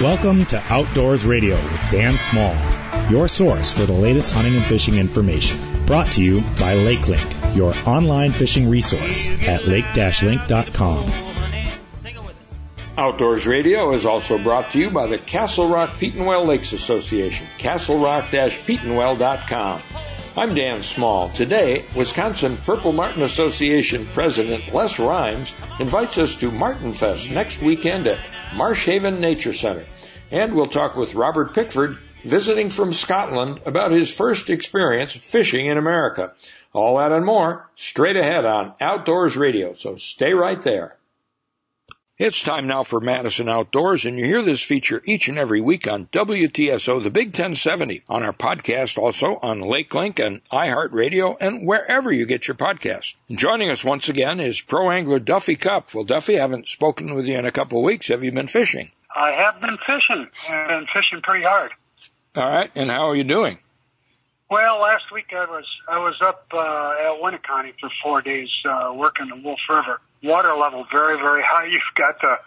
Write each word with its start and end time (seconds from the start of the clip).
Welcome 0.00 0.46
to 0.46 0.62
Outdoors 0.70 1.26
Radio 1.26 1.56
with 1.56 1.90
Dan 1.90 2.16
Small, 2.16 2.56
your 3.10 3.28
source 3.28 3.70
for 3.70 3.84
the 3.84 3.92
latest 3.92 4.32
hunting 4.32 4.56
and 4.56 4.64
fishing 4.64 4.94
information. 4.94 5.58
Brought 5.84 6.12
to 6.12 6.24
you 6.24 6.40
by 6.40 6.76
LakeLink, 6.76 7.54
your 7.54 7.74
online 7.86 8.30
fishing 8.30 8.70
resource 8.70 9.28
at 9.46 9.66
lake-link.com. 9.66 11.12
Outdoors 12.96 13.46
Radio 13.46 13.92
is 13.92 14.06
also 14.06 14.38
brought 14.38 14.72
to 14.72 14.78
you 14.78 14.90
by 14.90 15.08
the 15.08 15.18
Castle 15.18 15.68
Rock 15.68 15.98
Petenwell 15.98 16.46
Lakes 16.46 16.72
Association, 16.72 17.46
castlerock-petenwell.com. 17.58 19.82
I'm 20.36 20.54
Dan 20.54 20.82
Small. 20.82 21.30
Today, 21.30 21.84
Wisconsin 21.96 22.56
Purple 22.58 22.92
Martin 22.92 23.22
Association 23.22 24.06
President 24.12 24.72
Les 24.72 24.98
Rhines 24.98 25.52
invites 25.80 26.18
us 26.18 26.36
to 26.36 26.50
Martin 26.50 26.92
Fest 26.92 27.30
next 27.30 27.60
weekend 27.60 28.06
at 28.06 28.18
Marsh 28.54 28.86
Haven 28.86 29.20
Nature 29.20 29.54
Center. 29.54 29.86
And 30.30 30.54
we'll 30.54 30.66
talk 30.66 30.96
with 30.96 31.14
Robert 31.14 31.54
Pickford, 31.54 31.98
visiting 32.24 32.70
from 32.70 32.92
Scotland, 32.92 33.60
about 33.66 33.90
his 33.90 34.14
first 34.14 34.50
experience 34.50 35.12
fishing 35.12 35.66
in 35.66 35.78
America. 35.78 36.34
All 36.72 36.98
that 36.98 37.12
and 37.12 37.24
more 37.24 37.68
straight 37.74 38.16
ahead 38.16 38.44
on 38.44 38.74
Outdoors 38.80 39.36
Radio, 39.36 39.74
so 39.74 39.96
stay 39.96 40.34
right 40.34 40.60
there. 40.60 40.96
It's 42.18 42.42
time 42.42 42.66
now 42.66 42.82
for 42.82 42.98
Madison 42.98 43.48
Outdoors, 43.48 44.04
and 44.04 44.18
you 44.18 44.24
hear 44.24 44.42
this 44.42 44.60
feature 44.60 45.00
each 45.04 45.28
and 45.28 45.38
every 45.38 45.60
week 45.60 45.86
on 45.86 46.06
WTSO, 46.06 47.04
the 47.04 47.10
Big 47.10 47.28
1070, 47.28 48.02
on 48.08 48.24
our 48.24 48.32
podcast, 48.32 48.98
also 48.98 49.38
on 49.40 49.60
LakeLink 49.60 50.18
and 50.18 50.42
iHeartRadio, 50.50 51.36
and 51.40 51.64
wherever 51.64 52.10
you 52.10 52.26
get 52.26 52.48
your 52.48 52.56
podcast. 52.56 53.14
Joining 53.30 53.70
us 53.70 53.84
once 53.84 54.08
again 54.08 54.40
is 54.40 54.60
pro 54.60 54.90
angler 54.90 55.20
Duffy 55.20 55.54
Cup. 55.54 55.94
Well, 55.94 56.02
Duffy, 56.02 56.38
I 56.38 56.40
haven't 56.40 56.66
spoken 56.66 57.14
with 57.14 57.26
you 57.26 57.38
in 57.38 57.46
a 57.46 57.52
couple 57.52 57.78
of 57.78 57.84
weeks. 57.84 58.08
Have 58.08 58.24
you 58.24 58.32
been 58.32 58.48
fishing? 58.48 58.90
I 59.14 59.40
have 59.40 59.60
been 59.60 59.78
fishing. 59.86 60.26
I've 60.50 60.66
been 60.66 60.86
fishing 60.92 61.22
pretty 61.22 61.44
hard. 61.44 61.70
All 62.34 62.42
right, 62.42 62.72
and 62.74 62.90
how 62.90 63.10
are 63.10 63.16
you 63.16 63.22
doing? 63.22 63.58
Well, 64.50 64.80
last 64.80 65.12
week 65.12 65.26
I 65.32 65.44
was 65.44 65.64
I 65.86 65.98
was 65.98 66.14
up 66.22 66.46
uh, 66.52 66.58
at 66.58 67.20
Winneconne 67.20 67.72
for 67.78 67.90
four 68.02 68.22
days 68.22 68.48
uh, 68.64 68.92
working 68.94 69.28
the 69.28 69.36
Wolf 69.36 69.60
River. 69.68 70.00
Water 70.22 70.54
level 70.54 70.86
very 70.90 71.16
very 71.16 71.42
high. 71.46 71.66
You've 71.66 71.82
got 71.94 72.20
the 72.22 72.38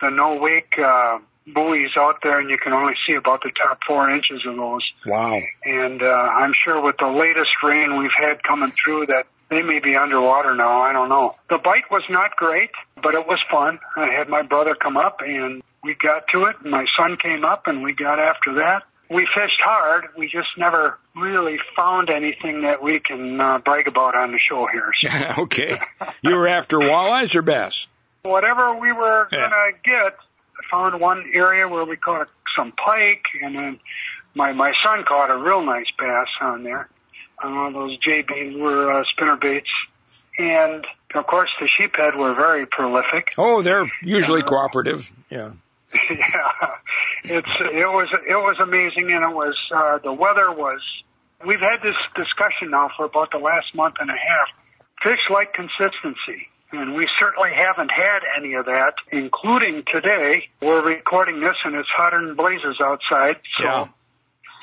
the 0.00 0.10
no 0.10 0.36
wake 0.36 0.76
uh, 0.78 1.18
buoys 1.46 1.90
out 1.96 2.18
there, 2.24 2.40
and 2.40 2.50
you 2.50 2.58
can 2.58 2.72
only 2.72 2.94
see 3.06 3.14
about 3.14 3.42
the 3.42 3.52
top 3.62 3.78
four 3.86 4.10
inches 4.10 4.44
of 4.46 4.56
those. 4.56 4.82
Wow! 5.06 5.40
And 5.64 6.02
uh, 6.02 6.06
I'm 6.06 6.54
sure 6.64 6.80
with 6.82 6.96
the 6.98 7.08
latest 7.08 7.50
rain 7.62 7.98
we've 7.98 8.10
had 8.18 8.42
coming 8.42 8.72
through, 8.72 9.06
that 9.06 9.26
they 9.48 9.62
may 9.62 9.78
be 9.78 9.94
underwater 9.94 10.56
now. 10.56 10.82
I 10.82 10.92
don't 10.92 11.08
know. 11.08 11.36
The 11.48 11.58
bite 11.58 11.88
was 11.88 12.02
not 12.10 12.34
great, 12.34 12.70
but 13.00 13.14
it 13.14 13.28
was 13.28 13.38
fun. 13.48 13.78
I 13.94 14.10
had 14.10 14.28
my 14.28 14.42
brother 14.42 14.74
come 14.74 14.96
up, 14.96 15.20
and 15.24 15.62
we 15.84 15.94
got 15.94 16.24
to 16.32 16.46
it. 16.46 16.56
And 16.62 16.72
my 16.72 16.86
son 16.98 17.16
came 17.16 17.44
up, 17.44 17.68
and 17.68 17.84
we 17.84 17.92
got 17.92 18.18
after 18.18 18.54
that 18.54 18.82
we 19.10 19.26
fished 19.34 19.60
hard. 19.64 20.06
We 20.16 20.26
just 20.28 20.48
never 20.56 20.98
really 21.14 21.58
found 21.76 22.10
anything 22.10 22.62
that 22.62 22.82
we 22.82 23.00
can 23.00 23.40
uh, 23.40 23.58
brag 23.58 23.88
about 23.88 24.16
on 24.16 24.32
the 24.32 24.38
show 24.38 24.66
here. 24.66 24.90
So. 25.02 25.42
okay. 25.42 25.78
You 26.22 26.36
were 26.36 26.48
after 26.48 26.78
walleyes 26.78 27.34
or 27.34 27.42
bass? 27.42 27.86
Whatever 28.22 28.78
we 28.78 28.92
were 28.92 29.28
yeah. 29.30 29.50
gonna 29.50 29.72
get. 29.84 30.16
I 30.16 30.70
found 30.70 31.00
one 31.00 31.30
area 31.34 31.68
where 31.68 31.84
we 31.84 31.96
caught 31.96 32.28
some 32.56 32.72
pike, 32.72 33.24
and 33.42 33.54
then 33.54 33.80
my 34.34 34.52
my 34.52 34.72
son 34.84 35.04
caught 35.06 35.30
a 35.30 35.36
real 35.36 35.62
nice 35.62 35.86
bass 35.98 36.28
on 36.40 36.62
there. 36.62 36.88
Uh, 37.42 37.70
those 37.70 37.98
JB 37.98 38.58
were 38.58 38.92
uh, 38.92 39.04
spinner 39.04 39.36
baits, 39.36 39.68
and 40.38 40.86
of 41.14 41.26
course 41.26 41.50
the 41.60 41.68
sheephead 41.78 42.16
were 42.16 42.34
very 42.34 42.66
prolific. 42.66 43.34
Oh, 43.36 43.62
they're 43.62 43.90
usually 44.02 44.42
uh, 44.42 44.46
cooperative. 44.46 45.10
Yeah. 45.28 45.52
yeah, 46.10 46.76
it's 47.24 47.48
it 47.58 47.86
was 47.86 48.08
it 48.28 48.34
was 48.34 48.56
amazing, 48.60 49.10
and 49.10 49.24
it 49.24 49.34
was 49.34 49.56
uh, 49.74 49.98
the 49.98 50.12
weather 50.12 50.52
was. 50.52 50.80
We've 51.46 51.60
had 51.60 51.82
this 51.82 51.96
discussion 52.14 52.70
now 52.70 52.90
for 52.96 53.04
about 53.06 53.30
the 53.30 53.38
last 53.38 53.74
month 53.74 53.96
and 54.00 54.10
a 54.10 54.14
half. 54.14 54.48
Fish 55.02 55.20
like 55.30 55.52
consistency, 55.52 56.48
and 56.72 56.94
we 56.94 57.08
certainly 57.18 57.50
haven't 57.54 57.90
had 57.90 58.20
any 58.36 58.54
of 58.54 58.66
that, 58.66 58.94
including 59.10 59.84
today. 59.92 60.48
We're 60.60 60.84
recording 60.84 61.40
this, 61.40 61.56
and 61.64 61.74
it's 61.74 61.88
hotter 61.94 62.24
than 62.24 62.36
blazes 62.36 62.76
outside. 62.80 63.36
So 63.58 63.64
yeah. 63.64 63.88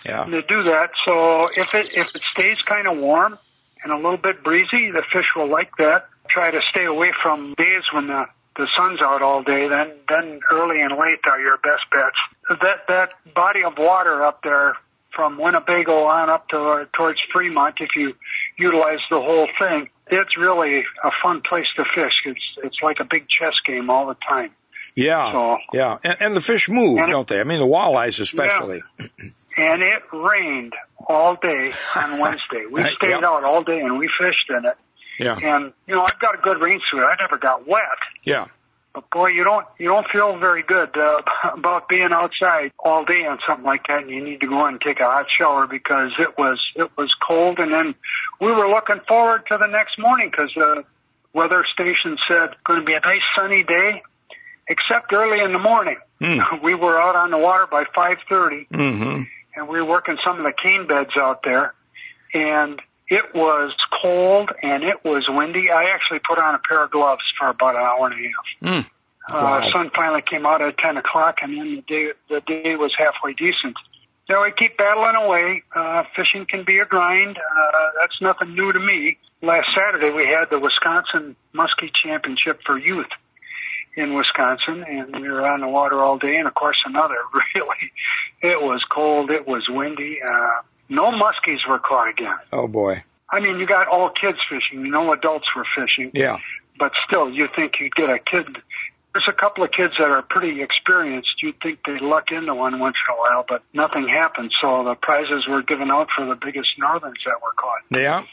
Yeah. 0.05 0.25
to 0.25 0.41
do 0.41 0.63
that, 0.63 0.91
so 1.05 1.49
if 1.55 1.73
it 1.73 1.97
if 1.97 2.15
it 2.15 2.21
stays 2.31 2.57
kind 2.65 2.87
of 2.87 2.97
warm 2.97 3.37
and 3.83 3.91
a 3.91 3.95
little 3.95 4.17
bit 4.17 4.43
breezy, 4.43 4.91
the 4.91 5.03
fish 5.11 5.27
will 5.35 5.47
like 5.47 5.75
that. 5.77 6.07
Try 6.29 6.51
to 6.51 6.61
stay 6.71 6.85
away 6.85 7.11
from 7.21 7.53
days 7.55 7.83
when 7.93 8.07
the 8.07 8.25
the 8.55 8.67
sun's 8.77 9.01
out 9.01 9.21
all 9.21 9.43
day, 9.43 9.67
then 9.67 9.93
then 10.09 10.39
early 10.51 10.81
and 10.81 10.97
late 10.97 11.19
are 11.25 11.39
your 11.39 11.57
best 11.57 11.83
bets. 11.91 12.17
That 12.49 12.87
that 12.87 13.13
body 13.33 13.63
of 13.63 13.77
water 13.77 14.23
up 14.23 14.41
there 14.43 14.75
from 15.15 15.37
Winnebago 15.37 16.05
on 16.05 16.29
up 16.29 16.49
to 16.49 16.57
uh, 16.57 16.85
towards 16.93 17.19
Fremont, 17.31 17.75
if 17.79 17.89
you 17.95 18.15
utilize 18.57 18.99
the 19.09 19.21
whole 19.21 19.47
thing, 19.59 19.89
it's 20.07 20.37
really 20.37 20.83
a 21.03 21.11
fun 21.23 21.41
place 21.47 21.67
to 21.77 21.85
fish. 21.95 22.13
It's 22.25 22.57
it's 22.63 22.77
like 22.81 22.97
a 22.99 23.05
big 23.05 23.27
chess 23.27 23.53
game 23.65 23.89
all 23.89 24.07
the 24.07 24.17
time. 24.27 24.51
Yeah, 24.93 25.31
so, 25.31 25.57
yeah, 25.71 25.97
and, 26.03 26.17
and 26.19 26.35
the 26.35 26.41
fish 26.41 26.67
move, 26.67 26.99
don't 27.07 27.27
they? 27.27 27.39
I 27.39 27.45
mean, 27.45 27.59
the 27.59 27.65
walleyes 27.65 28.19
especially. 28.19 28.81
Yeah. 28.99 29.07
and 29.55 29.81
it 29.81 30.03
rained 30.11 30.73
all 31.07 31.35
day 31.35 31.71
on 31.95 32.19
Wednesday. 32.19 32.65
We 32.69 32.81
stayed 32.81 33.11
yep. 33.11 33.23
out 33.23 33.45
all 33.45 33.63
day 33.63 33.79
and 33.79 33.97
we 33.97 34.09
fished 34.19 34.49
in 34.49 34.65
it. 34.65 34.77
Yeah. 35.17 35.37
And 35.37 35.71
you 35.87 35.95
know, 35.95 36.03
I've 36.03 36.19
got 36.19 36.35
a 36.35 36.39
good 36.39 36.59
rain 36.59 36.81
suit. 36.91 36.99
I 36.99 37.15
never 37.19 37.37
got 37.37 37.65
wet. 37.65 37.83
Yeah. 38.25 38.47
But 38.93 39.09
boy, 39.09 39.27
you 39.27 39.43
don't 39.43 39.65
you 39.77 39.87
don't 39.87 40.07
feel 40.07 40.37
very 40.37 40.63
good 40.63 40.97
uh, 40.97 41.21
about 41.53 41.87
being 41.87 42.09
outside 42.11 42.71
all 42.77 43.05
day 43.05 43.25
on 43.25 43.39
something 43.47 43.65
like 43.65 43.87
that. 43.87 44.03
And 44.03 44.09
you 44.09 44.23
need 44.23 44.41
to 44.41 44.47
go 44.47 44.65
and 44.65 44.81
take 44.81 44.99
a 44.99 45.05
hot 45.05 45.27
shower 45.37 45.67
because 45.67 46.11
it 46.19 46.37
was 46.37 46.59
it 46.75 46.91
was 46.97 47.13
cold. 47.25 47.59
And 47.59 47.71
then 47.71 47.95
we 48.39 48.51
were 48.51 48.67
looking 48.67 48.99
forward 49.07 49.43
to 49.47 49.57
the 49.57 49.67
next 49.67 49.97
morning 49.97 50.29
because 50.29 50.51
the 50.55 50.83
weather 51.33 51.65
station 51.73 52.17
said 52.27 52.49
going 52.65 52.81
to 52.81 52.85
be 52.85 52.93
a 52.93 52.99
nice 52.99 53.21
sunny 53.37 53.63
day, 53.63 54.01
except 54.67 55.13
early 55.13 55.39
in 55.39 55.53
the 55.53 55.59
morning. 55.59 55.97
Mm. 56.21 56.61
We 56.63 56.75
were 56.75 56.99
out 56.99 57.15
on 57.15 57.31
the 57.31 57.37
water 57.37 57.67
by 57.67 57.85
five 57.95 58.17
thirty, 58.27 58.67
mm-hmm. 58.71 59.23
and 59.55 59.67
we 59.67 59.81
were 59.81 59.85
working 59.85 60.17
some 60.23 60.37
of 60.37 60.43
the 60.43 60.53
cane 60.61 60.85
beds 60.85 61.11
out 61.17 61.41
there, 61.43 61.73
and 62.33 62.79
it 63.11 63.35
was 63.35 63.75
cold 64.01 64.51
and 64.63 64.85
it 64.85 65.03
was 65.03 65.25
windy. 65.27 65.69
I 65.69 65.91
actually 65.91 66.21
put 66.27 66.39
on 66.39 66.55
a 66.55 66.59
pair 66.59 66.81
of 66.81 66.91
gloves 66.91 67.23
for 67.37 67.49
about 67.49 67.75
an 67.75 67.81
hour 67.81 68.07
and 68.07 68.15
a 68.15 68.27
half. 68.29 68.85
Mm. 68.85 68.89
Wow. 69.29 69.59
Uh, 69.59 69.71
sun 69.73 69.91
finally 69.93 70.21
came 70.21 70.45
out 70.45 70.61
at 70.61 70.77
10 70.77 70.95
o'clock 70.95 71.39
and 71.41 71.55
then 71.55 71.75
the 71.75 71.81
day, 71.81 72.13
the 72.29 72.39
day 72.39 72.75
was 72.77 72.93
halfway 72.97 73.33
decent. 73.33 73.75
So 74.29 74.41
we 74.43 74.53
keep 74.57 74.77
battling 74.77 75.15
away. 75.15 75.61
Uh, 75.75 76.03
fishing 76.15 76.45
can 76.49 76.63
be 76.63 76.79
a 76.79 76.85
grind. 76.85 77.37
Uh, 77.37 77.89
that's 77.99 78.15
nothing 78.21 78.55
new 78.55 78.71
to 78.71 78.79
me. 78.79 79.17
Last 79.41 79.67
Saturday 79.75 80.11
we 80.11 80.25
had 80.25 80.49
the 80.49 80.59
Wisconsin 80.59 81.35
Muskie 81.53 81.91
Championship 82.01 82.61
for 82.65 82.77
youth 82.77 83.11
in 83.97 84.13
Wisconsin 84.13 84.85
and 84.87 85.21
we 85.21 85.29
were 85.29 85.45
on 85.45 85.59
the 85.59 85.67
water 85.67 85.99
all 85.99 86.17
day 86.17 86.37
and 86.37 86.47
of 86.47 86.53
course 86.53 86.77
another 86.85 87.17
really, 87.55 87.91
it 88.41 88.61
was 88.61 88.81
cold. 88.89 89.31
It 89.31 89.45
was 89.45 89.67
windy. 89.69 90.19
Uh, 90.25 90.61
no 90.91 91.11
muskies 91.11 91.59
were 91.67 91.79
caught 91.79 92.09
again. 92.09 92.37
Oh 92.51 92.67
boy. 92.67 93.03
I 93.29 93.39
mean, 93.39 93.59
you 93.59 93.65
got 93.65 93.87
all 93.87 94.09
kids 94.09 94.37
fishing. 94.49 94.91
No 94.91 95.13
adults 95.13 95.47
were 95.55 95.65
fishing. 95.75 96.11
Yeah. 96.13 96.37
But 96.77 96.91
still, 97.07 97.29
you 97.29 97.47
think 97.55 97.73
you'd 97.79 97.95
get 97.95 98.09
a 98.09 98.19
kid. 98.19 98.57
There's 99.13 99.27
a 99.29 99.33
couple 99.33 99.63
of 99.63 99.71
kids 99.71 99.93
that 99.99 100.09
are 100.09 100.21
pretty 100.21 100.61
experienced. 100.61 101.29
You'd 101.41 101.59
think 101.61 101.79
they'd 101.85 102.01
luck 102.01 102.25
into 102.31 102.53
one 102.53 102.77
once 102.79 102.97
in 103.07 103.13
a 103.13 103.17
while, 103.17 103.45
but 103.47 103.63
nothing 103.73 104.07
happened. 104.07 104.51
So 104.61 104.83
the 104.83 104.95
prizes 104.95 105.47
were 105.47 105.61
given 105.63 105.89
out 105.89 106.09
for 106.15 106.25
the 106.25 106.35
biggest 106.35 106.69
northerns 106.77 107.19
that 107.25 107.41
were 107.41 107.53
caught. 107.55 107.81
Yeah. 107.89 108.25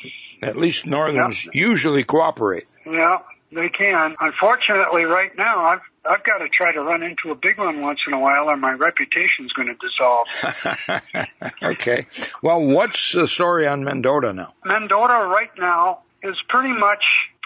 At 0.43 0.57
least 0.57 0.87
northerns 0.87 1.47
yeah. 1.47 1.51
usually 1.55 2.03
cooperate. 2.03 2.67
Yeah, 2.85 3.19
they 3.53 3.69
can. 3.69 4.17
Unfortunately, 4.21 5.05
right 5.05 5.37
now, 5.37 5.65
I've 5.65 5.81
I've 6.08 6.25
got 6.25 6.38
to 6.38 6.49
try 6.49 6.72
to 6.72 6.81
run 6.81 7.02
into 7.02 7.31
a 7.31 7.34
big 7.34 7.58
one 7.58 7.81
once 7.81 8.00
in 8.06 8.14
a 8.14 8.20
while, 8.20 8.49
or 8.49 8.56
my 8.56 8.72
reputation's 8.72 9.52
going 9.52 9.69
to 9.69 9.75
dissolve. 9.75 10.26
okay. 11.62 12.06
Well, 12.43 12.64
what's 12.64 13.12
the 13.12 13.28
story 13.28 13.66
on 13.66 13.84
Mendota 13.84 14.32
now? 14.32 14.55
Mendota 14.64 15.26
right 15.28 15.50
now 15.58 16.00
is 16.22 16.37
pretty 16.49 16.72
much 16.72 17.02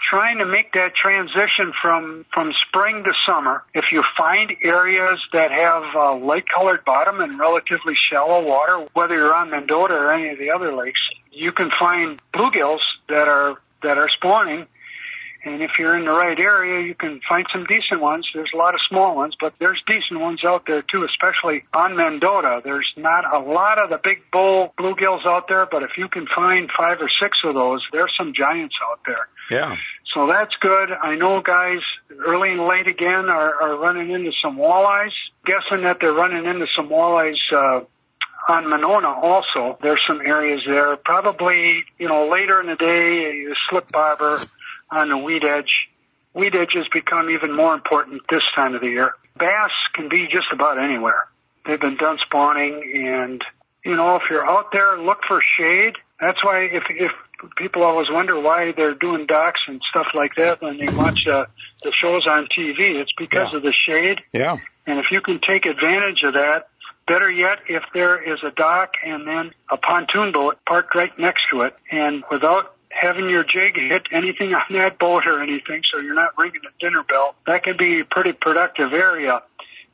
trying 0.09 0.37
to 0.39 0.45
make 0.45 0.73
that 0.73 0.93
transition 0.95 1.73
from 1.81 2.25
from 2.33 2.51
spring 2.67 3.03
to 3.03 3.11
summer. 3.27 3.63
If 3.73 3.85
you 3.91 4.03
find 4.17 4.51
areas 4.61 5.19
that 5.33 5.51
have 5.51 5.83
uh, 5.95 6.15
light 6.15 6.45
colored 6.53 6.85
bottom 6.85 7.19
and 7.19 7.39
relatively 7.39 7.93
shallow 8.11 8.45
water, 8.45 8.87
whether 8.93 9.15
you're 9.15 9.33
on 9.33 9.49
Mendota 9.49 9.95
or 9.95 10.11
any 10.11 10.29
of 10.29 10.39
the 10.39 10.51
other 10.51 10.73
lakes, 10.73 10.99
you 11.31 11.51
can 11.51 11.69
find 11.79 12.21
bluegills 12.33 12.81
that 13.09 13.27
are 13.27 13.57
that 13.81 13.97
are 13.97 14.09
spawning 14.17 14.67
and 15.45 15.61
if 15.61 15.71
you're 15.77 15.97
in 15.97 16.05
the 16.05 16.11
right 16.11 16.39
area, 16.39 16.87
you 16.87 16.95
can 16.95 17.19
find 17.27 17.45
some 17.51 17.65
decent 17.65 18.01
ones. 18.01 18.25
There's 18.33 18.51
a 18.53 18.57
lot 18.57 18.75
of 18.75 18.79
small 18.87 19.15
ones, 19.15 19.35
but 19.39 19.53
there's 19.59 19.81
decent 19.85 20.19
ones 20.19 20.39
out 20.45 20.63
there 20.65 20.81
too, 20.81 21.05
especially 21.05 21.65
on 21.73 21.97
Mendota. 21.97 22.61
There's 22.63 22.89
not 22.95 23.25
a 23.31 23.39
lot 23.39 23.77
of 23.77 23.89
the 23.89 23.99
big 24.01 24.23
bull 24.31 24.73
bluegills 24.79 25.25
out 25.25 25.49
there, 25.49 25.65
but 25.65 25.83
if 25.83 25.91
you 25.97 26.07
can 26.07 26.27
find 26.33 26.69
five 26.77 26.99
or 27.01 27.09
six 27.21 27.37
of 27.43 27.55
those, 27.55 27.85
there's 27.91 28.13
some 28.17 28.33
giants 28.33 28.75
out 28.89 29.01
there. 29.05 29.27
Yeah. 29.51 29.75
So 30.13 30.27
that's 30.27 30.53
good. 30.61 30.91
I 30.91 31.15
know 31.15 31.41
guys 31.41 31.79
early 32.25 32.51
and 32.51 32.65
late 32.65 32.87
again 32.87 33.29
are, 33.29 33.61
are 33.61 33.77
running 33.77 34.11
into 34.11 34.31
some 34.41 34.57
walleyes. 34.57 35.11
Guessing 35.45 35.83
that 35.83 35.97
they're 35.99 36.13
running 36.13 36.45
into 36.45 36.67
some 36.75 36.87
walleyes, 36.87 37.35
uh, 37.51 37.81
on 38.47 38.69
Monona 38.69 39.09
also. 39.09 39.77
There's 39.81 40.01
some 40.05 40.19
areas 40.19 40.61
there. 40.67 40.97
Probably, 40.97 41.83
you 41.97 42.09
know, 42.09 42.27
later 42.27 42.59
in 42.59 42.67
the 42.67 42.75
day, 42.75 43.45
slip 43.69 43.89
bobber 43.91 44.41
on 44.93 45.09
the 45.09 45.17
weed 45.17 45.43
edge. 45.43 45.71
Weed 46.33 46.55
edges 46.55 46.85
become 46.91 47.29
even 47.29 47.55
more 47.55 47.73
important 47.73 48.21
this 48.29 48.41
time 48.55 48.73
of 48.75 48.81
the 48.81 48.89
year. 48.89 49.11
Bass 49.37 49.71
can 49.93 50.09
be 50.09 50.27
just 50.31 50.47
about 50.51 50.79
anywhere. 50.79 51.27
They've 51.65 51.79
been 51.79 51.97
done 51.97 52.17
spawning 52.25 52.91
and, 53.07 53.43
you 53.85 53.95
know, 53.95 54.15
if 54.15 54.23
you're 54.29 54.45
out 54.45 54.71
there, 54.71 54.97
look 54.97 55.19
for 55.27 55.41
shade. 55.57 55.95
That's 56.19 56.43
why 56.43 56.63
if, 56.71 56.83
if 56.89 57.11
people 57.57 57.83
always 57.83 58.07
wonder 58.09 58.39
why 58.39 58.71
they're 58.71 58.93
doing 58.95 59.25
docks 59.27 59.61
and 59.67 59.81
stuff 59.89 60.07
like 60.13 60.35
that 60.35 60.61
when 60.61 60.77
they 60.77 60.89
watch 60.89 61.19
uh, 61.29 61.45
the 61.83 61.91
shows 62.01 62.25
on 62.27 62.47
TV, 62.57 62.95
it's 62.95 63.11
because 63.17 63.49
Yeah. 63.51 63.57
of 63.57 63.63
the 63.63 63.73
shade. 63.87 64.21
Yeah. 64.33 64.57
And 64.85 64.99
if 64.99 65.05
you 65.11 65.21
can 65.21 65.39
take 65.39 65.65
advantage 65.65 66.23
of 66.23 66.33
that, 66.33 66.67
better 67.07 67.29
yet, 67.31 67.59
if 67.69 67.83
there 67.93 68.21
is 68.21 68.39
a 68.43 68.51
dock 68.51 68.91
and 69.05 69.27
then 69.27 69.51
a 69.71 69.77
pontoon 69.77 70.31
boat 70.31 70.57
parked 70.67 70.95
right 70.95 71.17
next 71.19 71.43
to 71.51 71.61
it, 71.61 71.75
and 71.91 72.23
without 72.31 72.75
having 73.03 73.29
your 73.29 73.43
jig 73.43 73.75
hit 73.75 74.07
anything 74.11 74.53
on 74.55 74.63
that 74.71 74.97
boat 74.97 75.27
or 75.27 75.43
anything, 75.43 75.81
so 75.93 76.01
you're 76.01 76.15
not 76.15 76.37
ringing 76.37 76.61
a 76.65 76.83
dinner 76.83 77.03
bell, 77.03 77.35
that 77.45 77.63
can 77.63 77.77
be 77.77 77.99
a 77.99 78.05
pretty 78.05 78.33
productive 78.33 78.93
area. 78.93 79.43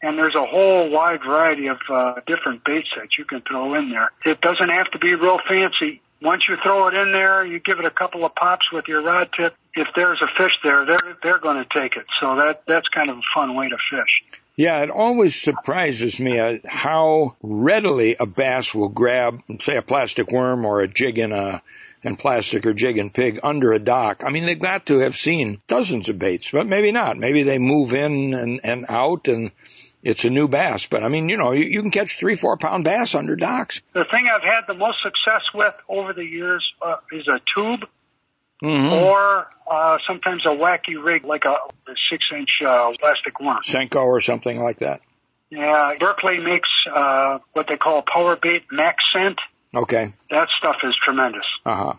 And 0.01 0.17
there's 0.17 0.35
a 0.35 0.45
whole 0.45 0.89
wide 0.89 1.21
variety 1.25 1.67
of 1.67 1.79
uh, 1.91 2.13
different 2.25 2.63
baits 2.63 2.87
that 2.95 3.09
you 3.17 3.25
can 3.25 3.41
throw 3.41 3.73
in 3.73 3.89
there. 3.89 4.11
It 4.25 4.39
doesn't 4.39 4.69
have 4.69 4.89
to 4.91 4.99
be 4.99 5.15
real 5.15 5.39
fancy. 5.49 6.01
Once 6.21 6.43
you 6.47 6.55
throw 6.63 6.87
it 6.87 6.93
in 6.93 7.11
there, 7.11 7.45
you 7.45 7.59
give 7.59 7.79
it 7.79 7.85
a 7.85 7.91
couple 7.91 8.23
of 8.23 8.35
pops 8.35 8.71
with 8.71 8.87
your 8.87 9.01
rod 9.01 9.29
tip. 9.35 9.55
If 9.73 9.87
there's 9.95 10.21
a 10.21 10.27
fish 10.37 10.53
there, 10.63 10.85
they're 10.85 11.17
they're 11.23 11.39
going 11.39 11.63
to 11.63 11.67
take 11.73 11.95
it. 11.95 12.05
So 12.19 12.35
that 12.35 12.63
that's 12.67 12.87
kind 12.89 13.09
of 13.09 13.17
a 13.17 13.21
fun 13.33 13.55
way 13.55 13.69
to 13.69 13.77
fish. 13.89 14.39
Yeah, 14.57 14.83
it 14.83 14.89
always 14.89 15.41
surprises 15.41 16.19
me 16.19 16.37
uh, 16.37 16.57
how 16.65 17.37
readily 17.41 18.17
a 18.19 18.25
bass 18.25 18.75
will 18.75 18.89
grab, 18.89 19.41
say, 19.61 19.77
a 19.77 19.81
plastic 19.81 20.31
worm 20.31 20.65
or 20.65 20.81
a 20.81 20.87
jig 20.87 21.17
in 21.17 21.31
a 21.31 21.61
and 22.03 22.17
plastic 22.17 22.65
or 22.65 22.73
jig 22.73 22.97
and 22.97 23.13
pig 23.13 23.39
under 23.43 23.73
a 23.73 23.79
dock. 23.79 24.23
I 24.25 24.29
mean, 24.31 24.45
they've 24.45 24.59
got 24.59 24.87
to 24.87 24.99
have 24.99 25.15
seen 25.15 25.61
dozens 25.67 26.09
of 26.09 26.17
baits, 26.19 26.51
but 26.51 26.67
maybe 26.67 26.91
not. 26.91 27.17
Maybe 27.17 27.43
they 27.43 27.57
move 27.57 27.93
in 27.93 28.33
and, 28.33 28.61
and 28.63 28.85
out 28.89 29.27
and 29.27 29.51
it's 30.01 30.23
a 30.23 30.29
new 30.29 30.47
bass. 30.47 30.85
But 30.85 31.03
I 31.03 31.09
mean, 31.09 31.27
you 31.29 31.37
know, 31.37 31.51
you, 31.51 31.65
you 31.65 31.81
can 31.81 31.91
catch 31.91 32.17
three, 32.17 32.35
four 32.35 32.57
pound 32.57 32.83
bass 32.85 33.15
under 33.15 33.35
docks. 33.35 33.81
The 33.93 34.05
thing 34.05 34.29
I've 34.33 34.43
had 34.43 34.61
the 34.67 34.73
most 34.73 34.97
success 35.03 35.41
with 35.53 35.73
over 35.89 36.13
the 36.13 36.25
years 36.25 36.65
uh, 36.81 36.97
is 37.11 37.27
a 37.27 37.39
tube 37.55 37.81
Mm-hmm. 38.61 38.91
or 38.91 39.47
uh, 39.71 39.99
sometimes 40.05 40.45
a 40.45 40.49
wacky 40.49 41.01
rig 41.01 41.23
like 41.23 41.45
a, 41.45 41.51
a 41.51 41.95
six 42.11 42.25
inch 42.35 42.49
uh, 42.65 42.91
plastic 42.99 43.39
worm. 43.39 43.59
Senko 43.65 44.03
or 44.03 44.19
something 44.19 44.59
like 44.59 44.79
that. 44.79 44.99
Yeah, 45.49 45.93
Berkley 45.97 46.39
makes 46.39 46.67
uh, 46.93 47.39
what 47.53 47.67
they 47.69 47.77
call 47.77 48.01
power 48.01 48.35
bait 48.35 48.63
max 48.69 49.01
scent. 49.13 49.39
Okay. 49.75 50.13
That 50.29 50.47
stuff 50.57 50.77
is 50.83 50.95
tremendous. 51.03 51.45
Uh 51.65 51.75
huh. 51.75 51.93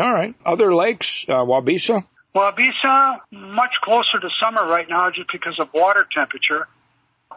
All 0.00 0.12
right. 0.12 0.34
Other 0.44 0.74
lakes, 0.74 1.24
uh, 1.28 1.44
Waubesa? 1.44 2.04
Waubesa, 2.34 3.20
much 3.30 3.72
closer 3.82 4.18
to 4.20 4.28
summer 4.42 4.66
right 4.66 4.88
now 4.88 5.10
just 5.10 5.30
because 5.30 5.58
of 5.60 5.72
water 5.72 6.06
temperature. 6.12 6.66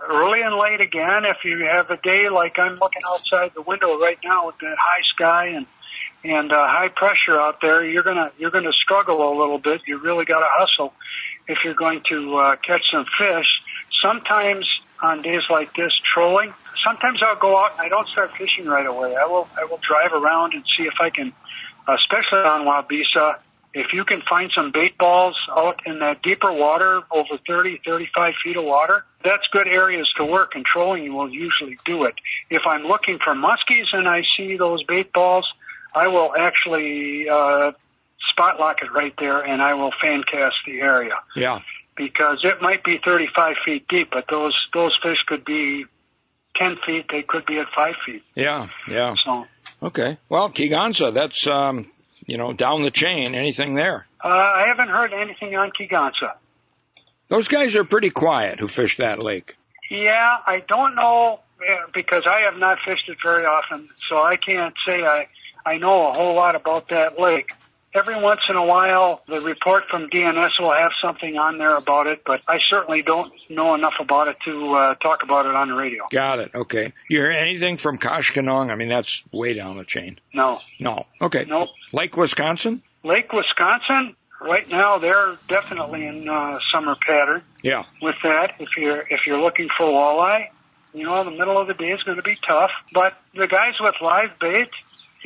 Early 0.10 0.42
and 0.42 0.56
late 0.56 0.80
again, 0.80 1.26
if 1.26 1.38
you 1.44 1.66
have 1.66 1.90
a 1.90 1.98
day 1.98 2.30
like 2.30 2.58
I'm 2.60 2.78
looking 2.78 3.02
outside 3.08 3.52
the 3.54 3.62
window 3.62 4.00
right 4.00 4.18
now 4.24 4.48
with 4.48 4.58
that 4.60 4.78
high 4.80 5.04
sky 5.14 5.46
and 5.48 5.66
and 6.24 6.52
uh, 6.52 6.68
high 6.68 6.90
pressure 6.90 7.40
out 7.40 7.62
there, 7.62 7.86
you're 7.86 8.04
gonna 8.04 8.32
you're 8.38 8.52
gonna 8.52 8.74
struggle 8.74 9.32
a 9.32 9.34
little 9.38 9.60
bit. 9.60 9.82
You 9.88 9.98
really 10.00 10.26
got 10.26 10.40
to 10.40 10.48
hustle 10.50 10.94
if 11.48 11.60
you're 11.64 11.74
going 11.74 12.02
to 12.10 12.38
uh, 12.38 12.56
catch 12.58 12.84
some 12.92 13.06
fish. 13.18 13.48
Sometimes 14.02 14.66
on 15.02 15.22
days 15.22 15.44
like 15.50 15.76
this, 15.76 15.92
trolling. 16.14 16.54
Sometimes 16.88 17.20
I'll 17.22 17.36
go 17.36 17.58
out 17.58 17.72
and 17.74 17.82
I 17.82 17.90
don't 17.90 18.08
start 18.08 18.32
fishing 18.38 18.66
right 18.66 18.86
away. 18.86 19.14
I 19.16 19.26
will 19.26 19.50
I 19.60 19.66
will 19.66 19.80
drive 19.86 20.14
around 20.14 20.54
and 20.54 20.64
see 20.78 20.86
if 20.86 20.94
I 21.02 21.10
can, 21.10 21.34
especially 21.86 22.40
on 22.48 22.66
Waubesa, 22.66 23.40
if 23.74 23.88
you 23.92 24.06
can 24.06 24.22
find 24.30 24.50
some 24.56 24.72
bait 24.72 24.98
balls 24.98 25.36
out 25.56 25.82
in 25.86 26.00
that 26.00 26.22
deeper 26.24 26.52
water, 26.52 27.02
over 27.12 27.38
30, 27.46 27.82
35 27.86 28.34
feet 28.42 28.56
of 28.56 28.64
water, 28.64 29.04
that's 29.22 29.44
good 29.52 29.68
areas 29.68 30.08
to 30.18 30.26
work 30.26 30.54
and 30.56 30.64
trolling 30.66 31.04
you 31.04 31.14
will 31.14 31.30
usually 31.30 31.78
do 31.86 32.06
it. 32.06 32.16
If 32.50 32.62
I'm 32.66 32.84
looking 32.84 33.20
for 33.24 33.36
muskies 33.36 33.88
and 33.92 34.08
I 34.08 34.24
see 34.38 34.56
those 34.56 34.82
bait 34.84 35.12
balls, 35.12 35.46
I 35.94 36.08
will 36.08 36.34
actually, 36.40 37.28
uh, 37.30 37.74
spot 38.32 38.60
lock 38.60 38.82
it 38.82 38.92
right 38.94 39.14
there 39.20 39.42
and 39.42 39.62
I 39.62 39.74
will 39.74 39.92
fan 40.02 40.24
cast 40.24 40.56
the 40.66 40.80
area 40.80 41.16
Yeah. 41.36 41.60
because 41.98 42.40
it 42.44 42.62
might 42.62 42.84
be 42.84 43.00
35 43.04 43.58
feet 43.66 43.88
deep, 43.90 44.10
but 44.12 44.26
those, 44.30 44.56
those 44.74 44.98
fish 45.04 45.18
could 45.28 45.44
be 45.44 45.86
10 46.60 46.78
feet, 46.86 47.06
they 47.12 47.24
could 47.24 47.46
be 47.46 47.60
at 47.60 47.68
5 47.76 47.96
feet. 48.06 48.24
Yeah. 48.36 48.68
Yeah. 48.88 49.14
So, 49.26 49.46
Okay. 49.82 50.18
Well, 50.30 50.50
Kegonsa, 50.50 51.14
that's, 51.14 51.46
um, 51.48 51.92
you 52.26 52.38
know, 52.38 52.54
down 52.54 52.82
the 52.82 52.92
chain. 52.92 53.36
Anything 53.36 53.76
there? 53.76 54.08
uh, 54.24 54.28
I 54.28 54.66
haven't 54.68 54.90
heard 54.90 55.14
anything 55.14 55.56
on 55.56 55.72
Kegonsa. 55.80 56.34
Those 57.30 57.48
guys 57.48 57.76
are 57.76 57.84
pretty 57.84 58.10
quiet 58.10 58.60
who 58.60 58.68
fish 58.68 58.98
that 58.98 59.22
lake. 59.22 59.56
Yeah, 59.92 60.38
I 60.46 60.62
don't 60.68 60.96
know 60.96 61.40
eh, 61.62 61.76
because 61.94 62.24
I 62.26 62.42
have 62.42 62.58
not 62.58 62.78
fished 62.86 63.08
it 63.10 63.18
very 63.24 63.46
often, 63.46 63.88
so 64.10 64.22
I 64.22 64.36
can't 64.38 64.74
say 64.86 65.04
I 65.06 65.28
I 65.66 65.78
know 65.78 66.10
a 66.10 66.14
whole 66.14 66.34
lot 66.36 66.56
about 66.56 66.88
that 66.90 67.20
lake. 67.20 67.52
Every 67.98 68.22
once 68.22 68.42
in 68.48 68.56
a 68.56 68.64
while, 68.64 69.22
the 69.28 69.42
report 69.42 69.86
from 69.90 70.08
DNS 70.12 70.60
will 70.60 70.72
have 70.74 70.92
something 71.02 71.36
on 71.36 71.58
there 71.58 71.76
about 71.76 72.06
it, 72.06 72.22
but 72.26 72.42
I 72.48 72.60
certainly 72.70 73.02
don't 73.02 73.34
know 73.50 73.74
enough 73.74 73.96
about 74.00 74.28
it 74.28 74.38
to 74.46 74.70
uh, 74.76 74.96
talk 74.96 75.24
about 75.24 75.48
it 75.48 75.56
on 75.56 75.70
the 75.70 75.74
radio. 75.74 76.06
Got 76.12 76.38
it. 76.38 76.52
Okay. 76.54 76.94
You 77.10 77.20
hear 77.22 77.32
anything 77.32 77.78
from 77.78 77.98
Koshkonong? 77.98 78.70
I 78.72 78.76
mean, 78.76 78.90
that's 78.90 79.24
way 79.34 79.54
down 79.54 79.78
the 79.78 79.84
chain. 79.84 80.20
No, 80.32 80.60
No. 80.80 81.08
Okay. 81.20 81.46
nope. 81.48 81.70
Lake 81.92 82.16
Wisconsin? 82.16 82.84
Lake 83.04 83.34
Wisconsin, 83.34 84.16
right 84.40 84.68
now 84.70 85.00
they're 85.00 85.36
definitely 85.48 86.06
in 86.06 86.30
uh, 86.30 86.60
summer 86.72 86.96
pattern. 87.04 87.42
Yeah. 87.64 87.86
with 88.02 88.16
that. 88.24 88.56
If 88.60 88.70
you're 88.78 89.00
if 89.10 89.22
you're 89.26 89.42
looking 89.42 89.70
for 89.76 89.86
walleye, 89.88 90.50
you 90.94 91.04
know 91.06 91.24
the 91.24 91.32
middle 91.32 91.58
of 91.58 91.68
the 91.68 91.74
day 91.74 91.92
is 91.92 92.04
going 92.04 92.18
to 92.18 92.24
be 92.24 92.38
tough. 92.48 92.70
But 92.94 93.18
the 93.34 93.48
guys 93.48 93.74
with 93.80 93.96
live 94.02 94.38
bait, 94.40 94.70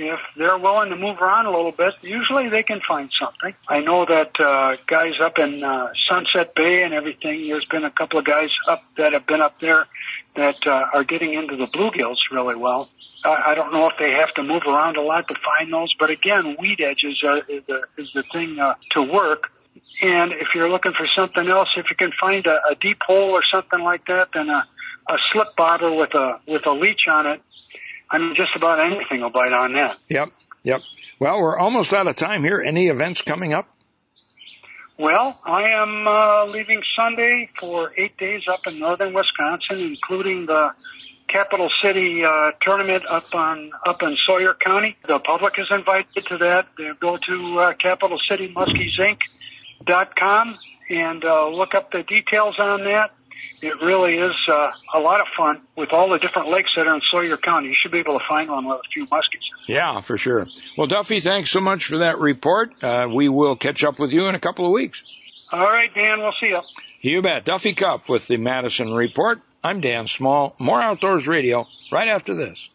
if 0.02 0.20
they're 0.38 0.58
willing 0.58 0.90
to 0.90 0.96
move 0.96 1.20
around 1.22 1.46
a 1.46 1.52
little 1.52 1.72
bit, 1.72 1.94
usually 2.02 2.50
they 2.50 2.64
can 2.64 2.82
find 2.88 3.10
something. 3.20 3.54
I 3.68 3.82
know 3.82 4.06
that 4.06 4.40
uh, 4.40 4.76
guys 4.88 5.20
up 5.20 5.40
in 5.40 5.64
uh, 5.64 5.92
Sunset 6.10 6.54
Bay 6.56 6.84
and 6.84 6.94
everything. 6.94 7.48
There's 7.48 7.66
been 7.66 7.86
a 7.86 7.92
couple 7.92 8.20
of 8.20 8.26
guys 8.26 8.50
up 8.68 8.84
that 8.98 9.14
have 9.14 9.26
been 9.26 9.42
up 9.42 9.60
there 9.60 9.86
that 10.36 10.66
uh, 10.66 10.86
are 10.94 11.04
getting 11.04 11.34
into 11.34 11.56
the 11.56 11.68
bluegills 11.68 12.18
really 12.32 12.56
well. 12.56 12.90
I 13.24 13.52
I 13.52 13.56
don't 13.56 13.74
know 13.74 13.88
if 13.88 13.94
they 14.00 14.12
have 14.12 14.34
to 14.36 14.44
move 14.44 14.64
around 14.66 14.98
a 14.98 15.02
lot 15.02 15.28
to 15.28 15.36
find 15.44 15.72
those, 15.72 15.94
but 16.00 16.10
again, 16.10 16.56
weed 16.60 16.82
edges 16.82 17.22
are, 17.24 17.38
is 17.38 17.64
the 17.68 17.84
is 17.98 18.12
the 18.14 18.24
thing 18.32 18.60
uh, 18.60 18.76
to 18.92 19.02
work. 19.02 19.52
And 20.02 20.32
if 20.32 20.50
you're 20.56 20.70
looking 20.70 20.94
for 20.94 21.08
something 21.16 21.48
else, 21.48 21.70
if 21.78 21.86
you 21.90 21.96
can 21.96 22.12
find 22.20 22.46
a, 22.48 22.60
a 22.70 22.76
deep 22.76 22.98
hole 23.06 23.32
or 23.32 23.42
something 23.52 23.80
like 23.80 24.06
that, 24.08 24.30
then 24.34 24.50
a, 24.50 24.68
a 25.10 25.18
slip 25.32 25.56
bobber 25.56 25.92
with 25.92 26.14
a 26.16 26.40
with 26.48 26.66
a 26.66 26.72
leech 26.72 27.08
on 27.08 27.28
it, 27.28 27.42
I 28.12 28.18
mean, 28.18 28.34
just 28.36 28.56
about 28.56 28.80
anything 28.80 29.22
will 29.22 29.30
bite 29.30 29.54
on 29.54 29.74
that. 29.74 29.98
Yep. 30.10 30.30
Yep. 30.64 30.82
Well, 31.20 31.40
we're 31.42 31.58
almost 31.58 31.94
out 31.94 32.08
of 32.08 32.16
time 32.16 32.44
here. 32.44 32.62
Any 32.62 32.88
events 32.88 33.22
coming 33.22 33.54
up? 33.54 33.68
Well, 34.98 35.40
I 35.46 35.70
am 35.82 36.08
uh, 36.08 36.46
leaving 36.46 36.82
Sunday 36.96 37.50
for 37.60 37.94
eight 37.98 38.18
days 38.18 38.44
up 38.48 38.62
in 38.68 38.80
northern 38.80 39.14
Wisconsin, 39.14 39.80
including 39.80 40.46
the 40.46 40.72
Capital 41.28 41.70
City 41.82 42.24
uh, 42.24 42.52
tournament 42.62 43.04
up 43.08 43.34
on 43.34 43.72
up 43.86 44.04
in 44.04 44.16
Sawyer 44.28 44.54
County. 44.54 44.96
The 45.08 45.18
public 45.20 45.58
is 45.58 45.68
invited 45.72 46.26
to 46.28 46.38
that. 46.40 46.68
They 46.78 46.92
go 47.00 47.18
to 47.18 47.60
uh, 47.60 47.74
capitalcitymuskiesinc.com 47.84 50.58
and 50.90 51.24
uh, 51.24 51.48
look 51.48 51.74
up 51.74 51.92
the 51.92 52.04
details 52.04 52.56
on 52.60 52.84
that. 52.84 53.12
It 53.62 53.76
really 53.82 54.16
is 54.16 54.32
uh, 54.50 54.70
a 54.94 55.00
lot 55.00 55.22
of 55.22 55.28
fun 55.38 55.62
with 55.78 55.94
all 55.94 56.10
the 56.10 56.18
different 56.18 56.50
lakes 56.50 56.72
that 56.76 56.88
are 56.88 56.96
in 56.96 57.02
Sawyer 57.12 57.38
County. 57.38 57.70
You 57.70 57.76
should 57.82 57.92
be 57.92 58.00
able 58.00 58.18
to 58.18 58.26
find 58.28 58.50
one 58.50 58.66
with 58.66 58.80
a 58.80 58.90
few 58.94 59.06
muskies. 59.08 59.46
Yeah, 59.68 60.02
for 60.02 60.18
sure. 60.18 60.48
Well, 60.78 60.88
Duffy, 60.88 61.22
thanks 61.22 61.52
so 61.52 61.62
much 61.62 61.86
for 61.86 62.00
that 62.00 62.18
report. 62.20 62.72
Uh, 62.84 63.08
we 63.14 63.30
will 63.30 63.56
catch 63.56 63.84
up 63.84 64.00
with 64.00 64.12
you 64.12 64.28
in 64.28 64.36
a 64.36 64.40
couple 64.40 64.66
of 64.66 64.72
weeks. 64.72 65.04
All 65.52 65.60
right, 65.60 65.94
Dan, 65.94 66.20
we'll 66.20 66.34
see 66.40 66.48
you. 66.48 66.62
You 67.02 67.22
bet. 67.22 67.46
Duffy 67.46 67.74
Cup 67.74 68.10
with 68.10 68.28
the 68.28 68.38
Madison 68.38 68.94
Report. 68.94 69.42
I'm 69.64 69.82
Dan 69.82 70.08
Small. 70.08 70.56
More 70.60 70.82
Outdoors 70.82 71.28
Radio 71.28 71.68
right 71.92 72.08
after 72.08 72.36
this. 72.36 72.70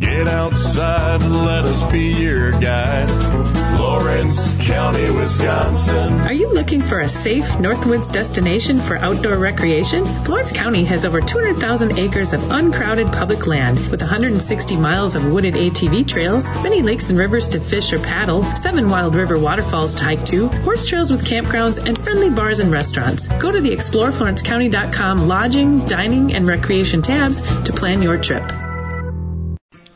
Get 0.00 0.28
outside 0.28 1.22
and 1.22 1.44
let 1.44 1.64
us 1.64 1.82
be 1.92 2.12
your 2.12 2.52
guide. 2.52 3.53
Florence 3.84 4.66
County, 4.66 5.10
Wisconsin. 5.10 6.20
Are 6.20 6.32
you 6.32 6.54
looking 6.54 6.80
for 6.80 7.00
a 7.00 7.08
safe 7.08 7.44
Northwoods 7.58 8.10
destination 8.10 8.80
for 8.80 8.96
outdoor 8.96 9.36
recreation? 9.36 10.06
Florence 10.06 10.52
County 10.52 10.86
has 10.86 11.04
over 11.04 11.20
200,000 11.20 11.98
acres 11.98 12.32
of 12.32 12.50
uncrowded 12.50 13.08
public 13.08 13.46
land 13.46 13.76
with 13.90 14.00
160 14.00 14.76
miles 14.78 15.16
of 15.16 15.30
wooded 15.30 15.52
ATV 15.52 16.08
trails, 16.08 16.48
many 16.62 16.80
lakes 16.80 17.10
and 17.10 17.18
rivers 17.18 17.48
to 17.48 17.60
fish 17.60 17.92
or 17.92 17.98
paddle, 17.98 18.42
seven 18.42 18.88
wild 18.88 19.14
river 19.14 19.38
waterfalls 19.38 19.96
to 19.96 20.04
hike 20.04 20.24
to, 20.24 20.48
horse 20.48 20.86
trails 20.86 21.10
with 21.10 21.26
campgrounds, 21.26 21.76
and 21.76 22.02
friendly 22.02 22.30
bars 22.30 22.60
and 22.60 22.72
restaurants. 22.72 23.28
Go 23.28 23.52
to 23.52 23.60
the 23.60 23.76
exploreflorencecounty.com 23.76 25.28
lodging, 25.28 25.84
dining, 25.84 26.32
and 26.32 26.46
recreation 26.46 27.02
tabs 27.02 27.42
to 27.64 27.72
plan 27.74 28.00
your 28.00 28.16
trip. 28.16 28.50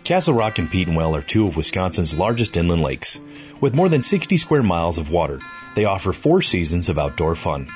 Castle 0.05 0.33
Rock 0.33 0.59
and 0.59 0.69
Petenwell 0.71 1.15
are 1.19 1.21
two 1.21 1.47
of 1.47 1.57
Wisconsin's 1.57 2.19
largest 2.19 2.57
inland 2.57 2.81
lakes. 2.81 3.21
With 3.61 3.75
more 3.75 3.89
than 3.89 4.05
60 4.05 4.39
square 4.39 4.63
miles 4.63 4.99
of 4.99 5.11
water, 5.11 5.41
they 5.75 5.85
offer 5.85 6.13
four 6.13 6.43
seasons 6.43 6.89
of 6.89 6.97
outdoor 6.99 7.35
fun. 7.35 7.67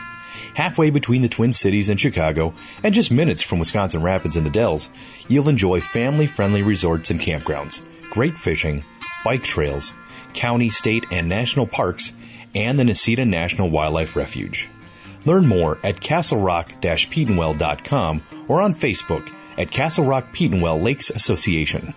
Halfway 0.54 0.90
between 0.90 1.22
the 1.22 1.28
Twin 1.28 1.52
Cities 1.52 1.88
and 1.88 2.00
Chicago, 2.00 2.54
and 2.84 2.94
just 2.94 3.10
minutes 3.10 3.42
from 3.42 3.58
Wisconsin 3.58 4.00
Rapids 4.02 4.36
and 4.36 4.46
the 4.46 4.50
Dells, 4.50 4.90
you'll 5.26 5.48
enjoy 5.48 5.80
family-friendly 5.80 6.62
resorts 6.62 7.10
and 7.10 7.20
campgrounds, 7.20 7.82
great 8.10 8.38
fishing, 8.38 8.84
bike 9.24 9.42
trails, 9.42 9.92
county, 10.34 10.70
state, 10.70 11.06
and 11.10 11.28
national 11.28 11.66
parks, 11.66 12.12
and 12.54 12.78
the 12.78 12.84
Necedah 12.84 13.26
National 13.26 13.68
Wildlife 13.68 14.14
Refuge. 14.14 14.68
Learn 15.24 15.48
more 15.48 15.78
at 15.82 16.00
castlerock-petenwell.com 16.00 18.22
or 18.46 18.60
on 18.60 18.74
Facebook 18.74 19.28
at 19.58 19.70
Castle 19.70 20.04
Rock 20.04 20.28
Lakes 20.38 21.10
Association. 21.10 21.92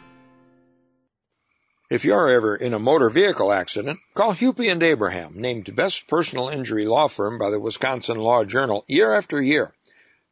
If 1.96 2.04
you're 2.04 2.28
ever 2.28 2.58
in 2.58 2.74
a 2.74 2.78
motor 2.78 3.10
vehicle 3.10 3.54
accident, 3.54 4.02
call 4.16 4.34
Hupy 4.34 4.70
and 4.70 4.84
Abraham, 4.84 5.40
named 5.40 5.74
best 5.78 6.10
personal 6.10 6.50
injury 6.50 6.86
law 6.86 7.08
firm 7.08 7.38
by 7.38 7.50
the 7.50 7.58
Wisconsin 7.58 8.18
Law 8.18 8.44
Journal 8.44 8.84
year 8.86 9.14
after 9.14 9.42
year. 9.42 9.74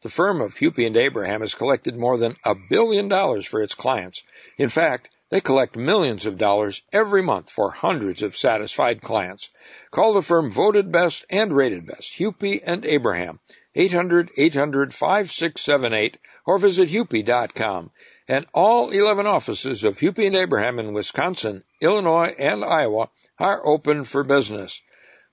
The 0.02 0.10
firm 0.10 0.42
of 0.42 0.56
Hupy 0.56 0.86
and 0.86 0.98
Abraham 0.98 1.40
has 1.40 1.56
collected 1.56 1.96
more 1.96 2.18
than 2.18 2.36
a 2.44 2.54
billion 2.54 3.08
dollars 3.08 3.46
for 3.46 3.62
its 3.62 3.76
clients. 3.76 4.24
In 4.58 4.68
fact, 4.68 5.10
they 5.30 5.40
collect 5.40 5.78
millions 5.78 6.26
of 6.26 6.38
dollars 6.38 6.82
every 6.92 7.22
month 7.22 7.50
for 7.50 7.72
hundreds 7.72 8.24
of 8.24 8.36
satisfied 8.36 9.02
clients. 9.02 9.54
Call 9.90 10.16
the 10.16 10.22
firm 10.22 10.52
voted 10.52 10.92
best 10.92 11.26
and 11.30 11.56
rated 11.56 11.86
best, 11.86 12.20
Hupy 12.20 12.60
and 12.62 12.86
Abraham, 12.86 13.40
800-800-5678 13.78 16.16
or 16.46 16.58
visit 16.58 16.90
hupy.com 16.90 17.92
and 18.28 18.46
all 18.54 18.90
11 18.90 19.28
offices 19.28 19.84
of 19.84 19.98
Hupy 19.98 20.28
and 20.28 20.36
Abraham 20.36 20.80
in 20.80 20.94
Wisconsin, 20.94 21.64
Illinois, 21.82 22.34
and 22.38 22.64
Iowa 22.64 23.10
are 23.40 23.66
open 23.66 24.06
for 24.06 24.24
business. 24.24 24.82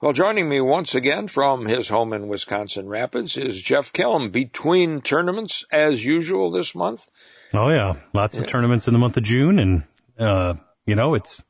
Well, 0.01 0.13
joining 0.13 0.49
me 0.49 0.61
once 0.61 0.95
again 0.95 1.29
from 1.29 1.67
his 1.67 1.89
home 1.89 2.13
in 2.13 2.29
Wisconsin 2.29 2.89
Rapids 2.89 3.37
is 3.37 3.61
Jeff 3.61 3.93
Kelm 3.93 4.33
between 4.33 5.03
tournaments 5.03 5.65
as 5.71 6.03
usual 6.03 6.51
this 6.51 6.75
month. 6.75 7.07
Oh 7.53 7.69
yeah, 7.69 7.97
lots 8.15 8.39
of 8.39 8.47
tournaments 8.47 8.89
in 8.89 8.95
the 8.95 8.99
month 8.99 9.17
of 9.17 9.25
June 9.25 9.59
and 9.59 9.83
uh 10.19 10.55
you 10.87 10.97
know, 10.97 11.15
it's 11.15 11.43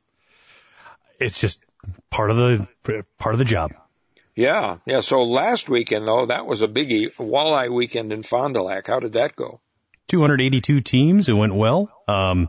it's 1.18 1.40
just 1.40 1.60
part 2.10 2.30
of 2.30 2.36
the 2.36 2.66
part 3.18 3.34
of 3.34 3.38
the 3.38 3.44
job. 3.44 3.72
Yeah, 4.34 4.78
yeah. 4.84 5.00
So 5.00 5.22
last 5.22 5.68
weekend 5.68 6.06
though, 6.06 6.26
that 6.26 6.46
was 6.46 6.62
a 6.62 6.68
biggie, 6.68 7.14
walleye 7.16 7.72
weekend 7.72 8.12
in 8.12 8.22
Fond 8.22 8.54
du 8.54 8.62
Lac. 8.62 8.86
How 8.86 9.00
did 9.00 9.12
that 9.14 9.36
go? 9.36 9.60
282 10.10 10.80
teams. 10.80 11.28
It 11.28 11.32
went 11.32 11.54
well. 11.54 11.90
Um, 12.08 12.48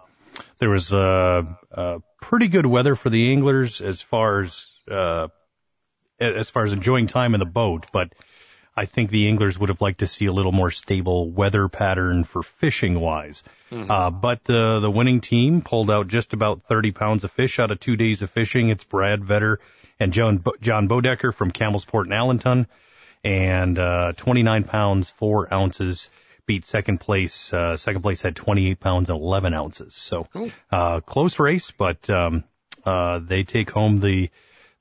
there 0.58 0.70
was 0.70 0.92
uh, 0.92 1.44
uh, 1.72 2.00
pretty 2.20 2.48
good 2.48 2.66
weather 2.66 2.96
for 2.96 3.10
the 3.10 3.32
anglers 3.32 3.82
as 3.82 4.02
far 4.02 4.42
as 4.42 4.66
uh, 4.90 5.28
as 6.20 6.50
far 6.50 6.66
as 6.66 6.74
enjoying 6.74 7.08
time 7.08 7.34
in 7.34 7.40
the 7.40 7.46
boat, 7.46 7.88
but 7.92 8.14
I 8.76 8.86
think 8.86 9.12
the 9.12 9.28
anglers 9.28 9.60
would 9.60 9.70
have 9.70 9.82
liked 9.82 10.00
to 10.00 10.08
see 10.08 10.26
a 10.26 10.32
little 10.32 10.52
more 10.52 10.72
stable 10.72 11.30
weather 11.30 11.68
pattern 11.68 12.24
for 12.24 12.42
fishing 12.42 13.00
wise. 13.00 13.44
Mm-hmm. 13.72 13.92
Uh, 13.92 14.10
but 14.10 14.44
the 14.46 14.80
the 14.80 14.90
winning 14.90 15.22
team 15.22 15.62
pulled 15.62 15.92
out 15.92 16.08
just 16.08 16.34
about 16.34 16.64
30 16.64 16.92
pounds 16.92 17.24
of 17.24 17.32
fish 17.32 17.60
out 17.60 17.72
of 17.72 17.80
two 17.80 17.96
days 17.96 18.22
of 18.22 18.32
fishing. 18.32 18.70
It's 18.70 18.84
Brad 18.84 19.22
Vetter 19.22 19.58
and 20.00 20.14
John 20.14 20.38
Bo- 20.38 20.56
John 20.62 20.90
Bodecker 20.90 21.34
from 21.34 21.52
Campbellsport 21.52 22.06
and 22.06 22.14
Allenton, 22.14 22.68
and 23.24 23.78
uh, 23.78 24.14
29 24.14 24.64
pounds 24.64 25.10
four 25.12 25.54
ounces 25.54 26.10
beat 26.46 26.66
second 26.66 27.00
place. 27.00 27.54
Uh, 27.54 27.78
second 27.78 28.02
place 28.02 28.22
had 28.22 28.36
28 28.36 28.80
pounds 28.80 29.10
and 29.10 29.20
11 29.20 29.54
ounces. 29.54 29.96
So, 29.96 30.28
uh, 30.72 31.00
close 31.02 31.40
race, 31.40 31.72
but, 31.72 32.10
um, 32.10 32.44
uh, 32.86 33.20
they 33.20 33.44
take 33.44 33.70
home 33.72 34.00
the, 34.00 34.30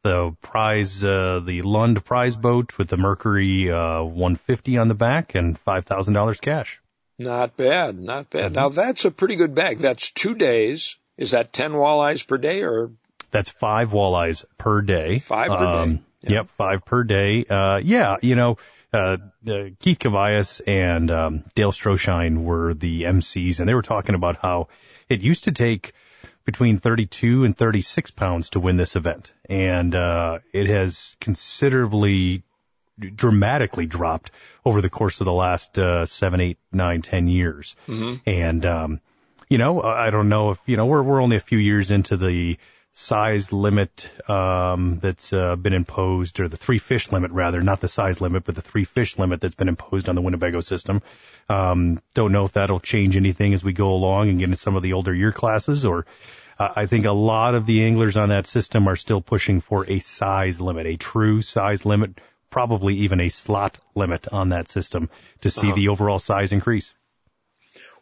the 0.02 0.34
prize, 0.40 1.04
uh, 1.04 1.40
the 1.44 1.62
Lund 1.62 2.04
prize 2.04 2.36
boat 2.36 2.78
with 2.78 2.88
the 2.88 2.96
Mercury, 2.96 3.70
uh, 3.70 4.02
150 4.02 4.78
on 4.78 4.88
the 4.88 4.94
back 4.94 5.34
and 5.34 5.62
$5,000 5.64 6.40
cash. 6.40 6.80
Not 7.18 7.54
bad, 7.54 8.00
not 8.00 8.30
bad. 8.30 8.52
Mm-hmm. 8.52 8.54
Now 8.54 8.68
that's 8.70 9.04
a 9.04 9.10
pretty 9.10 9.36
good 9.36 9.54
bag. 9.54 9.78
That's 9.78 10.10
two 10.10 10.34
days. 10.34 10.96
Is 11.18 11.32
that 11.32 11.52
10 11.52 11.72
walleyes 11.72 12.26
per 12.26 12.38
day 12.38 12.62
or? 12.62 12.92
That's 13.30 13.50
five 13.50 13.90
walleyes 13.90 14.46
per 14.56 14.80
day. 14.80 15.18
Five 15.18 15.48
per 15.48 15.64
um, 15.64 15.96
day. 15.96 16.02
Yeah. 16.22 16.30
Yep, 16.32 16.48
five 16.56 16.84
per 16.84 17.04
day. 17.04 17.44
Uh, 17.48 17.78
yeah, 17.82 18.16
you 18.22 18.36
know, 18.36 18.56
uh, 18.92 19.16
Keith 19.78 19.98
Kavajecz 19.98 20.60
and 20.66 21.10
um, 21.10 21.44
Dale 21.54 21.72
Stroschein 21.72 22.42
were 22.42 22.74
the 22.74 23.04
MCs, 23.04 23.60
and 23.60 23.68
they 23.68 23.74
were 23.74 23.82
talking 23.82 24.14
about 24.14 24.36
how 24.36 24.68
it 25.08 25.20
used 25.20 25.44
to 25.44 25.52
take 25.52 25.92
between 26.44 26.78
32 26.78 27.44
and 27.44 27.56
36 27.56 28.10
pounds 28.12 28.50
to 28.50 28.60
win 28.60 28.76
this 28.76 28.96
event, 28.96 29.32
and 29.48 29.94
uh, 29.94 30.38
it 30.52 30.66
has 30.66 31.14
considerably, 31.20 32.42
dramatically 32.98 33.86
dropped 33.86 34.30
over 34.64 34.80
the 34.80 34.90
course 34.90 35.20
of 35.20 35.26
the 35.26 35.32
last 35.32 35.78
uh, 35.78 36.06
seven, 36.06 36.40
eight, 36.40 36.58
nine, 36.72 37.02
ten 37.02 37.28
years. 37.28 37.76
Mm-hmm. 37.86 38.28
And 38.28 38.66
um, 38.66 39.00
you 39.48 39.58
know, 39.58 39.82
I 39.82 40.10
don't 40.10 40.28
know 40.28 40.50
if 40.50 40.58
you 40.66 40.76
know 40.76 40.86
we're 40.86 41.02
we're 41.02 41.22
only 41.22 41.36
a 41.36 41.40
few 41.40 41.58
years 41.58 41.90
into 41.90 42.16
the 42.16 42.58
size 42.92 43.52
limit 43.52 44.08
um, 44.28 44.98
that's 45.00 45.32
uh, 45.32 45.56
been 45.56 45.72
imposed, 45.72 46.40
or 46.40 46.48
the 46.48 46.56
three 46.56 46.78
fish 46.78 47.12
limit 47.12 47.30
rather, 47.30 47.62
not 47.62 47.80
the 47.80 47.88
size 47.88 48.20
limit, 48.20 48.44
but 48.44 48.54
the 48.54 48.62
three 48.62 48.84
fish 48.84 49.18
limit 49.18 49.40
that's 49.40 49.54
been 49.54 49.68
imposed 49.68 50.08
on 50.08 50.14
the 50.14 50.20
Winnebago 50.20 50.60
system. 50.60 51.02
Um, 51.48 52.02
don't 52.14 52.32
know 52.32 52.44
if 52.44 52.52
that'll 52.52 52.80
change 52.80 53.16
anything 53.16 53.54
as 53.54 53.64
we 53.64 53.72
go 53.72 53.92
along 53.92 54.28
and 54.28 54.38
get 54.38 54.44
into 54.44 54.56
some 54.56 54.76
of 54.76 54.82
the 54.82 54.94
older 54.94 55.14
year 55.14 55.32
classes, 55.32 55.84
or 55.84 56.06
uh, 56.58 56.68
I 56.76 56.86
think 56.86 57.06
a 57.06 57.12
lot 57.12 57.54
of 57.54 57.64
the 57.66 57.84
anglers 57.84 58.16
on 58.16 58.30
that 58.30 58.46
system 58.46 58.88
are 58.88 58.96
still 58.96 59.20
pushing 59.20 59.60
for 59.60 59.84
a 59.88 60.00
size 60.00 60.60
limit, 60.60 60.86
a 60.86 60.96
true 60.96 61.42
size 61.42 61.84
limit, 61.84 62.20
probably 62.50 62.96
even 62.96 63.20
a 63.20 63.28
slot 63.28 63.78
limit 63.94 64.28
on 64.28 64.50
that 64.50 64.68
system 64.68 65.08
to 65.42 65.50
see 65.50 65.68
uh-huh. 65.68 65.76
the 65.76 65.88
overall 65.88 66.18
size 66.18 66.52
increase. 66.52 66.92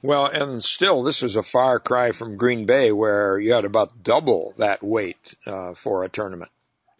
Well, 0.02 0.26
and 0.26 0.62
still, 0.62 1.02
this 1.02 1.22
is 1.22 1.36
a 1.36 1.42
far 1.42 1.80
cry 1.80 2.12
from 2.12 2.36
Green 2.36 2.66
Bay, 2.66 2.92
where 2.92 3.38
you 3.38 3.52
had 3.52 3.64
about 3.64 4.02
double 4.02 4.54
that 4.58 4.82
weight 4.82 5.34
uh, 5.46 5.74
for 5.74 6.04
a 6.04 6.08
tournament. 6.08 6.50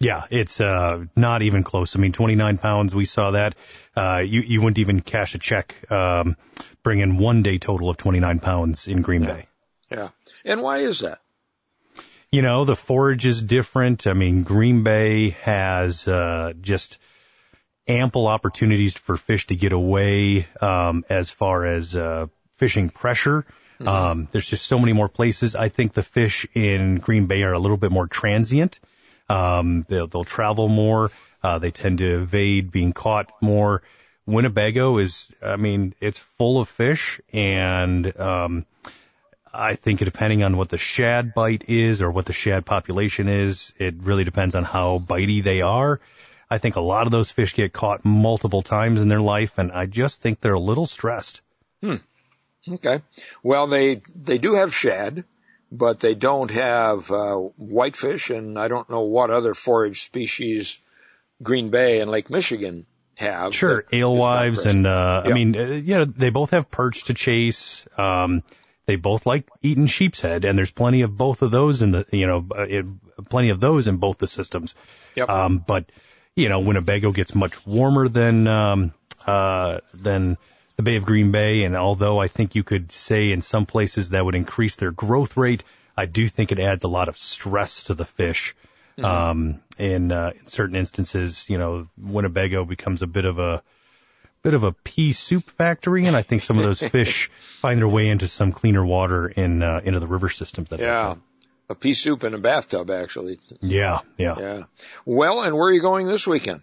Yeah, 0.00 0.26
it's 0.30 0.60
uh, 0.60 1.04
not 1.16 1.42
even 1.42 1.64
close. 1.64 1.96
I 1.96 1.98
mean, 1.98 2.12
29 2.12 2.58
pounds. 2.58 2.94
We 2.94 3.04
saw 3.04 3.32
that. 3.32 3.54
Uh, 3.96 4.22
you 4.24 4.42
you 4.42 4.60
wouldn't 4.60 4.78
even 4.78 5.00
cash 5.00 5.34
a 5.34 5.38
check, 5.38 5.74
um, 5.90 6.36
bring 6.82 7.00
in 7.00 7.18
one 7.18 7.42
day 7.42 7.58
total 7.58 7.90
of 7.90 7.96
29 7.96 8.38
pounds 8.38 8.86
in 8.86 9.02
Green 9.02 9.22
yeah. 9.22 9.34
Bay. 9.34 9.46
Yeah, 9.90 10.08
and 10.44 10.62
why 10.62 10.78
is 10.78 11.00
that? 11.00 11.20
You 12.30 12.42
know, 12.42 12.64
the 12.64 12.76
forage 12.76 13.26
is 13.26 13.42
different. 13.42 14.06
I 14.06 14.12
mean, 14.12 14.42
Green 14.42 14.84
Bay 14.84 15.30
has 15.30 16.06
uh, 16.06 16.52
just 16.60 16.98
ample 17.88 18.26
opportunities 18.26 18.94
for 18.94 19.16
fish 19.16 19.46
to 19.46 19.56
get 19.56 19.72
away 19.72 20.46
um, 20.60 21.04
as 21.08 21.30
far 21.30 21.64
as 21.64 21.96
uh, 21.96 22.26
fishing 22.58 22.90
pressure. 22.90 23.46
Mm-hmm. 23.80 23.88
Um, 23.88 24.28
there's 24.32 24.48
just 24.48 24.66
so 24.66 24.78
many 24.78 24.92
more 24.92 25.08
places. 25.08 25.54
I 25.54 25.68
think 25.68 25.94
the 25.94 26.02
fish 26.02 26.46
in 26.54 26.96
Green 26.98 27.26
Bay 27.26 27.42
are 27.42 27.52
a 27.52 27.58
little 27.58 27.76
bit 27.76 27.92
more 27.92 28.06
transient. 28.06 28.80
Um, 29.28 29.86
they'll, 29.88 30.06
they'll 30.06 30.24
travel 30.24 30.68
more. 30.68 31.10
Uh, 31.42 31.58
they 31.58 31.70
tend 31.70 31.98
to 31.98 32.22
evade 32.22 32.72
being 32.72 32.92
caught 32.92 33.30
more. 33.40 33.82
Winnebago 34.26 34.98
is, 34.98 35.32
I 35.42 35.56
mean, 35.56 35.94
it's 36.00 36.18
full 36.18 36.60
of 36.60 36.68
fish 36.68 37.20
and, 37.32 38.18
um, 38.20 38.66
I 39.50 39.76
think 39.76 40.00
depending 40.00 40.42
on 40.42 40.58
what 40.58 40.68
the 40.68 40.76
shad 40.76 41.32
bite 41.32 41.64
is 41.68 42.02
or 42.02 42.10
what 42.10 42.26
the 42.26 42.34
shad 42.34 42.66
population 42.66 43.28
is, 43.28 43.72
it 43.78 43.94
really 44.02 44.24
depends 44.24 44.54
on 44.54 44.64
how 44.64 44.98
bitey 44.98 45.42
they 45.42 45.62
are. 45.62 46.00
I 46.50 46.58
think 46.58 46.76
a 46.76 46.80
lot 46.80 47.06
of 47.06 47.12
those 47.12 47.30
fish 47.30 47.54
get 47.54 47.72
caught 47.72 48.04
multiple 48.04 48.62
times 48.62 49.00
in 49.00 49.08
their 49.08 49.20
life 49.20 49.56
and 49.56 49.72
I 49.72 49.86
just 49.86 50.20
think 50.20 50.40
they're 50.40 50.52
a 50.52 50.60
little 50.60 50.86
stressed. 50.86 51.40
Hmm. 51.80 51.96
Okay. 52.66 53.02
Well, 53.42 53.66
they 53.66 54.00
they 54.14 54.38
do 54.38 54.54
have 54.54 54.74
shad, 54.74 55.24
but 55.70 56.00
they 56.00 56.14
don't 56.14 56.50
have 56.50 57.10
uh, 57.10 57.34
whitefish, 57.34 58.30
and 58.30 58.58
I 58.58 58.68
don't 58.68 58.88
know 58.90 59.02
what 59.02 59.30
other 59.30 59.54
forage 59.54 60.04
species 60.04 60.80
Green 61.42 61.70
Bay 61.70 62.00
and 62.00 62.10
Lake 62.10 62.30
Michigan 62.30 62.86
have. 63.16 63.54
Sure, 63.54 63.84
alewives 63.92 64.64
and 64.64 64.86
uh, 64.86 65.22
yeah. 65.24 65.30
I 65.30 65.34
mean, 65.34 65.56
uh, 65.56 65.64
yeah, 65.66 66.04
they 66.06 66.30
both 66.30 66.50
have 66.50 66.70
perch 66.70 67.04
to 67.04 67.14
chase. 67.14 67.86
Um, 67.96 68.42
they 68.86 68.96
both 68.96 69.26
like 69.26 69.48
eating 69.60 69.86
sheep's 69.86 70.20
head, 70.20 70.44
and 70.44 70.58
there's 70.58 70.70
plenty 70.70 71.02
of 71.02 71.16
both 71.16 71.42
of 71.42 71.50
those 71.50 71.82
in 71.82 71.90
the, 71.90 72.06
you 72.10 72.26
know, 72.26 72.46
uh, 72.56 72.64
in, 72.64 73.00
plenty 73.28 73.50
of 73.50 73.60
those 73.60 73.86
in 73.86 73.98
both 73.98 74.18
the 74.18 74.26
systems. 74.26 74.74
Yep. 75.14 75.28
Um, 75.28 75.58
but 75.58 75.90
you 76.34 76.48
know, 76.48 76.60
Winnebago 76.60 77.12
gets 77.12 77.34
much 77.34 77.66
warmer 77.66 78.08
than 78.08 78.46
um, 78.46 78.94
uh, 79.26 79.80
than 79.92 80.38
the 80.78 80.85
Bay 80.85 80.94
of 80.94 81.04
Green 81.04 81.32
Bay, 81.32 81.64
and 81.64 81.76
although 81.76 82.20
I 82.20 82.28
think 82.28 82.54
you 82.54 82.62
could 82.62 82.92
say 82.92 83.32
in 83.32 83.42
some 83.42 83.66
places 83.66 84.11
that 84.11 84.25
would 84.25 84.37
increase 84.37 84.76
their 84.76 84.92
growth 84.92 85.37
rate, 85.37 85.64
I 85.97 86.06
do 86.06 86.28
think 86.28 86.52
it 86.52 86.61
adds 86.61 86.85
a 86.85 86.88
lot 86.88 87.08
of 87.08 87.18
stress 87.18 87.82
to 87.85 87.94
the 87.94 88.04
fish. 88.04 88.54
Mm-hmm. 88.97 89.04
Um, 89.04 89.61
in, 89.76 90.12
uh, 90.12 90.30
in 90.38 90.47
certain 90.47 90.76
instances, 90.76 91.50
you 91.50 91.58
know, 91.58 91.88
Winnebago 91.99 92.64
becomes 92.64 93.02
a 93.02 93.08
bit 93.08 93.25
of 93.25 93.40
a 93.40 93.62
bit 94.42 94.54
of 94.54 94.62
a 94.62 94.70
pea 94.70 95.11
soup 95.11 95.42
factory, 95.42 96.06
and 96.06 96.16
I 96.16 96.23
think 96.23 96.42
some 96.42 96.58
of 96.58 96.64
those 96.64 96.80
fish 96.90 97.28
find 97.61 97.80
their 97.80 97.88
way 97.88 98.06
into 98.08 98.28
some 98.28 98.52
cleaner 98.52 98.87
water 98.87 99.26
in 99.26 99.64
uh, 99.64 99.80
into 99.82 99.99
the 99.99 100.06
river 100.06 100.28
systems. 100.28 100.70
That 100.70 100.78
Yeah. 100.78 101.16
A 101.68 101.75
pea 101.75 101.92
soup 101.92 102.25
in 102.25 102.35
a 102.35 102.38
bathtub, 102.38 102.88
actually. 102.90 103.40
yeah, 103.61 104.00
yeah. 104.16 104.37
Yeah. 104.38 104.62
Well, 105.04 105.42
and 105.42 105.54
where 105.54 105.68
are 105.68 105.73
you 105.73 105.82
going 105.82 106.06
this 106.06 106.26
weekend? 106.26 106.62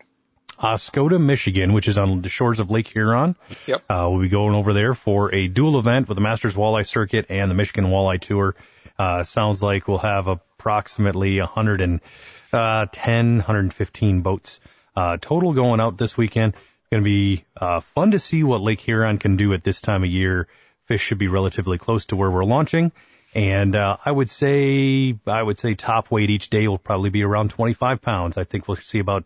Oscoda, 0.60 1.22
Michigan, 1.22 1.74
which 1.74 1.88
is 1.88 1.98
on 1.98 2.22
the 2.22 2.30
shores 2.30 2.60
of 2.60 2.72
Lake 2.72 2.88
Huron. 2.88 3.36
Yep. 3.68 3.84
Uh, 3.90 4.08
we'll 4.12 4.22
be 4.22 4.30
going 4.30 4.56
over 4.56 4.74
there 4.74 4.94
for 4.94 5.34
a 5.34 5.48
dual 5.48 5.80
event 5.80 6.08
with 6.08 6.16
the 6.16 6.22
Masters 6.22 6.56
Walleye 6.56 6.88
Circuit 6.88 7.28
and 7.30 7.50
the 7.52 7.56
Michigan 7.56 7.86
Walleye 7.86 8.20
Tour. 8.20 8.56
Uh, 8.98 9.24
sounds 9.24 9.62
like 9.62 9.88
we'll 9.88 9.98
have 9.98 10.28
approximately 10.28 11.40
110, 11.40 13.36
115 13.38 14.22
boats 14.22 14.60
uh, 14.96 15.18
total 15.20 15.54
going 15.54 15.80
out 15.80 15.98
this 15.98 16.16
weekend. 16.18 16.54
It's 16.54 16.90
going 16.90 17.04
to 17.04 17.06
be 17.06 17.46
uh, 17.58 17.82
fun 17.82 18.12
to 18.12 18.20
see 18.20 18.44
what 18.44 18.62
Lake 18.62 18.80
Huron 18.80 19.18
can 19.18 19.38
do 19.38 19.54
at 19.54 19.64
this 19.64 19.82
time 19.82 20.04
of 20.04 20.10
year. 20.10 20.48
Fish 20.86 21.02
should 21.02 21.18
be 21.18 21.28
relatively 21.28 21.78
close 21.78 22.06
to 22.06 22.16
where 22.16 22.32
we're 22.32 22.46
launching. 22.46 22.92
And 23.34 23.76
uh, 23.76 23.98
I 24.06 24.12
would 24.12 24.30
say, 24.30 25.18
I 25.28 25.44
would 25.44 25.58
say 25.58 25.76
top 25.76 26.10
weight 26.10 26.30
each 26.30 26.50
day 26.50 26.68
will 26.68 26.78
probably 26.78 27.10
be 27.10 27.24
around 27.24 27.50
25 27.50 28.02
pounds. 28.02 28.38
I 28.38 28.46
think 28.46 28.68
we'll 28.68 28.78
see 28.78 29.00
about 29.00 29.26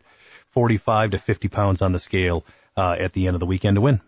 45 0.59 1.11
to 1.11 1.17
50 1.17 1.47
pounds 1.47 1.81
on 1.81 1.93
the 1.93 1.99
scale 1.99 2.43
uh, 2.75 2.91
at 2.99 3.13
the 3.13 3.27
end 3.27 3.35
of 3.37 3.39
the 3.39 3.45
weekend 3.45 3.75
to 3.75 3.81
win. 3.81 4.01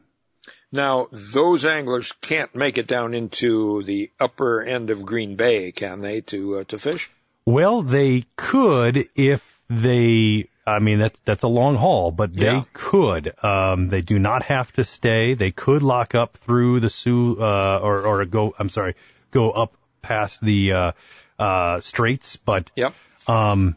Now, 0.70 1.08
those 1.12 1.64
anglers 1.66 2.12
can't 2.20 2.54
make 2.54 2.78
it 2.78 2.88
down 2.88 3.14
into 3.14 3.84
the 3.84 4.12
upper 4.20 4.62
end 4.62 4.90
of 4.90 5.06
Green 5.06 5.38
Bay, 5.38 5.72
can 5.72 6.02
they, 6.02 6.20
to 6.22 6.58
uh, 6.60 6.64
to 6.66 6.78
fish? 6.78 7.10
Well, 7.46 7.84
they 7.84 8.26
could 8.36 9.00
if 9.16 9.42
they. 9.70 10.50
I 10.68 10.80
mean, 10.80 11.00
that's 11.00 11.20
that's 11.22 11.44
a 11.44 11.48
long 11.48 11.78
haul, 11.78 12.12
but 12.12 12.34
they 12.34 12.46
Yeah. 12.46 12.64
could. 12.74 13.32
Um, 13.44 13.88
they 13.88 14.02
do 14.02 14.20
not 14.20 14.44
have 14.44 14.72
to 14.74 14.84
stay. 14.84 15.34
They 15.36 15.52
could 15.52 15.84
lock 15.84 16.16
up 16.16 16.36
through 16.38 16.82
the 16.82 16.90
Soo, 16.90 17.38
uh, 17.40 17.80
or 17.82 18.06
or 18.06 18.26
go. 18.26 18.54
I'm 18.60 18.70
sorry, 18.70 18.96
go 19.32 19.52
up 19.52 19.74
past 20.02 20.42
the 20.42 20.74
uh, 20.74 20.92
uh, 21.40 21.80
straits, 21.80 22.36
but 22.36 22.70
Yep. 22.76 22.94
um, 23.28 23.76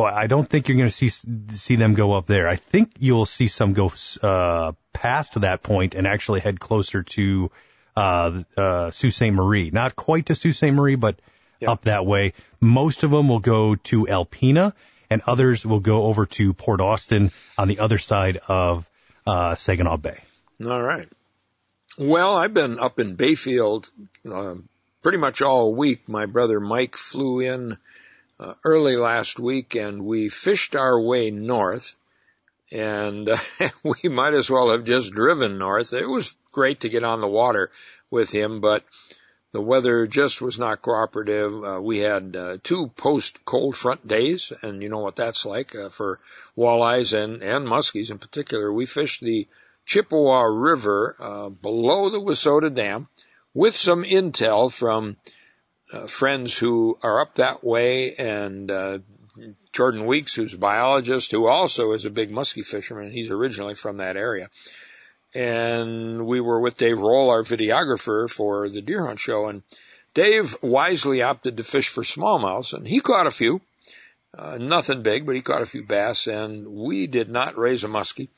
but 0.00 0.14
I 0.14 0.28
don't 0.28 0.48
think 0.48 0.66
you're 0.66 0.78
going 0.78 0.88
to 0.88 0.94
see 0.94 1.10
see 1.50 1.76
them 1.76 1.92
go 1.92 2.14
up 2.14 2.26
there. 2.26 2.48
I 2.48 2.56
think 2.56 2.92
you'll 2.98 3.26
see 3.26 3.48
some 3.48 3.74
go 3.74 3.92
uh, 4.22 4.72
past 4.94 5.38
that 5.42 5.62
point 5.62 5.94
and 5.94 6.06
actually 6.06 6.40
head 6.40 6.58
closer 6.58 7.02
to 7.02 7.50
uh, 7.94 8.42
uh, 8.56 8.90
Sault 8.92 9.12
Ste. 9.12 9.30
Marie. 9.32 9.70
Not 9.70 9.96
quite 9.96 10.26
to 10.26 10.34
Sault 10.34 10.54
Ste. 10.54 10.72
Marie, 10.72 10.96
but 10.96 11.16
Yeah. 11.60 11.72
up 11.72 11.82
that 11.82 12.06
way. 12.06 12.32
Most 12.60 13.04
of 13.04 13.10
them 13.10 13.28
will 13.28 13.40
go 13.40 13.74
to 13.90 14.06
Alpena, 14.06 14.72
and 15.10 15.20
others 15.26 15.66
will 15.66 15.80
go 15.80 16.04
over 16.04 16.24
to 16.38 16.54
Port 16.54 16.80
Austin 16.80 17.30
on 17.58 17.68
the 17.68 17.80
other 17.80 17.98
side 17.98 18.38
of 18.48 18.88
uh, 19.26 19.54
Saginaw 19.54 19.98
Bay. 19.98 20.18
All 20.64 20.82
right. 20.82 21.08
Well, 21.98 22.36
I've 22.36 22.54
been 22.54 22.78
up 22.78 22.98
in 23.00 23.16
Bayfield 23.16 23.90
uh, 24.24 24.54
pretty 25.02 25.18
much 25.18 25.42
all 25.42 25.74
week. 25.74 26.08
My 26.08 26.24
brother 26.24 26.58
Mike 26.58 26.96
flew 26.96 27.40
in 27.40 27.76
uh, 28.40 28.54
early 28.64 28.96
last 28.96 29.38
week, 29.38 29.74
and 29.74 30.04
we 30.04 30.28
fished 30.28 30.74
our 30.74 31.00
way 31.00 31.30
north. 31.30 31.94
And 32.72 33.28
uh, 33.28 33.36
we 33.82 34.08
might 34.08 34.34
as 34.34 34.50
well 34.50 34.70
have 34.70 34.84
just 34.84 35.12
driven 35.12 35.58
north. 35.58 35.92
It 35.92 36.08
was 36.08 36.36
great 36.50 36.80
to 36.80 36.88
get 36.88 37.04
on 37.04 37.20
the 37.20 37.28
water 37.28 37.70
with 38.10 38.32
him, 38.32 38.60
but 38.60 38.84
the 39.52 39.60
weather 39.60 40.06
just 40.06 40.40
was 40.40 40.58
not 40.58 40.80
cooperative. 40.80 41.64
Uh, 41.64 41.80
we 41.82 41.98
had 41.98 42.36
uh, 42.36 42.58
two 42.62 42.88
post 42.96 43.44
cold 43.44 43.76
front 43.76 44.06
days, 44.06 44.52
and 44.62 44.82
you 44.82 44.88
know 44.88 45.00
what 45.00 45.16
that's 45.16 45.44
like 45.44 45.74
uh, 45.74 45.90
for 45.90 46.20
walleyes 46.56 47.12
and 47.12 47.42
and 47.42 47.66
muskies 47.66 48.10
in 48.10 48.18
particular. 48.18 48.72
We 48.72 48.86
fished 48.86 49.20
the 49.20 49.48
Chippewa 49.86 50.42
River 50.42 51.16
uh, 51.18 51.48
below 51.48 52.10
the 52.10 52.20
Wissota 52.20 52.72
Dam 52.72 53.08
with 53.52 53.76
some 53.76 54.04
intel 54.04 54.72
from 54.72 55.16
uh, 55.92 56.06
friends 56.06 56.56
who 56.56 56.98
are 57.02 57.20
up 57.20 57.36
that 57.36 57.64
way 57.64 58.14
and 58.14 58.70
uh, 58.70 58.98
Jordan 59.72 60.06
Weeks, 60.06 60.34
who's 60.34 60.54
a 60.54 60.58
biologist, 60.58 61.30
who 61.30 61.46
also 61.46 61.92
is 61.92 62.04
a 62.04 62.10
big 62.10 62.30
muskie 62.30 62.64
fisherman. 62.64 63.12
He's 63.12 63.30
originally 63.30 63.74
from 63.74 63.98
that 63.98 64.16
area. 64.16 64.48
And 65.34 66.26
we 66.26 66.40
were 66.40 66.60
with 66.60 66.76
Dave 66.76 66.98
Roll, 66.98 67.30
our 67.30 67.42
videographer 67.42 68.28
for 68.28 68.68
the 68.68 68.82
deer 68.82 69.06
hunt 69.06 69.20
show. 69.20 69.46
And 69.46 69.62
Dave 70.14 70.56
wisely 70.60 71.22
opted 71.22 71.56
to 71.56 71.62
fish 71.62 71.88
for 71.88 72.02
smallmouths 72.02 72.72
and 72.72 72.86
he 72.86 73.00
caught 73.00 73.26
a 73.26 73.30
few. 73.30 73.60
Uh, 74.36 74.58
nothing 74.58 75.02
big, 75.02 75.26
but 75.26 75.34
he 75.34 75.42
caught 75.42 75.62
a 75.62 75.66
few 75.66 75.84
bass 75.84 76.26
and 76.26 76.66
we 76.68 77.06
did 77.06 77.28
not 77.28 77.58
raise 77.58 77.84
a 77.84 77.88
muskie. 77.88 78.28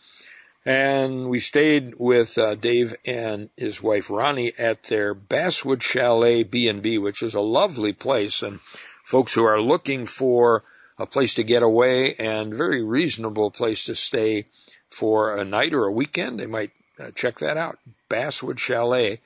And 0.65 1.29
we 1.29 1.41
stayed 1.41 1.95
with 1.97 2.39
uh, 2.39 2.55
Dave 2.55 2.95
and 3.05 3.51
his 3.57 3.83
wife 3.83 4.11
Ronnie 4.11 4.53
at 4.57 4.85
their 4.85 5.13
Basswood 5.13 5.83
Chalet 5.83 6.45
B&B, 6.45 6.99
which 6.99 7.23
is 7.23 7.35
a 7.35 7.41
lovely 7.41 7.93
place. 7.93 8.43
And 8.43 8.61
folks 9.05 9.35
who 9.35 9.45
are 9.45 9.61
looking 9.61 10.07
for 10.07 10.63
a 10.99 11.07
place 11.07 11.35
to 11.35 11.43
get 11.43 11.65
away 11.65 12.15
and 12.15 12.55
very 12.55 12.83
reasonable 12.83 13.51
place 13.51 13.85
to 13.85 13.97
stay 13.97 14.47
for 14.89 15.37
a 15.37 15.45
night 15.45 15.75
or 15.75 15.87
a 15.87 15.93
weekend, 15.93 16.39
they 16.39 16.47
might 16.47 16.71
uh, 17.01 17.11
check 17.11 17.41
that 17.41 17.57
out. 17.57 17.79
Basswood 18.09 18.61
Chalet 18.61 19.21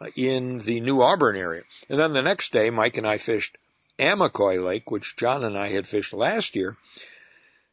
uh, 0.00 0.06
in 0.14 0.58
the 0.60 0.80
New 0.80 1.02
Auburn 1.02 1.36
area. 1.36 1.62
And 1.88 1.98
then 1.98 2.12
the 2.12 2.22
next 2.22 2.52
day, 2.52 2.70
Mike 2.70 2.96
and 2.96 3.06
I 3.08 3.18
fished 3.18 3.58
Amacoy 3.98 4.62
Lake, 4.62 4.90
which 4.90 5.16
John 5.16 5.42
and 5.42 5.58
I 5.58 5.68
had 5.68 5.86
fished 5.86 6.12
last 6.12 6.54
year. 6.54 6.76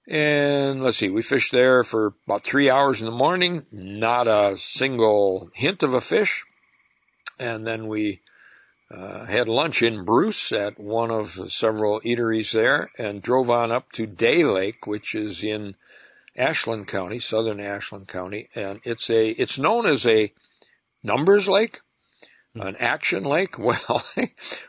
And 0.07 0.83
let's 0.83 0.97
see, 0.97 1.09
we 1.09 1.21
fished 1.21 1.51
there 1.51 1.83
for 1.83 2.13
about 2.27 2.43
three 2.43 2.69
hours 2.69 2.99
in 2.99 3.05
the 3.05 3.11
morning, 3.11 3.65
not 3.71 4.27
a 4.27 4.57
single 4.57 5.49
hint 5.53 5.81
of 5.81 5.93
a 5.93 6.01
fish. 6.01 6.43
And 7.39 7.65
then 7.65 7.87
we 7.87 8.21
uh, 8.91 9.25
had 9.25 9.47
lunch 9.47 9.81
in 9.81 10.03
Bruce 10.03 10.51
at 10.51 10.77
one 10.79 11.09
of 11.09 11.51
several 11.51 12.01
eateries 12.01 12.51
there 12.51 12.89
and 12.97 13.21
drove 13.21 13.49
on 13.49 13.71
up 13.71 13.91
to 13.93 14.05
Day 14.05 14.43
Lake, 14.43 14.85
which 14.85 15.15
is 15.15 15.43
in 15.43 15.75
Ashland 16.35 16.87
County, 16.87 17.19
southern 17.19 17.61
Ashland 17.61 18.07
County. 18.07 18.49
And 18.55 18.81
it's 18.83 19.09
a, 19.09 19.29
it's 19.29 19.57
known 19.57 19.85
as 19.87 20.05
a 20.05 20.33
numbers 21.01 21.47
lake, 21.47 21.79
an 22.55 22.75
action 22.77 23.23
lake. 23.23 23.55
Well, 23.63 24.03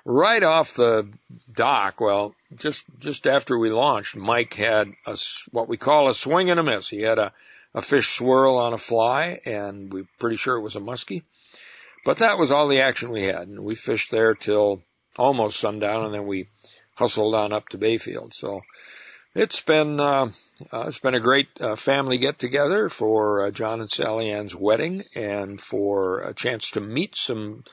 right 0.04 0.42
off 0.42 0.74
the 0.74 1.08
dock, 1.52 2.00
well, 2.00 2.34
just, 2.56 2.84
just 2.98 3.26
after 3.26 3.58
we 3.58 3.70
launched, 3.70 4.16
Mike 4.16 4.54
had 4.54 4.92
a, 5.06 5.18
what 5.50 5.68
we 5.68 5.76
call 5.76 6.08
a 6.08 6.14
swing 6.14 6.50
and 6.50 6.60
a 6.60 6.62
miss. 6.62 6.88
He 6.88 7.02
had 7.02 7.18
a, 7.18 7.32
a 7.74 7.82
fish 7.82 8.16
swirl 8.16 8.56
on 8.56 8.72
a 8.72 8.78
fly 8.78 9.40
and 9.44 9.92
we're 9.92 10.08
pretty 10.18 10.36
sure 10.36 10.56
it 10.56 10.62
was 10.62 10.76
a 10.76 10.80
muskie. 10.80 11.22
But 12.04 12.18
that 12.18 12.38
was 12.38 12.52
all 12.52 12.68
the 12.68 12.82
action 12.82 13.10
we 13.10 13.24
had. 13.24 13.48
And 13.48 13.60
we 13.60 13.74
fished 13.74 14.10
there 14.10 14.34
till 14.34 14.82
almost 15.18 15.58
sundown 15.58 16.04
and 16.04 16.14
then 16.14 16.26
we 16.26 16.48
hustled 16.94 17.34
on 17.34 17.52
up 17.52 17.68
to 17.70 17.78
Bayfield. 17.78 18.32
So 18.34 18.62
it's 19.34 19.60
been, 19.60 19.98
uh, 20.00 20.30
uh, 20.72 20.84
it's 20.86 21.00
been 21.00 21.14
a 21.14 21.20
great 21.20 21.48
uh, 21.60 21.76
family 21.76 22.18
get 22.18 22.38
together 22.38 22.88
for 22.88 23.44
uh, 23.44 23.50
John 23.50 23.80
and 23.80 23.90
Sally 23.90 24.30
Ann's 24.30 24.54
wedding 24.54 25.04
and 25.14 25.60
for 25.60 26.20
a 26.20 26.34
chance 26.34 26.72
to 26.72 26.80
meet 26.80 27.16
some 27.16 27.64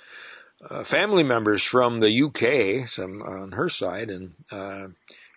uh, 0.70 0.84
family 0.84 1.24
members 1.24 1.64
from 1.64 2.00
the 2.00 2.24
UK, 2.24 2.88
some 2.88 3.22
on 3.22 3.52
her 3.54 3.70
side. 3.70 4.10
And 4.10 4.34
uh, 4.52 4.88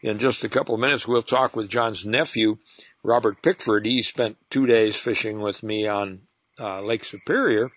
in 0.03 0.19
just 0.19 0.45
a 0.45 0.49
couple 0.49 0.75
of 0.75 0.81
minutes, 0.81 1.09
we'll 1.09 1.23
talk 1.23 1.57
with 1.57 1.69
John's 1.69 2.05
nephew, 2.05 2.59
Robert 3.03 3.41
Pickford. 3.43 3.87
He 3.87 4.03
spent 4.03 4.37
two 4.51 4.67
days 4.67 4.97
fishing 4.97 5.41
with 5.41 5.63
me 5.63 5.87
on 5.89 6.23
uh, 6.59 6.83
Lake 6.83 7.05
Superior. 7.05 7.71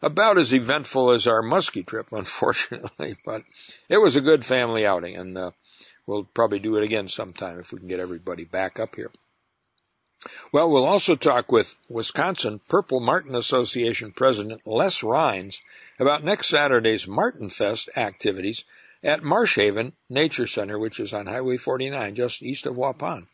About 0.00 0.38
as 0.38 0.52
eventful 0.52 1.10
as 1.12 1.26
our 1.26 1.42
muskie 1.42 1.86
trip, 1.86 2.08
unfortunately, 2.12 3.16
but 3.24 3.42
it 3.88 3.98
was 3.98 4.16
a 4.16 4.20
good 4.20 4.44
family 4.44 4.86
outing, 4.86 5.16
and 5.16 5.36
uh, 5.36 5.50
we'll 6.08 6.24
probably 6.24 6.58
do 6.58 6.76
it 6.76 6.82
again 6.82 7.06
sometime 7.06 7.60
if 7.60 7.70
we 7.70 7.78
can 7.78 7.86
get 7.86 8.00
everybody 8.00 8.44
back 8.44 8.80
up 8.80 8.96
here. 8.96 9.12
Well, 10.52 10.70
we'll 10.70 10.86
also 10.86 11.14
talk 11.14 11.52
with 11.52 11.72
Wisconsin 11.88 12.60
Purple 12.68 12.98
Martin 12.98 13.36
Association 13.36 14.12
President 14.12 14.62
Les 14.66 15.02
Rhines 15.04 15.60
about 16.00 16.24
next 16.24 16.48
Saturday's 16.48 17.06
Martin 17.06 17.50
Fest 17.50 17.90
activities 17.94 18.64
at 19.04 19.22
Marsh 19.22 19.54
Haven 19.56 19.92
Nature 20.08 20.48
Center, 20.48 20.78
which 20.78 20.98
is 20.98 21.12
on 21.14 21.26
Highway 21.26 21.56
49, 21.56 22.16
just 22.16 22.42
east 22.42 22.66
of 22.66 22.74
Waupun. 22.74 23.26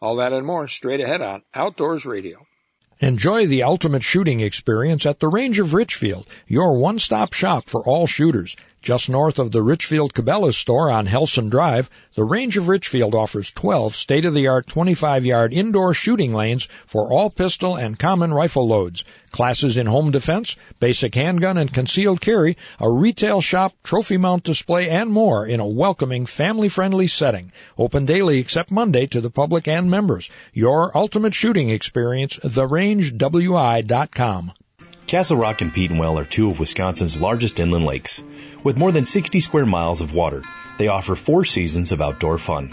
All 0.00 0.16
that 0.16 0.32
and 0.32 0.46
more 0.46 0.66
straight 0.66 1.00
ahead 1.00 1.22
on 1.22 1.42
Outdoors 1.54 2.04
Radio. 2.04 2.44
Enjoy 3.00 3.46
the 3.46 3.64
ultimate 3.64 4.02
shooting 4.02 4.40
experience 4.40 5.04
at 5.04 5.20
the 5.20 5.28
Range 5.28 5.58
of 5.58 5.74
Richfield, 5.74 6.26
your 6.46 6.78
one-stop 6.78 7.32
shop 7.32 7.68
for 7.68 7.82
all 7.84 8.06
shooters. 8.06 8.56
Just 8.84 9.08
north 9.08 9.38
of 9.38 9.50
the 9.50 9.62
Richfield 9.62 10.12
Cabela's 10.12 10.58
store 10.58 10.90
on 10.90 11.06
Helson 11.06 11.48
Drive, 11.48 11.88
the 12.16 12.22
Range 12.22 12.58
of 12.58 12.68
Richfield 12.68 13.14
offers 13.14 13.50
12 13.50 13.94
state-of-the-art 13.94 14.66
25-yard 14.66 15.54
indoor 15.54 15.94
shooting 15.94 16.34
lanes 16.34 16.68
for 16.84 17.10
all 17.10 17.30
pistol 17.30 17.76
and 17.76 17.98
common 17.98 18.34
rifle 18.34 18.68
loads. 18.68 19.02
Classes 19.30 19.78
in 19.78 19.86
home 19.86 20.10
defense, 20.10 20.56
basic 20.80 21.14
handgun 21.14 21.56
and 21.56 21.72
concealed 21.72 22.20
carry, 22.20 22.58
a 22.78 22.90
retail 22.90 23.40
shop, 23.40 23.72
trophy 23.82 24.18
mount 24.18 24.44
display, 24.44 24.90
and 24.90 25.10
more 25.10 25.46
in 25.46 25.60
a 25.60 25.66
welcoming, 25.66 26.26
family-friendly 26.26 27.06
setting. 27.06 27.52
Open 27.78 28.04
daily 28.04 28.38
except 28.38 28.70
Monday 28.70 29.06
to 29.06 29.22
the 29.22 29.30
public 29.30 29.66
and 29.66 29.90
members. 29.90 30.28
Your 30.52 30.94
ultimate 30.94 31.32
shooting 31.32 31.70
experience, 31.70 32.34
therangewi.com. 32.34 34.52
Castle 35.06 35.36
Rock 35.36 35.60
and 35.60 35.70
Petenwell 35.70 36.20
are 36.20 36.24
two 36.24 36.50
of 36.50 36.58
Wisconsin's 36.58 37.20
largest 37.20 37.60
inland 37.60 37.84
lakes. 37.84 38.22
With 38.64 38.76
more 38.78 38.90
than 38.90 39.04
60 39.04 39.40
square 39.40 39.66
miles 39.66 40.00
of 40.00 40.14
water, 40.14 40.42
they 40.78 40.88
offer 40.88 41.14
four 41.14 41.44
seasons 41.44 41.92
of 41.92 42.00
outdoor 42.00 42.38
fun. 42.38 42.70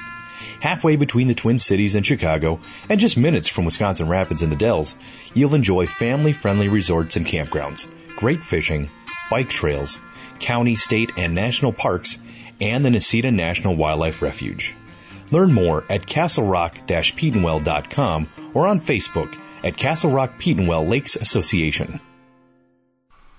Halfway 0.62 0.96
between 0.96 1.28
the 1.28 1.36
Twin 1.36 1.60
Cities 1.60 1.96
and 1.96 2.06
Chicago, 2.06 2.62
and 2.88 2.98
just 2.98 3.18
minutes 3.18 3.50
from 3.50 3.66
Wisconsin 3.66 4.08
Rapids 4.08 4.42
and 4.42 4.50
the 4.52 4.56
Dells, 4.56 4.96
you'll 5.34 5.54
enjoy 5.54 5.86
family-friendly 5.86 6.70
resorts 6.70 7.18
and 7.18 7.28
campgrounds, 7.28 7.90
great 8.16 8.42
fishing, 8.42 8.90
bike 9.30 9.50
trails, 9.50 10.00
county, 10.40 10.78
state, 10.78 11.12
and 11.18 11.36
national 11.36 11.74
parks, 11.74 12.18
and 12.62 12.86
the 12.86 12.90
Necedah 12.90 13.34
National 13.34 13.76
Wildlife 13.76 14.22
Refuge. 14.22 14.74
Learn 15.30 15.52
more 15.52 15.84
at 15.90 16.08
castlerock-petenwell.com 16.08 18.30
or 18.54 18.68
on 18.68 18.80
Facebook 18.80 19.38
at 19.62 19.76
Castle 19.76 20.12
Rock 20.12 20.40
Petenwell 20.40 20.88
Lakes 20.88 21.18
Association. 21.18 22.00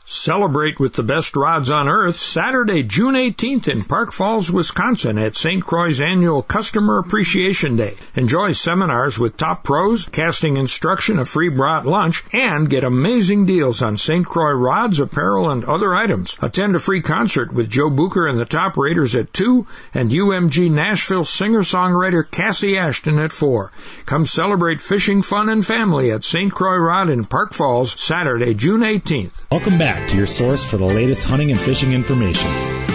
Celebrate 0.04 0.80
with 0.80 0.94
the 0.94 1.04
best 1.04 1.36
rods 1.36 1.70
on 1.70 1.88
earth 1.88 2.18
Saturday, 2.18 2.82
June 2.82 3.14
18th 3.14 3.68
in 3.68 3.82
Park 3.82 4.12
Falls, 4.12 4.50
Wisconsin 4.50 5.16
at 5.16 5.36
St. 5.36 5.64
Croix's 5.64 6.00
annual 6.00 6.42
Customer 6.42 6.98
Appreciation 6.98 7.76
Day. 7.76 7.94
Enjoy 8.16 8.50
seminars 8.50 9.16
with 9.16 9.36
top 9.36 9.62
pros, 9.62 10.04
casting 10.06 10.56
instruction, 10.56 11.20
a 11.20 11.24
free 11.24 11.50
brought 11.50 11.86
lunch, 11.86 12.24
and 12.32 12.68
get 12.68 12.82
amazing 12.82 13.46
deals 13.46 13.80
on 13.80 13.96
St. 13.96 14.26
Croix 14.26 14.50
rods, 14.50 14.98
apparel, 14.98 15.50
and 15.50 15.64
other 15.64 15.94
items. 15.94 16.36
Attend 16.42 16.74
a 16.74 16.80
free 16.80 17.00
concert 17.00 17.52
with 17.52 17.70
Joe 17.70 17.88
Booker 17.88 18.26
and 18.26 18.38
the 18.38 18.44
Top 18.44 18.76
Raiders 18.76 19.14
at 19.14 19.32
2 19.32 19.66
and 19.94 20.10
UMG 20.10 20.68
Nashville 20.68 21.24
singer-songwriter 21.24 22.28
Cassie 22.28 22.76
Ashton 22.76 23.20
at 23.20 23.32
4. 23.32 23.70
Come 24.06 24.26
celebrate 24.26 24.80
fishing 24.80 25.22
fun 25.22 25.48
and 25.48 25.64
family 25.64 26.10
at 26.10 26.24
St. 26.24 26.52
Croix 26.52 26.76
Rod 26.76 27.08
in 27.08 27.24
Park 27.24 27.52
Falls 27.52 27.98
Saturday, 28.00 28.54
June 28.54 28.80
18th. 28.80 29.32
Welcome 29.50 29.78
back 29.78 29.91
to 30.08 30.16
your 30.16 30.26
source 30.26 30.64
for 30.64 30.76
the 30.76 30.84
latest 30.84 31.26
hunting 31.26 31.50
and 31.50 31.60
fishing 31.60 31.92
information. 31.92 32.48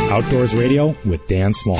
Outdoors 0.09 0.55
Radio 0.55 0.95
with 1.05 1.25
Dan 1.27 1.53
Small. 1.53 1.79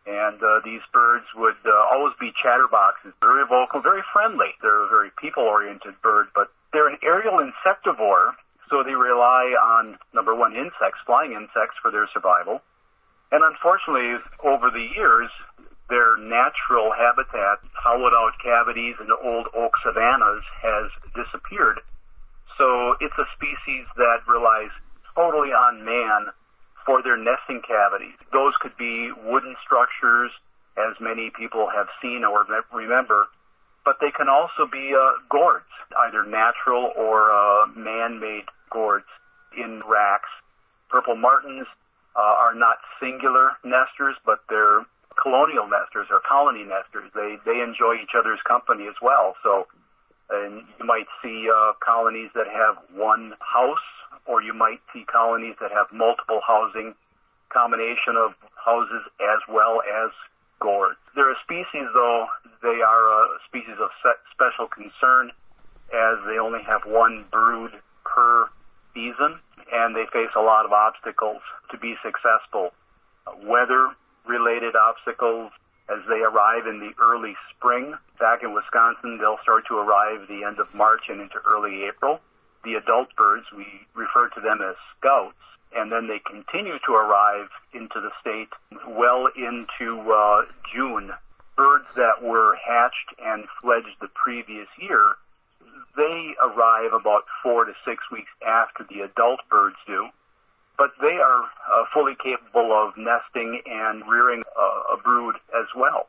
And 0.04 0.42
uh, 0.42 0.60
these 0.64 0.80
birds 0.92 1.26
would 1.36 1.56
uh, 1.64 1.70
always 1.92 2.14
be 2.18 2.32
chatterboxes, 2.32 3.12
very 3.20 3.46
vocal, 3.46 3.80
very 3.80 4.02
friendly. 4.12 4.48
They're 4.60 4.84
a 4.84 4.88
very 4.88 5.10
people-oriented 5.16 6.02
bird, 6.02 6.26
but 6.34 6.50
they're 6.72 6.88
an 6.88 6.98
aerial 7.02 7.38
insectivore, 7.38 8.32
so 8.68 8.82
they 8.82 8.94
rely 8.94 9.54
on 9.62 9.98
number 10.12 10.34
one 10.34 10.56
insects, 10.56 10.98
flying 11.06 11.32
insects, 11.32 11.76
for 11.80 11.92
their 11.92 12.08
survival. 12.12 12.62
And 13.30 13.44
unfortunately, 13.44 14.16
over 14.42 14.70
the 14.70 14.88
years, 14.94 15.30
their 15.92 16.16
natural 16.16 16.90
habitat, 16.96 17.60
hollowed 17.74 18.16
out 18.16 18.32
cavities 18.42 18.96
and 18.98 19.12
old 19.12 19.46
oak 19.52 19.74
savannas, 19.84 20.40
has 20.62 20.88
disappeared. 21.14 21.80
So 22.56 22.96
it's 22.98 23.18
a 23.18 23.28
species 23.36 23.84
that 23.96 24.24
relies 24.26 24.70
totally 25.14 25.52
on 25.52 25.84
man 25.84 26.32
for 26.86 27.02
their 27.02 27.18
nesting 27.18 27.60
cavities. 27.60 28.16
Those 28.32 28.56
could 28.56 28.74
be 28.78 29.12
wooden 29.12 29.54
structures, 29.62 30.30
as 30.78 30.98
many 30.98 31.28
people 31.28 31.68
have 31.68 31.88
seen 32.00 32.24
or 32.24 32.46
remember, 32.72 33.28
but 33.84 33.98
they 34.00 34.10
can 34.10 34.30
also 34.30 34.64
be 34.64 34.94
uh, 34.96 35.20
gourds, 35.28 35.68
either 36.06 36.24
natural 36.24 36.90
or 36.96 37.30
uh, 37.30 37.66
man-made 37.76 38.46
gourds 38.70 39.04
in 39.58 39.82
racks. 39.86 40.30
Purple 40.88 41.16
martins 41.16 41.66
uh, 42.16 42.20
are 42.20 42.54
not 42.54 42.78
singular 42.98 43.52
nesters, 43.62 44.16
but 44.24 44.40
they're 44.48 44.86
colonial 45.20 45.68
nesters 45.68 46.08
or 46.10 46.20
colony 46.20 46.64
nesters. 46.64 47.10
They 47.14 47.38
they 47.44 47.60
enjoy 47.60 47.96
each 48.02 48.14
other's 48.18 48.40
company 48.42 48.86
as 48.86 48.94
well. 49.00 49.36
So, 49.42 49.66
and 50.30 50.64
you 50.78 50.84
might 50.84 51.06
see 51.22 51.48
uh, 51.48 51.72
colonies 51.80 52.30
that 52.34 52.48
have 52.48 52.76
one 52.94 53.34
house, 53.40 53.86
or 54.26 54.42
you 54.42 54.54
might 54.54 54.80
see 54.92 55.04
colonies 55.04 55.56
that 55.60 55.72
have 55.72 55.86
multiple 55.92 56.40
housing, 56.46 56.94
combination 57.48 58.16
of 58.16 58.34
houses 58.54 59.02
as 59.20 59.38
well 59.48 59.82
as 59.82 60.10
gourds. 60.60 60.98
They're 61.14 61.32
a 61.32 61.40
species, 61.42 61.88
though 61.94 62.26
they 62.62 62.80
are 62.80 63.24
a 63.24 63.38
species 63.48 63.76
of 63.80 63.90
special 64.30 64.68
concern, 64.68 65.32
as 65.92 66.16
they 66.26 66.38
only 66.38 66.62
have 66.62 66.82
one 66.86 67.24
brood 67.30 67.72
per 68.04 68.48
season, 68.94 69.38
and 69.72 69.94
they 69.96 70.06
face 70.12 70.30
a 70.36 70.40
lot 70.40 70.64
of 70.64 70.72
obstacles 70.72 71.42
to 71.70 71.78
be 71.78 71.96
successful. 72.02 72.72
Weather 73.44 73.90
related 74.26 74.76
obstacles 74.76 75.52
as 75.88 75.98
they 76.08 76.20
arrive 76.20 76.66
in 76.66 76.80
the 76.80 76.92
early 77.02 77.34
spring. 77.50 77.94
Back 78.18 78.42
in 78.42 78.54
Wisconsin, 78.54 79.18
they'll 79.18 79.40
start 79.42 79.66
to 79.68 79.78
arrive 79.78 80.28
the 80.28 80.44
end 80.44 80.58
of 80.58 80.72
March 80.74 81.08
and 81.08 81.20
into 81.20 81.38
early 81.46 81.84
April. 81.84 82.20
The 82.64 82.74
adult 82.74 83.14
birds, 83.16 83.46
we 83.56 83.66
refer 83.94 84.28
to 84.28 84.40
them 84.40 84.60
as 84.62 84.76
scouts, 84.98 85.36
and 85.74 85.90
then 85.90 86.06
they 86.06 86.20
continue 86.20 86.78
to 86.86 86.92
arrive 86.92 87.48
into 87.72 88.00
the 88.00 88.12
state 88.20 88.48
well 88.86 89.28
into 89.36 90.12
uh, 90.12 90.42
June. 90.72 91.12
Birds 91.56 91.86
that 91.96 92.22
were 92.22 92.56
hatched 92.56 93.14
and 93.22 93.44
fledged 93.60 93.96
the 94.00 94.08
previous 94.08 94.68
year, 94.78 95.16
they 95.96 96.34
arrive 96.42 96.92
about 96.92 97.24
four 97.42 97.64
to 97.64 97.72
six 97.84 98.02
weeks 98.10 98.30
after 98.46 98.84
the 98.84 99.00
adult 99.00 99.40
birds 99.50 99.76
do. 99.86 100.08
But 100.78 100.92
they 101.00 101.16
are 101.18 101.42
uh, 101.42 101.84
fully 101.92 102.16
capable 102.22 102.72
of 102.72 102.96
nesting 102.96 103.60
and 103.66 104.02
rearing 104.08 104.42
uh, 104.58 104.94
a 104.94 104.96
brood 104.96 105.36
as 105.54 105.66
well. 105.76 106.08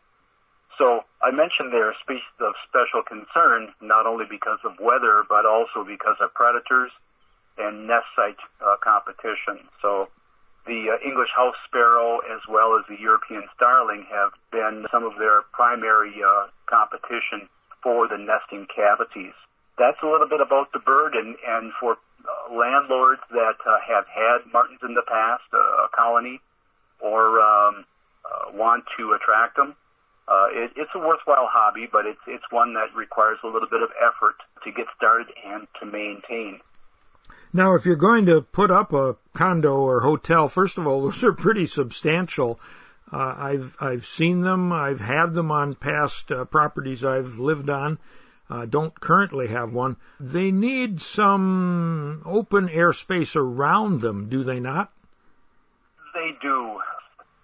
So 0.77 1.03
I 1.21 1.31
mentioned 1.31 1.71
they're 1.71 1.91
a 1.91 1.99
species 2.01 2.23
of 2.39 2.53
special 2.67 3.03
concern, 3.03 3.73
not 3.81 4.07
only 4.07 4.25
because 4.25 4.59
of 4.63 4.79
weather, 4.79 5.23
but 5.27 5.45
also 5.45 5.83
because 5.83 6.17
of 6.19 6.33
predators 6.33 6.91
and 7.57 7.87
nest 7.87 8.07
site 8.15 8.39
uh, 8.65 8.77
competition. 8.81 9.59
So 9.81 10.09
the 10.65 10.97
uh, 10.97 11.07
English 11.07 11.29
house 11.35 11.55
sparrow 11.67 12.19
as 12.19 12.41
well 12.49 12.77
as 12.79 12.85
the 12.87 12.99
European 12.99 13.43
starling 13.55 14.07
have 14.09 14.31
been 14.51 14.87
some 14.91 15.03
of 15.03 15.17
their 15.19 15.41
primary 15.51 16.13
uh, 16.23 16.47
competition 16.65 17.49
for 17.81 18.07
the 18.07 18.17
nesting 18.17 18.65
cavities. 18.73 19.33
That's 19.77 20.01
a 20.01 20.07
little 20.07 20.27
bit 20.27 20.41
about 20.41 20.71
the 20.71 20.79
bird 20.79 21.15
and, 21.15 21.35
and 21.47 21.73
for 21.79 21.97
landlords 22.51 23.21
that 23.31 23.57
uh, 23.65 23.77
have 23.87 24.05
had 24.07 24.51
martins 24.51 24.79
in 24.83 24.93
the 24.93 25.03
past, 25.07 25.43
uh, 25.53 25.57
a 25.57 25.89
colony, 25.95 26.41
or 26.99 27.41
um, 27.41 27.85
uh, 28.23 28.51
want 28.53 28.85
to 28.97 29.13
attract 29.13 29.57
them, 29.57 29.75
uh, 30.27 30.47
it, 30.51 30.71
it's 30.77 30.91
a 30.95 30.99
worthwhile 30.99 31.47
hobby, 31.51 31.87
but 31.91 32.05
it's 32.05 32.21
it's 32.27 32.43
one 32.49 32.73
that 32.75 32.95
requires 32.95 33.37
a 33.43 33.47
little 33.47 33.67
bit 33.67 33.81
of 33.81 33.89
effort 34.01 34.35
to 34.63 34.71
get 34.71 34.85
started 34.95 35.27
and 35.45 35.67
to 35.79 35.85
maintain. 35.85 36.61
Now, 37.51 37.75
if 37.75 37.85
you're 37.85 37.97
going 37.97 38.27
to 38.27 38.41
put 38.41 38.71
up 38.71 38.93
a 38.93 39.17
condo 39.33 39.75
or 39.75 39.99
hotel, 39.99 40.47
first 40.47 40.77
of 40.77 40.87
all, 40.87 41.03
those 41.03 41.23
are 41.23 41.33
pretty 41.33 41.65
substantial. 41.65 42.59
Uh, 43.11 43.35
I've 43.37 43.75
I've 43.81 44.05
seen 44.05 44.41
them. 44.41 44.71
I've 44.71 45.01
had 45.01 45.33
them 45.33 45.51
on 45.51 45.75
past 45.75 46.31
uh, 46.31 46.45
properties 46.45 47.03
I've 47.03 47.39
lived 47.39 47.69
on. 47.69 47.93
Uh, 47.93 48.22
don't 48.69 48.97
currently 48.99 49.47
have 49.47 49.73
one. 49.73 49.97
They 50.19 50.51
need 50.51 51.01
some 51.01 52.21
open 52.25 52.69
air 52.69 52.93
space 52.93 53.35
around 53.35 54.01
them, 54.01 54.29
do 54.29 54.43
they 54.43 54.59
not? 54.59 54.91
They 56.13 56.33
do 56.41 56.79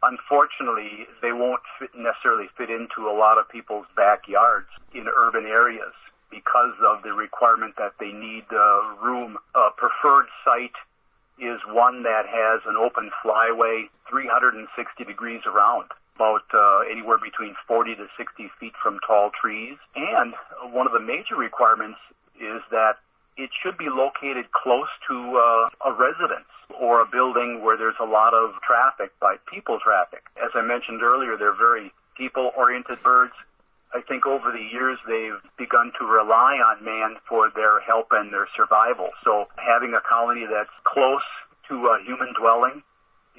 unfortunately, 0.03 1.07
they 1.21 1.31
won't 1.31 1.61
fit, 1.77 1.89
necessarily 1.95 2.47
fit 2.57 2.69
into 2.69 3.09
a 3.09 3.15
lot 3.15 3.37
of 3.37 3.49
people's 3.49 3.85
backyards 3.95 4.67
in 4.93 5.07
urban 5.07 5.45
areas 5.45 5.93
because 6.31 6.75
of 6.85 7.03
the 7.03 7.11
requirement 7.13 7.75
that 7.77 7.93
they 7.99 8.11
need 8.11 8.45
uh, 8.51 8.95
room. 9.01 9.37
A 9.55 9.69
preferred 9.75 10.27
site 10.45 10.77
is 11.39 11.59
one 11.67 12.03
that 12.03 12.25
has 12.27 12.61
an 12.67 12.75
open 12.75 13.09
flyway 13.23 13.89
360 14.09 15.03
degrees 15.05 15.41
around 15.45 15.89
about 16.19 16.43
uh, 16.53 16.79
anywhere 16.91 17.17
between 17.17 17.55
40 17.65 17.95
to 17.95 18.07
60 18.17 18.51
feet 18.59 18.73
from 18.83 18.99
tall 19.07 19.31
trees. 19.31 19.77
And 19.95 20.33
one 20.73 20.85
of 20.85 20.91
the 20.91 20.99
major 20.99 21.37
requirements 21.37 21.99
is 22.35 22.59
that 22.71 22.99
it 23.37 23.49
should 23.63 23.77
be 23.77 23.87
located 23.87 24.51
close 24.51 24.91
to 25.07 25.15
uh, 25.15 25.89
a 25.89 25.93
residence 25.93 26.51
or 26.77 27.01
a 27.01 27.05
building 27.05 27.63
where 27.63 27.77
there's 27.77 27.95
a 28.01 28.05
lot 28.05 28.33
of 28.33 28.51
traffic 28.61 29.11
by 29.21 29.37
people 29.47 29.79
traffic. 29.79 30.23
As 30.35 30.51
I 30.55 30.61
mentioned 30.61 31.01
earlier, 31.01 31.37
they're 31.37 31.55
very 31.55 31.93
people 32.17 32.51
oriented 32.57 33.01
birds. 33.01 33.33
I 33.93 34.01
think 34.01 34.25
over 34.25 34.51
the 34.51 34.61
years 34.61 34.99
they've 35.07 35.39
begun 35.57 35.93
to 35.99 36.05
rely 36.05 36.59
on 36.59 36.83
man 36.83 37.15
for 37.27 37.49
their 37.55 37.79
help 37.79 38.07
and 38.11 38.31
their 38.31 38.47
survival. 38.55 39.09
So 39.23 39.47
having 39.55 39.93
a 39.93 40.01
colony 40.01 40.45
that's 40.45 40.69
close 40.83 41.25
to 41.69 41.87
a 41.87 42.03
human 42.05 42.33
dwelling 42.37 42.83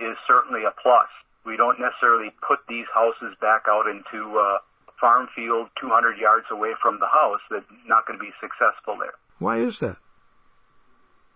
is 0.01 0.17
certainly 0.27 0.65
a 0.65 0.73
plus. 0.83 1.07
We 1.45 1.57
don't 1.57 1.81
necessarily 1.81 2.31
put 2.47 2.61
these 2.69 2.87
houses 2.93 3.35
back 3.41 3.65
out 3.69 3.87
into 3.87 4.39
a 4.39 4.59
farm 5.01 5.29
field 5.35 5.69
200 5.81 6.19
yards 6.19 6.47
away 6.51 6.75
from 6.81 7.01
the 7.01 7.07
house 7.07 7.41
They're 7.51 7.65
not 7.87 8.07
going 8.07 8.19
to 8.19 8.25
be 8.25 8.33
successful 8.41 8.97
there. 9.01 9.15
Why 9.39 9.59
is 9.59 9.79
that? 9.79 9.97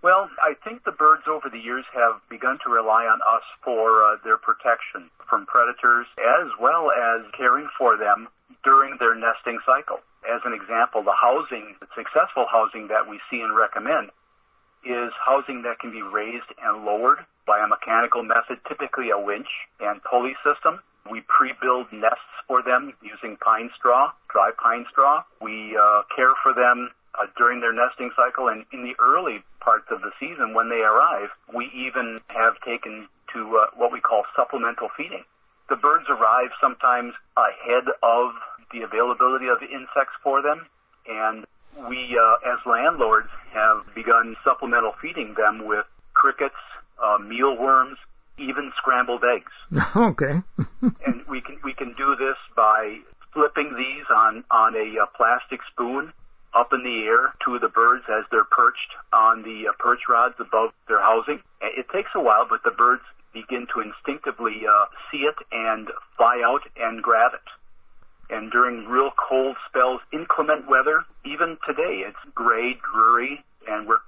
Well, 0.03 0.29
I 0.43 0.53
think 0.63 0.85
the 0.85 0.93
birds 0.93 1.23
over 1.27 1.49
the 1.49 1.59
years 1.59 1.87
have 1.95 2.21
begun 2.29 2.59
to 2.65 2.71
rely 2.71 3.07
on 3.07 3.21
us 3.23 3.43
for 3.63 4.05
uh, 4.05 4.17
their 4.23 4.37
protection 4.37 5.09
from 5.31 5.47
predators 5.47 6.07
as 6.21 6.49
well 6.61 6.91
as 6.91 7.25
caring 7.35 7.69
for 7.79 7.97
them 7.97 8.29
during 8.63 8.99
their 8.99 9.15
nesting 9.15 9.61
cycle. 9.65 10.01
As 10.29 10.43
an 10.45 10.53
example, 10.53 11.03
the 11.03 11.17
housing, 11.19 11.77
the 11.81 11.87
successful 11.97 12.45
housing 12.53 12.89
that 12.89 13.09
we 13.09 13.19
see 13.31 13.41
and 13.41 13.57
recommend 13.57 14.11
is 14.85 15.11
housing 15.25 15.63
that 15.63 15.79
can 15.79 15.91
be 15.91 16.03
raised 16.03 16.53
and 16.63 16.85
lowered 16.85 17.25
by 17.47 17.61
a 17.65 17.67
mechanical 17.67 18.23
method, 18.23 18.59
typically 18.69 19.11
a 19.11 19.19
winch 19.19 19.49
and 19.81 20.03
pulley 20.03 20.35
system. 20.45 20.81
We 21.11 21.23
pre-build 21.29 21.93
nests 21.93 22.35
for 22.49 22.63
them 22.63 22.95
using 23.03 23.37
pine 23.37 23.71
straw, 23.77 24.13
dry 24.31 24.51
pine 24.57 24.87
straw. 24.91 25.25
We 25.41 25.77
uh, 25.77 26.03
care 26.15 26.33
for 26.43 26.55
them 26.55 26.91
uh, 27.15 27.27
during 27.37 27.61
their 27.61 27.73
nesting 27.73 28.11
cycle 28.17 28.49
and 28.49 28.65
in 28.73 28.83
the 28.83 28.95
early 28.99 29.43
parts 29.61 29.87
of 29.91 30.01
the 30.01 30.13
season 30.19 30.55
when 30.55 30.69
they 30.69 30.81
arrive, 30.81 31.31
we 31.55 31.71
even 31.75 32.21
have 32.29 32.61
taken 32.61 33.09
to 33.33 33.59
uh, 33.59 33.67
what 33.77 33.93
we 33.93 34.01
call 34.01 34.25
supplemental 34.37 34.89
feeding. 34.97 35.25
The 35.69 35.77
birds 35.77 36.07
arrive 36.09 36.51
sometimes 36.61 37.15
ahead 37.37 37.85
of 38.03 38.33
the 38.73 38.83
availability 38.83 39.49
of 39.49 39.63
insects 39.63 40.15
for 40.23 40.43
them, 40.43 40.67
and 41.09 41.45
we, 41.89 42.19
uh, 42.19 42.53
as 42.53 42.59
landlords, 42.67 43.29
have 43.53 43.83
begun 43.95 44.37
supplemental 44.45 44.93
feeding 45.01 45.35
them 45.35 45.65
with 45.65 45.87
crickets, 46.13 46.55
uh, 47.03 47.19
mealworms, 47.19 47.99
even 48.39 48.73
scrambled 48.77 49.23
eggs. 49.25 49.53
okay. 49.97 50.43
and 51.07 51.23
we 51.29 51.41
can 51.41 51.59
we 51.63 51.75
can 51.75 51.95
do 51.95 52.17
this 52.17 52.37
by 52.57 52.99
flipping 53.33 53.75
these 53.77 54.05
on 54.15 54.45
on 54.51 54.75
a, 54.75 54.97
a 54.97 55.03
uh, 55.03 55.07
plastic 55.17 55.61
spoon 55.73 56.13
up 56.55 56.73
in 56.73 56.85
the 56.85 57.05
air 57.05 57.35
to 57.45 57.59
the 57.59 57.69
birds 57.69 58.05
as 58.09 58.25
they're 58.31 58.45
perched 58.45 58.95
on 59.13 59.43
the 59.43 59.69
uh, 59.69 59.73
perch 59.79 60.03
rods 60.09 60.35
above 60.39 60.71
their 60.89 61.01
housing. 61.01 61.41
It 61.61 61.87
takes 61.93 62.11
a 62.15 62.21
while, 62.21 62.47
but 62.49 62.63
the 62.63 62.71
birds 62.71 63.03
begin 63.33 63.67
to 63.75 63.81
instinctively 63.81 64.63
uh, 64.67 64.87
see 65.11 65.27
it 65.27 65.35
and 65.51 65.89
fly 66.17 66.43
out 66.45 66.63
and 66.77 67.03
grab 67.03 67.33
it. 67.35 67.49
And 68.31 68.51
during 68.51 68.87
real 68.87 69.11
cold 69.11 69.57
spells, 69.69 70.01
inclement 70.13 70.69
weather, 70.69 71.05
even 71.25 71.59
today, 71.67 72.05
it's 72.07 72.35
gray, 72.35 72.79
dreary, 72.93 73.45
and 73.69 73.87
we're 73.87 73.99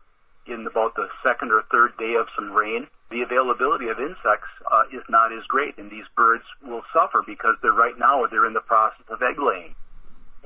in 0.46 0.66
about 0.66 0.94
the 0.94 1.08
second 1.22 1.52
or 1.52 1.62
third 1.70 1.96
day 1.98 2.14
of 2.14 2.26
some 2.34 2.52
rain. 2.52 2.86
The 3.10 3.22
availability 3.22 3.88
of 3.88 4.00
insects 4.00 4.48
uh, 4.70 4.82
is 4.92 5.02
not 5.08 5.32
as 5.32 5.44
great, 5.44 5.78
and 5.78 5.90
these 5.90 6.06
birds 6.16 6.44
will 6.64 6.82
suffer 6.92 7.22
because 7.26 7.56
they're 7.62 7.72
right 7.72 7.98
now 7.98 8.26
they're 8.26 8.46
in 8.46 8.52
the 8.52 8.60
process 8.60 9.06
of 9.08 9.22
egg 9.22 9.38
laying 9.38 9.74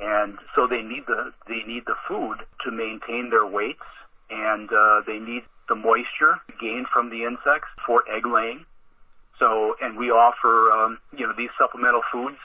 and 0.01 0.39
so 0.55 0.67
they 0.67 0.83
need 0.83 1.05
the 1.07 1.33
they 1.47 1.63
need 1.67 1.85
the 1.87 1.95
food 2.09 2.39
to 2.65 2.71
maintain 2.71 3.31
their 3.31 3.47
weights, 3.47 3.85
and 4.31 4.71
uh, 4.73 5.03
they 5.07 5.19
need 5.19 5.43
the 5.69 5.75
moisture 5.75 6.41
gained 6.61 6.87
from 6.89 7.11
the 7.11 7.25
insects 7.25 7.69
for 7.87 8.03
egg 8.11 8.27
laying. 8.27 8.65
So, 9.39 9.77
and 9.81 9.97
we 9.97 10.11
offer 10.11 10.73
um, 10.73 10.99
you 11.17 11.27
know 11.27 11.35
these 11.37 11.51
supplemental 11.59 12.03
foods 12.11 12.39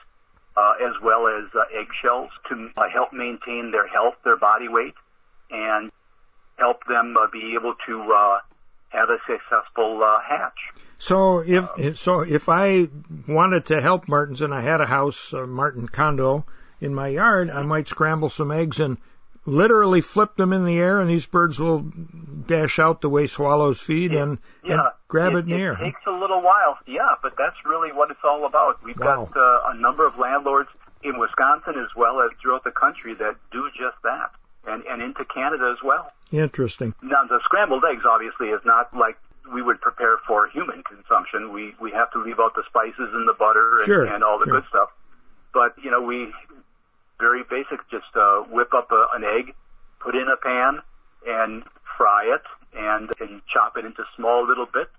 uh, 0.57 0.73
as 0.81 0.93
well 1.01 1.27
as 1.27 1.45
uh, 1.55 1.63
eggshells 1.73 2.31
to 2.49 2.69
uh, 2.75 2.89
help 2.89 3.13
maintain 3.13 3.71
their 3.71 3.87
health, 3.87 4.15
their 4.23 4.37
body 4.37 4.67
weight, 4.67 4.95
and 5.49 5.91
help 6.57 6.85
them 6.85 7.15
uh, 7.17 7.27
be 7.31 7.55
able 7.59 7.75
to 7.87 8.13
uh, 8.13 8.39
have 8.89 9.09
a 9.09 9.17
successful 9.27 10.03
uh, 10.03 10.19
hatch. 10.21 10.57
So 10.97 11.39
if 11.39 11.69
um, 11.77 11.95
so, 11.95 12.21
if 12.21 12.47
I 12.49 12.87
wanted 13.27 13.67
to 13.67 13.81
help 13.81 14.07
martins 14.07 14.41
and 14.41 14.53
I 14.53 14.61
had 14.61 14.81
a 14.81 14.85
house, 14.85 15.33
a 15.33 15.45
martin 15.45 15.87
condo, 15.87 16.45
in 16.81 16.93
my 16.93 17.09
yard, 17.09 17.49
I 17.49 17.63
might 17.63 17.87
scramble 17.87 18.29
some 18.29 18.51
eggs 18.51 18.79
and 18.79 18.97
literally 19.45 20.01
flip 20.01 20.35
them 20.35 20.53
in 20.53 20.65
the 20.65 20.77
air, 20.77 20.99
and 20.99 21.09
these 21.09 21.25
birds 21.25 21.59
will 21.59 21.85
dash 22.47 22.79
out 22.79 23.01
the 23.01 23.09
way 23.09 23.27
swallows 23.27 23.79
feed 23.79 24.11
and, 24.11 24.39
yeah, 24.63 24.73
and 24.73 24.81
grab 25.07 25.33
it, 25.33 25.37
it 25.37 25.39
in 25.41 25.49
the 25.49 25.55
it 25.55 25.61
air. 25.61 25.73
It 25.73 25.85
takes 25.85 26.01
a 26.07 26.11
little 26.11 26.41
while, 26.41 26.77
yeah, 26.87 27.15
but 27.21 27.33
that's 27.37 27.57
really 27.65 27.91
what 27.91 28.09
it's 28.11 28.23
all 28.23 28.45
about. 28.45 28.83
We've 28.83 28.97
wow. 28.97 29.29
got 29.31 29.37
uh, 29.37 29.73
a 29.73 29.75
number 29.75 30.05
of 30.05 30.17
landlords 30.17 30.69
in 31.03 31.19
Wisconsin 31.19 31.75
as 31.77 31.95
well 31.95 32.21
as 32.21 32.31
throughout 32.41 32.63
the 32.63 32.71
country 32.71 33.13
that 33.15 33.35
do 33.51 33.69
just 33.77 34.01
that, 34.03 34.31
and 34.67 34.83
and 34.85 35.01
into 35.01 35.25
Canada 35.25 35.73
as 35.75 35.83
well. 35.83 36.11
Interesting. 36.31 36.93
Now 37.01 37.23
the 37.25 37.39
scrambled 37.43 37.83
eggs 37.89 38.03
obviously 38.07 38.49
is 38.49 38.61
not 38.65 38.95
like 38.95 39.17
we 39.53 39.61
would 39.61 39.79
prepare 39.81 40.17
for 40.27 40.47
human 40.47 40.83
consumption. 40.83 41.53
We 41.53 41.75
we 41.79 41.91
have 41.91 42.11
to 42.11 42.19
leave 42.21 42.39
out 42.39 42.55
the 42.55 42.63
spices 42.67 43.09
and 43.13 43.27
the 43.27 43.35
butter 43.37 43.79
and, 43.79 43.85
sure, 43.85 44.05
and 44.05 44.23
all 44.23 44.39
the 44.39 44.45
sure. 44.45 44.61
good 44.61 44.69
stuff. 44.69 44.89
But 45.53 45.75
you 45.81 45.91
know 45.91 46.01
we 46.01 46.33
very 47.19 47.43
basic. 47.43 47.79
Just 47.89 48.15
uh, 48.15 48.41
whip 48.49 48.73
up 48.73 48.91
a, 48.91 49.07
an 49.13 49.23
egg, 49.23 49.53
put 49.99 50.15
in 50.15 50.27
a 50.27 50.37
pan, 50.37 50.81
and 51.27 51.63
fry 51.97 52.33
it, 52.33 52.41
and, 52.77 53.09
and 53.19 53.41
chop 53.47 53.77
it 53.77 53.85
into 53.85 54.03
small 54.15 54.45
little 54.47 54.65
bits 54.65 54.91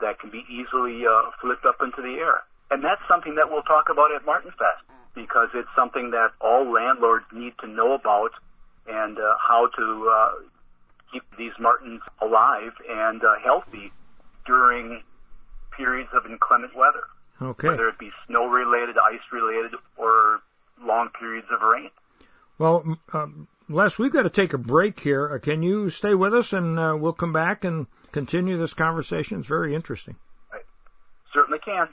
that 0.00 0.18
can 0.18 0.30
be 0.30 0.44
easily 0.48 1.06
uh, 1.06 1.30
flipped 1.40 1.64
up 1.64 1.76
into 1.82 2.02
the 2.02 2.18
air. 2.18 2.42
And 2.70 2.82
that's 2.82 3.02
something 3.08 3.34
that 3.34 3.50
we'll 3.50 3.62
talk 3.62 3.88
about 3.90 4.12
at 4.12 4.24
Martin 4.24 4.50
Fest 4.52 4.84
because 5.14 5.48
it's 5.54 5.68
something 5.74 6.10
that 6.12 6.30
all 6.40 6.70
landlords 6.70 7.26
need 7.32 7.52
to 7.60 7.66
know 7.66 7.92
about 7.92 8.30
and 8.86 9.18
uh, 9.18 9.34
how 9.46 9.68
to 9.76 10.10
uh, 10.12 10.30
keep 11.12 11.22
these 11.36 11.52
martins 11.58 12.02
alive 12.20 12.72
and 12.88 13.22
uh, 13.22 13.34
healthy 13.42 13.92
during 14.46 15.02
periods 15.76 16.10
of 16.12 16.30
inclement 16.30 16.76
weather. 16.76 17.04
Okay. 17.42 17.68
Whether 17.68 17.88
it 17.88 17.98
be 17.98 18.10
snow 18.26 18.46
related, 18.46 18.96
ice 18.98 19.20
related, 19.32 19.72
or 19.96 20.40
long 20.82 21.08
periods 21.18 21.46
of 21.50 21.62
rain. 21.62 21.90
Well, 22.58 22.98
um, 23.12 23.48
Les, 23.68 23.98
we've 23.98 24.12
got 24.12 24.24
to 24.24 24.30
take 24.30 24.52
a 24.52 24.58
break 24.58 25.00
here. 25.00 25.32
Uh, 25.32 25.38
can 25.38 25.62
you 25.62 25.88
stay 25.90 26.14
with 26.14 26.34
us 26.34 26.52
and 26.52 26.78
uh, 26.78 26.96
we'll 26.98 27.12
come 27.12 27.32
back 27.32 27.64
and 27.64 27.86
continue 28.12 28.58
this 28.58 28.74
conversation? 28.74 29.38
It's 29.38 29.48
very 29.48 29.74
interesting. 29.74 30.16
I 30.52 30.58
certainly 31.32 31.60
can. 31.60 31.88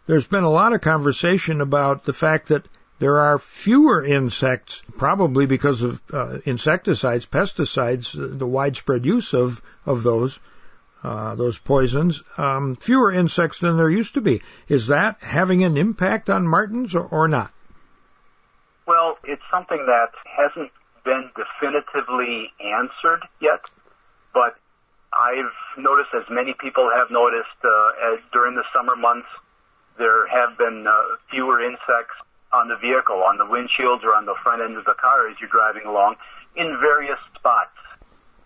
there's 0.06 0.28
been 0.28 0.44
a 0.44 0.50
lot 0.50 0.74
of 0.74 0.82
conversation 0.82 1.60
about 1.60 2.04
the 2.04 2.14
fact 2.14 2.50
that 2.50 2.68
there 3.00 3.22
are 3.22 3.40
fewer 3.40 4.06
insects, 4.06 4.84
probably 4.96 5.48
because 5.48 5.82
of 5.82 6.00
uh, 6.14 6.38
insecticides, 6.46 7.26
pesticides, 7.26 8.12
the 8.14 8.46
widespread 8.46 9.08
use 9.08 9.34
of, 9.34 9.60
of 9.88 10.04
those, 10.04 10.40
uh, 11.04 11.34
those 11.34 11.58
poisons, 11.58 12.22
um, 12.38 12.76
fewer 12.76 13.12
insects 13.12 13.60
than 13.60 13.76
there 13.76 13.90
used 13.90 14.14
to 14.14 14.22
be. 14.22 14.44
Is 14.68 14.88
that 14.88 15.18
having 15.20 15.64
an 15.64 15.78
impact 15.78 16.30
on 16.30 16.48
martins 16.48 16.94
or, 16.94 17.06
or 17.06 17.28
not? 17.28 17.52
Well, 18.90 19.20
it's 19.24 19.44
something 19.52 19.86
that 19.86 20.10
hasn't 20.26 20.72
been 21.06 21.30
definitively 21.38 22.52
answered 22.60 23.22
yet, 23.40 23.62
but 24.34 24.58
I've 25.14 25.54
noticed, 25.78 26.10
as 26.16 26.28
many 26.28 26.56
people 26.56 26.90
have 26.92 27.12
noticed, 27.12 27.54
uh, 27.64 28.14
as 28.14 28.20
during 28.34 28.56
the 28.56 28.64
summer 28.74 28.96
months, 28.96 29.28
there 30.00 30.26
have 30.26 30.58
been 30.58 30.88
uh, 30.88 31.18
fewer 31.30 31.62
insects 31.62 32.18
on 32.52 32.68
the 32.68 32.78
vehicle, 32.78 33.22
on 33.22 33.38
the 33.38 33.46
windshields, 33.46 34.04
or 34.04 34.16
on 34.16 34.26
the 34.26 34.34
front 34.42 34.64
end 34.64 34.76
of 34.76 34.86
the 34.86 34.96
car 34.96 35.30
as 35.30 35.40
you're 35.40 35.52
driving 35.52 35.86
along, 35.86 36.16
in 36.56 36.80
various 36.82 37.20
spots. 37.36 37.78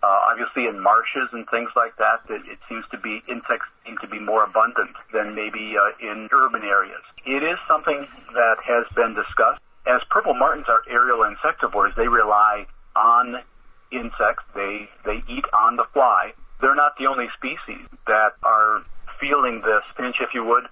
Uh, 0.02 0.28
obviously, 0.28 0.66
in 0.66 0.78
marshes 0.78 1.30
and 1.32 1.48
things 1.48 1.70
like 1.74 1.96
that, 1.96 2.20
it, 2.28 2.42
it 2.44 2.58
seems 2.68 2.84
to 2.90 2.98
be 2.98 3.22
insects 3.28 3.64
seem 3.86 3.96
to 4.02 4.06
be 4.06 4.18
more 4.18 4.44
abundant 4.44 4.92
than 5.10 5.34
maybe 5.34 5.72
uh, 5.80 5.96
in 6.06 6.28
urban 6.32 6.64
areas. 6.64 7.00
It 7.24 7.42
is 7.42 7.56
something 7.66 8.06
that 8.34 8.56
has 8.62 8.84
been 8.94 9.14
discussed 9.14 9.63
as 9.86 10.00
purple 10.10 10.34
martins 10.34 10.66
are 10.68 10.82
aerial 10.88 11.18
insectivores, 11.18 11.94
they 11.96 12.08
rely 12.08 12.66
on 12.96 13.42
insects. 13.90 14.44
They 14.54 14.88
they 15.04 15.22
eat 15.28 15.44
on 15.52 15.76
the 15.76 15.84
fly. 15.92 16.32
They're 16.60 16.74
not 16.74 16.96
the 16.98 17.06
only 17.06 17.28
species 17.36 17.86
that 18.06 18.32
are 18.42 18.82
feeling 19.20 19.60
this 19.60 19.82
pinch, 19.96 20.16
if 20.20 20.34
you 20.34 20.44
would, 20.44 20.64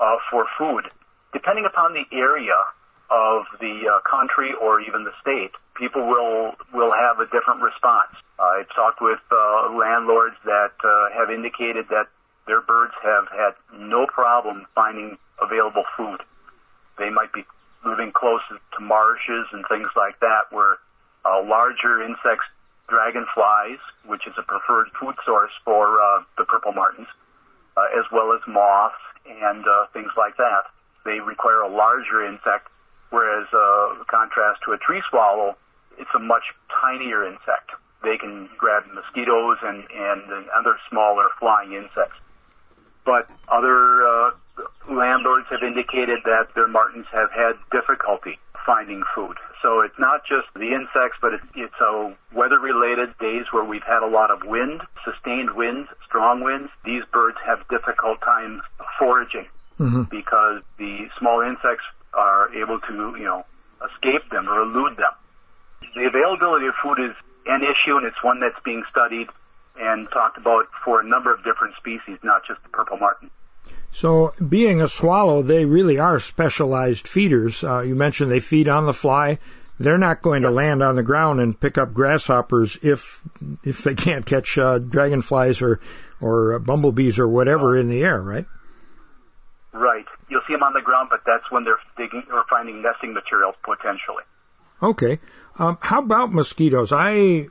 uh, 0.00 0.16
for 0.30 0.46
food. 0.58 0.86
Depending 1.32 1.64
upon 1.64 1.94
the 1.94 2.04
area 2.12 2.56
of 3.10 3.44
the 3.60 3.88
uh, 3.88 4.00
country 4.08 4.52
or 4.54 4.80
even 4.80 5.04
the 5.04 5.12
state, 5.20 5.52
people 5.74 6.06
will 6.06 6.54
will 6.72 6.92
have 6.92 7.20
a 7.20 7.26
different 7.26 7.62
response. 7.62 8.12
I've 8.38 8.68
talked 8.74 9.00
with 9.00 9.20
uh, 9.30 9.72
landlords 9.72 10.36
that 10.44 10.72
uh, 10.84 11.10
have 11.14 11.30
indicated 11.30 11.86
that 11.90 12.08
their 12.46 12.60
birds 12.60 12.94
have 13.02 13.28
had 13.28 13.54
no 13.76 14.06
problem 14.06 14.66
finding 14.74 15.18
available 15.40 15.84
food. 15.96 16.20
They 16.98 17.10
might 17.10 17.32
be 17.32 17.44
moving 17.84 18.12
closer 18.12 18.58
to 18.76 18.80
marshes 18.80 19.46
and 19.52 19.64
things 19.68 19.88
like 19.96 20.18
that 20.20 20.50
where 20.50 20.78
uh, 21.24 21.42
larger 21.42 22.02
insects, 22.02 22.46
dragonflies, 22.88 23.78
which 24.06 24.26
is 24.26 24.34
a 24.38 24.42
preferred 24.42 24.88
food 24.98 25.14
source 25.24 25.52
for 25.64 26.00
uh, 26.00 26.22
the 26.36 26.44
purple 26.44 26.72
martins, 26.72 27.08
uh, 27.76 27.86
as 27.98 28.04
well 28.12 28.32
as 28.32 28.40
moths 28.46 28.94
and 29.26 29.64
uh, 29.66 29.86
things 29.92 30.10
like 30.16 30.36
that. 30.36 30.64
They 31.04 31.20
require 31.20 31.60
a 31.60 31.68
larger 31.68 32.24
insect, 32.24 32.68
whereas 33.10 33.46
uh, 33.52 34.04
contrast 34.08 34.60
to 34.66 34.72
a 34.72 34.78
tree 34.78 35.02
swallow, 35.10 35.56
it's 35.98 36.10
a 36.14 36.18
much 36.18 36.44
tinier 36.80 37.26
insect. 37.26 37.70
They 38.02 38.18
can 38.18 38.48
grab 38.58 38.84
mosquitoes 38.92 39.58
and, 39.62 39.84
and, 39.94 40.48
other 40.50 40.76
smaller 40.90 41.28
flying 41.38 41.72
insects. 41.72 42.18
But 43.04 43.30
other 43.48 44.02
uh, 44.02 44.30
landlords 44.90 45.46
have 45.50 45.62
indicated 45.62 46.20
that 46.24 46.48
their 46.54 46.68
martins 46.68 47.06
have 47.12 47.30
had 47.30 47.52
difficulty 47.70 48.38
finding 48.66 49.02
food. 49.14 49.36
So 49.60 49.80
it's 49.80 49.98
not 49.98 50.24
just 50.26 50.48
the 50.54 50.72
insects, 50.72 51.18
but 51.20 51.34
it's, 51.34 51.44
it's 51.54 51.80
a 51.80 52.14
weather-related 52.34 53.16
days 53.18 53.46
where 53.52 53.64
we've 53.64 53.82
had 53.82 54.02
a 54.02 54.08
lot 54.08 54.30
of 54.30 54.44
wind, 54.44 54.82
sustained 55.04 55.52
winds, 55.52 55.88
strong 56.04 56.42
winds. 56.42 56.70
These 56.84 57.04
birds 57.12 57.38
have 57.44 57.66
difficult 57.68 58.20
times 58.20 58.62
foraging 58.98 59.46
mm-hmm. 59.78 60.02
because 60.04 60.62
the 60.78 61.08
small 61.18 61.40
insects 61.40 61.84
are 62.12 62.52
able 62.54 62.80
to, 62.80 63.16
you 63.18 63.24
know, 63.24 63.44
escape 63.88 64.28
them 64.30 64.48
or 64.48 64.62
elude 64.62 64.96
them. 64.96 65.12
The 65.94 66.06
availability 66.06 66.66
of 66.66 66.74
food 66.82 66.98
is 66.98 67.14
an 67.46 67.62
issue, 67.62 67.96
and 67.96 68.06
it's 68.06 68.22
one 68.22 68.40
that's 68.40 68.58
being 68.64 68.82
studied 68.90 69.28
and 69.78 70.08
talked 70.10 70.38
about 70.38 70.66
for 70.84 71.00
a 71.00 71.04
number 71.04 71.32
of 71.32 71.42
different 71.44 71.74
species, 71.76 72.18
not 72.22 72.46
just 72.46 72.62
the 72.62 72.68
purple 72.68 72.98
martin. 72.98 73.30
So, 73.94 74.32
being 74.36 74.80
a 74.80 74.88
swallow, 74.88 75.42
they 75.42 75.64
really 75.66 75.98
are 75.98 76.18
specialized 76.18 77.06
feeders. 77.06 77.62
Uh, 77.62 77.80
you 77.80 77.94
mentioned 77.94 78.30
they 78.30 78.40
feed 78.40 78.68
on 78.68 78.86
the 78.86 78.94
fly. 78.94 79.38
They're 79.78 79.98
not 79.98 80.22
going 80.22 80.42
to 80.42 80.50
land 80.50 80.82
on 80.82 80.96
the 80.96 81.02
ground 81.02 81.40
and 81.40 81.58
pick 81.58 81.76
up 81.76 81.92
grasshoppers 81.92 82.78
if 82.82 83.22
if 83.64 83.84
they 83.84 83.94
can't 83.94 84.24
catch 84.24 84.56
uh, 84.56 84.78
dragonflies 84.78 85.60
or 85.60 85.80
or 86.20 86.54
uh, 86.54 86.58
bumblebees 86.58 87.18
or 87.18 87.28
whatever 87.28 87.76
in 87.76 87.88
the 87.88 88.02
air, 88.02 88.20
right? 88.20 88.46
Right. 89.72 90.06
You'll 90.28 90.42
see 90.46 90.54
them 90.54 90.62
on 90.62 90.72
the 90.72 90.82
ground, 90.82 91.08
but 91.10 91.22
that's 91.26 91.50
when 91.50 91.64
they're 91.64 91.80
digging 91.96 92.24
or 92.32 92.44
finding 92.48 92.82
nesting 92.82 93.12
materials 93.12 93.56
potentially. 93.62 94.24
Okay. 94.82 95.20
Um, 95.58 95.78
how 95.80 96.00
about 96.00 96.32
mosquitoes? 96.32 96.92
I 96.92 97.48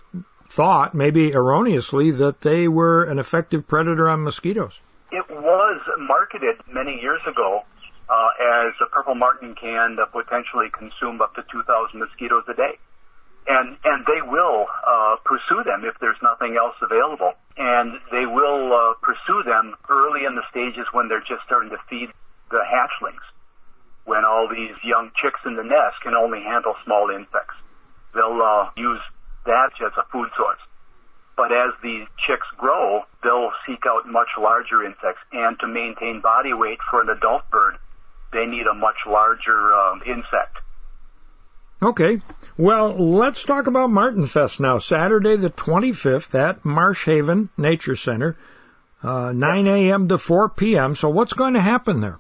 thought, 0.50 0.96
maybe 0.96 1.34
erroneously, 1.34 2.12
that 2.12 2.42
they 2.42 2.68
were 2.68 3.04
an 3.04 3.20
effective 3.20 3.68
predator 3.68 4.10
on 4.10 4.24
mosquitoes. 4.24 4.80
It 5.12 5.30
was 5.30 5.82
marketed 6.00 6.56
many 6.72 7.02
years 7.02 7.22
ago 7.28 7.66
uh, 8.10 8.30
as 8.40 8.74
a 8.82 8.90
purple 8.92 9.16
martin 9.16 9.56
can 9.56 9.98
uh, 10.00 10.06
potentially 10.06 10.70
consume 10.70 11.22
up 11.22 11.36
to 11.36 11.44
2,000 11.52 12.00
mosquitoes 12.00 12.44
a 12.48 12.54
day. 12.54 12.78
And, 13.48 13.76
and 13.84 14.06
they 14.06 14.22
will 14.22 14.68
uh, 14.88 15.16
pursue 15.26 15.64
them 15.64 15.84
if 15.84 16.00
there's 16.00 16.22
nothing 16.22 16.56
else 16.56 16.76
available. 16.82 17.34
And 17.58 18.00
they 18.12 18.26
will 18.26 18.72
uh, 18.72 18.94
pursue 19.02 19.44
them 19.44 19.76
early 19.90 20.24
in 20.26 20.36
the 20.36 20.44
stages 20.50 20.88
when 20.94 21.10
they're 21.10 21.20
just 21.28 21.44
starting 21.46 21.72
to 21.72 21.78
feed 21.90 22.10
the 22.50 22.64
hatchlings, 22.64 23.26
when 24.06 24.24
all 24.24 24.48
these 24.48 24.76
young 24.84 25.12
chicks 25.16 25.40
in 25.46 25.56
the 25.56 25.64
nest 25.64 26.00
can 26.04 26.14
only 26.14 26.42
handle 26.42 26.76
small 26.86 27.10
insects. 27.10 27.56
They'll 28.14 28.42
uh, 28.42 28.70
use 28.78 29.02
that 29.46 29.72
as 29.84 29.92
a 29.98 30.04
food 30.12 30.30
source. 30.38 30.60
But 31.42 31.54
as 31.54 31.72
the 31.82 32.06
chicks 32.28 32.46
grow, 32.56 33.02
they'll 33.24 33.52
seek 33.66 33.84
out 33.88 34.08
much 34.08 34.28
larger 34.40 34.84
insects. 34.84 35.24
And 35.34 35.58
to 35.62 35.68
maintain 35.68 36.22
body 36.22 36.54
weight 36.54 36.78
for 36.88 37.02
an 37.02 37.10
adult 37.10 37.50
bird, 37.50 37.80
they 38.32 38.46
need 38.46 38.68
a 38.68 38.76
much 38.76 38.98
larger 39.08 39.74
um, 39.74 40.04
insect. 40.06 40.60
Okay. 41.82 42.20
Well, 42.58 42.96
let's 42.96 43.44
talk 43.44 43.66
about 43.66 43.90
Martin 43.90 44.28
Fest 44.28 44.60
now. 44.60 44.78
Saturday 44.78 45.36
the 45.36 45.50
25th 45.50 46.36
at 46.36 46.64
Marsh 46.64 47.06
Haven 47.06 47.50
Nature 47.58 47.96
Center, 47.96 48.38
uh, 49.02 49.32
9 49.32 49.68
a.m. 49.68 50.10
to 50.10 50.20
4 50.20 50.50
p.m. 50.50 50.96
So 50.96 51.10
what's 51.10 51.34
going 51.34 51.56
to 51.56 51.60
happen 51.60 52.02
there? 52.02 52.20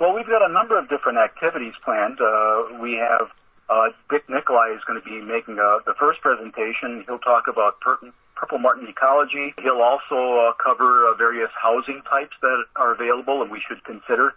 Well, 0.00 0.12
we've 0.12 0.26
got 0.26 0.42
a 0.42 0.52
number 0.52 0.76
of 0.76 0.88
different 0.88 1.18
activities 1.18 1.74
planned. 1.84 2.20
Uh, 2.20 2.80
we 2.80 2.94
have 2.94 3.30
uh, 3.72 3.88
Dick 4.10 4.28
Nikolai 4.28 4.74
is 4.76 4.82
going 4.86 5.00
to 5.00 5.04
be 5.04 5.20
making 5.20 5.58
uh, 5.58 5.78
the 5.86 5.94
first 5.98 6.20
presentation. 6.20 7.04
He'll 7.06 7.18
talk 7.18 7.48
about 7.48 7.80
per- 7.80 7.98
purple 8.36 8.58
martin 8.58 8.86
ecology. 8.86 9.54
He'll 9.62 9.80
also 9.80 10.38
uh, 10.38 10.52
cover 10.62 11.08
uh, 11.08 11.14
various 11.14 11.50
housing 11.54 12.02
types 12.02 12.36
that 12.42 12.64
are 12.76 12.92
available 12.92 13.40
and 13.42 13.50
we 13.50 13.62
should 13.66 13.82
consider 13.84 14.34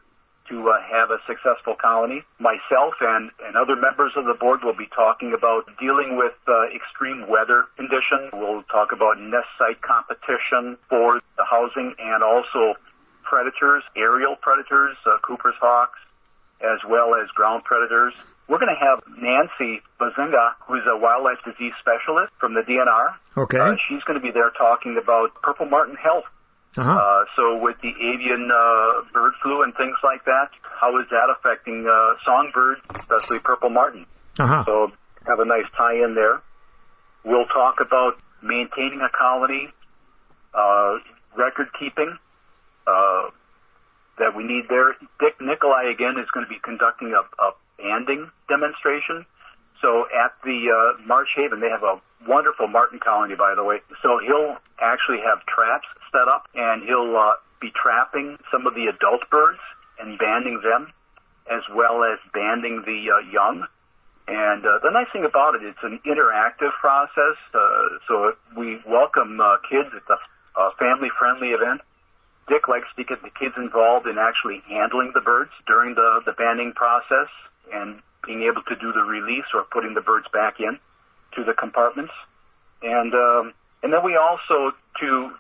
to 0.50 0.70
uh, 0.70 0.80
have 0.82 1.10
a 1.10 1.18
successful 1.28 1.76
colony. 1.76 2.24
Myself 2.40 2.94
and, 3.02 3.32
and 3.44 3.58
other 3.58 3.76
members 3.76 4.14
of 4.16 4.26
the 4.26 4.36
board 4.36 4.64
will 4.64 4.76
be 4.76 4.88
talking 4.96 5.34
about 5.34 5.66
dealing 5.80 6.18
with 6.18 6.36
uh, 6.48 6.68
extreme 6.70 7.28
weather 7.28 7.66
conditions. 7.76 8.30
We'll 8.32 8.64
talk 8.64 8.92
about 8.92 9.20
nest 9.20 9.48
site 9.58 9.82
competition 9.82 10.78
for 10.88 11.20
the 11.36 11.44
housing 11.44 11.96
and 12.00 12.24
also 12.24 12.76
predators, 13.24 13.84
aerial 13.96 14.36
predators, 14.36 14.96
Cooper's 15.24 15.56
hawks, 15.60 15.98
as 16.62 16.80
well 16.88 17.16
as 17.16 17.28
ground 17.30 17.64
predators. 17.64 18.14
We're 18.48 18.60
going 18.60 18.74
to 18.74 18.80
have 18.80 19.02
Nancy 19.18 19.82
Businga, 20.00 20.54
who's 20.68 20.84
a 20.88 20.98
wildlife 20.98 21.40
disease 21.44 21.74
specialist 21.80 22.32
from 22.40 22.54
the 22.54 22.62
DNR. 22.62 23.16
Okay. 23.36 23.58
Uh, 23.58 23.76
she's 23.88 24.04
going 24.04 24.20
to 24.20 24.24
be 24.24 24.32
there 24.32 24.52
talking 24.52 24.98
about 25.02 25.34
purple 25.42 25.66
martin 25.66 25.96
health. 25.96 26.26
Uh-huh. 26.78 26.92
Uh, 26.92 27.26
so 27.36 27.58
with 27.58 27.80
the 27.82 27.90
avian 27.90 28.52
uh, 28.52 29.02
bird 29.14 29.34
flu 29.42 29.64
and 29.64 29.74
things 29.76 29.96
like 30.04 30.26
that, 30.26 30.50
how 30.62 31.00
is 31.00 31.08
that 31.10 31.34
affecting 31.36 31.88
uh, 31.88 32.16
songbirds, 32.26 32.82
especially 32.94 33.40
purple 33.40 33.70
martin? 33.70 34.06
Uh-huh. 34.38 34.64
So 34.66 34.92
have 35.26 35.40
a 35.40 35.46
nice 35.46 35.66
tie-in 35.78 36.16
there. 36.16 36.42
We'll 37.24 37.48
talk 37.48 37.80
about 37.80 38.20
maintaining 38.44 39.02
a 39.02 39.10
colony, 39.10 39.70
uh, 40.54 40.98
record 41.36 41.70
keeping 41.80 42.18
uh, 42.86 43.30
that 44.20 44.36
we 44.36 44.44
need 44.44 44.66
there. 44.70 44.96
Dick 45.20 45.42
Nikolai 45.42 45.90
again 45.92 46.20
is 46.20 46.30
going 46.32 46.46
to 46.46 46.50
be 46.50 46.60
conducting 46.60 47.14
a, 47.14 47.44
a 47.44 47.52
banding 47.78 48.30
demonstration. 48.48 49.26
So 49.82 50.08
at 50.08 50.34
the 50.44 50.72
uh, 50.72 51.06
Marsh 51.06 51.30
Haven, 51.36 51.60
they 51.60 51.70
have 51.70 51.84
a 51.84 52.02
wonderful 52.28 52.68
martin 52.68 53.00
colony, 53.00 53.36
by 53.36 53.56
the 53.56 53.64
way. 53.64 53.82
So 54.02 54.20
he'll 54.20 54.58
actually 54.80 55.20
have 55.20 55.46
traps 55.46 55.88
set 56.12 56.28
up, 56.28 56.48
and 56.56 56.84
he'll 56.84 57.16
uh, 57.16 57.34
be 57.60 57.72
trapping 57.72 58.38
some 58.52 58.68
of 58.68 58.76
the 58.76 58.88
adult 58.88 59.30
birds 59.30 59.60
and 60.00 60.18
banding 60.18 60.62
them, 60.62 60.92
as 61.52 61.62
well 61.74 62.04
as 62.04 62.20
banding 62.34 62.84
the 62.86 63.12
uh, 63.12 63.32
young. 63.32 63.68
And 64.28 64.66
uh, 64.66 64.80
the 64.82 64.90
nice 64.90 65.08
thing 65.14 65.26
about 65.26 65.56
it, 65.56 65.64
it's 65.64 65.84
an 65.84 66.00
interactive 66.06 66.72
process. 66.82 67.38
Uh, 67.54 68.00
so 68.08 68.34
we 68.58 68.80
welcome 68.88 69.40
uh, 69.40 69.58
kids. 69.70 69.90
It's 69.96 70.10
a, 70.10 70.60
a 70.60 70.72
family-friendly 70.80 71.50
event. 71.50 71.82
Dick 72.48 72.68
likes 72.68 72.88
to 72.96 73.04
get 73.04 73.22
the 73.22 73.30
kids 73.30 73.56
involved 73.58 74.08
in 74.08 74.18
actually 74.18 74.64
handling 74.68 75.12
the 75.14 75.22
birds 75.22 75.52
during 75.68 75.96
the, 75.96 76.22
the 76.26 76.34
banding 76.34 76.74
process 76.74 77.28
and 77.74 78.02
being 78.26 78.44
able 78.44 78.64
to 78.64 78.76
do 78.76 78.92
the 78.92 79.02
release 79.02 79.46
or 79.54 79.64
putting 79.64 79.94
the 79.94 80.02
birds 80.02 80.28
back 80.34 80.60
in 80.60 80.80
to 81.36 81.44
the 81.44 81.54
compartments. 81.54 82.14
And 82.82 83.14
um, 83.14 83.54
and 83.84 83.94
then 83.94 84.04
we 84.04 84.16
also 84.16 84.74
to 85.02 85.32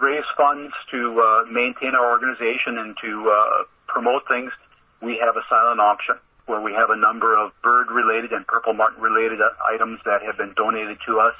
raise 0.00 0.24
funds 0.36 0.72
to 0.90 1.20
uh, 1.20 1.50
maintain 1.50 1.94
our 1.94 2.10
organization 2.10 2.78
and 2.78 2.96
to 3.00 3.30
uh, 3.30 3.64
promote 3.86 4.26
things. 4.28 4.52
We 5.00 5.18
have 5.18 5.36
a 5.36 5.42
silent 5.48 5.80
auction 5.80 6.16
where 6.46 6.60
we 6.60 6.72
have 6.72 6.90
a 6.90 6.96
number 6.96 7.36
of 7.36 7.52
bird-related 7.62 8.32
and 8.32 8.46
purple 8.46 8.74
martin-related 8.74 9.38
items 9.72 10.00
that 10.04 10.22
have 10.22 10.36
been 10.36 10.52
donated 10.54 10.98
to 11.06 11.20
us 11.20 11.34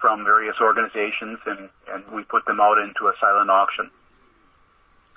from 0.00 0.24
various 0.24 0.56
organizations, 0.60 1.38
and, 1.46 1.70
and 1.90 2.04
we 2.12 2.22
put 2.24 2.44
them 2.44 2.60
out 2.60 2.78
into 2.78 3.08
a 3.08 3.14
silent 3.20 3.50
auction. 3.50 3.90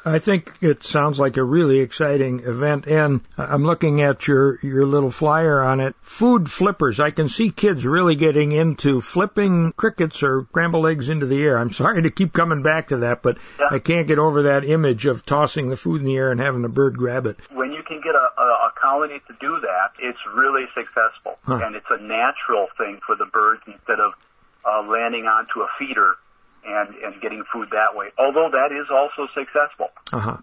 I 0.03 0.17
think 0.19 0.51
it 0.61 0.83
sounds 0.83 1.19
like 1.19 1.37
a 1.37 1.43
really 1.43 1.79
exciting 1.79 2.39
event, 2.39 2.87
and 2.87 3.21
I'm 3.37 3.63
looking 3.63 4.01
at 4.01 4.27
your 4.27 4.57
your 4.63 4.85
little 4.87 5.11
flyer 5.11 5.61
on 5.61 5.79
it. 5.79 5.95
Food 6.01 6.49
flippers. 6.49 6.99
I 6.99 7.11
can 7.11 7.29
see 7.29 7.51
kids 7.51 7.85
really 7.85 8.15
getting 8.15 8.51
into 8.51 8.99
flipping 9.01 9.73
crickets 9.73 10.23
or 10.23 10.45
scrambled 10.49 10.87
eggs 10.87 11.07
into 11.09 11.27
the 11.27 11.41
air. 11.43 11.57
I'm 11.57 11.71
sorry 11.71 12.01
to 12.01 12.09
keep 12.09 12.33
coming 12.33 12.63
back 12.63 12.87
to 12.87 12.97
that, 12.97 13.21
but 13.21 13.37
Yeah. 13.59 13.67
I 13.71 13.79
can't 13.79 14.07
get 14.07 14.17
over 14.17 14.43
that 14.43 14.65
image 14.65 15.05
of 15.05 15.23
tossing 15.25 15.69
the 15.69 15.75
food 15.75 16.01
in 16.01 16.07
the 16.07 16.17
air 16.17 16.31
and 16.31 16.39
having 16.39 16.65
a 16.65 16.69
bird 16.69 16.97
grab 16.97 17.27
it. 17.27 17.37
When 17.51 17.71
you 17.71 17.83
can 17.83 18.01
get 18.01 18.15
a, 18.15 18.41
a, 18.41 18.43
a 18.43 18.71
colony 18.81 19.19
to 19.27 19.33
do 19.39 19.59
that, 19.61 19.91
it's 19.99 20.19
really 20.33 20.65
successful, 20.73 21.37
Huh. 21.43 21.59
and 21.63 21.75
it's 21.75 21.89
a 21.91 22.01
natural 22.01 22.67
thing 22.77 22.99
for 23.05 23.15
the 23.15 23.25
birds 23.25 23.61
instead 23.67 23.99
of 23.99 24.13
uh, 24.65 24.81
landing 24.89 25.25
onto 25.27 25.61
a 25.61 25.67
feeder 25.77 26.15
and 26.65 26.95
and 26.95 27.21
getting 27.21 27.43
food 27.51 27.69
that 27.71 27.95
way. 27.95 28.09
Although 28.17 28.49
that 28.51 28.71
is 28.71 28.87
also 28.89 29.27
successful. 29.33 29.89
Uh 30.11 30.19
huh. 30.19 30.37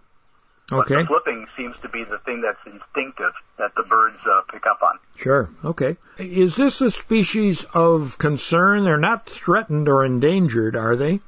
But 0.71 0.81
Okay. 0.81 0.97
the 0.97 1.07
flipping 1.07 1.47
seems 1.57 1.81
to 1.81 1.89
be 1.89 2.05
the 2.05 2.19
thing 2.19 2.43
that's 2.43 2.61
instinctive 2.66 3.33
that 3.57 3.75
the 3.75 3.85
birds 3.85 4.19
uh, 4.27 4.43
pick 4.53 4.66
up 4.66 4.83
on. 4.83 4.99
Sure. 5.16 5.49
Okay. 5.64 5.97
Is 6.19 6.57
this 6.57 6.83
a 6.83 6.91
species 6.91 7.64
of 7.73 8.19
concern? 8.19 8.85
They're 8.85 8.99
not 8.99 9.25
threatened 9.31 9.89
or 9.89 10.05
endangered, 10.05 10.77
are 10.77 10.95
they? 10.95 11.21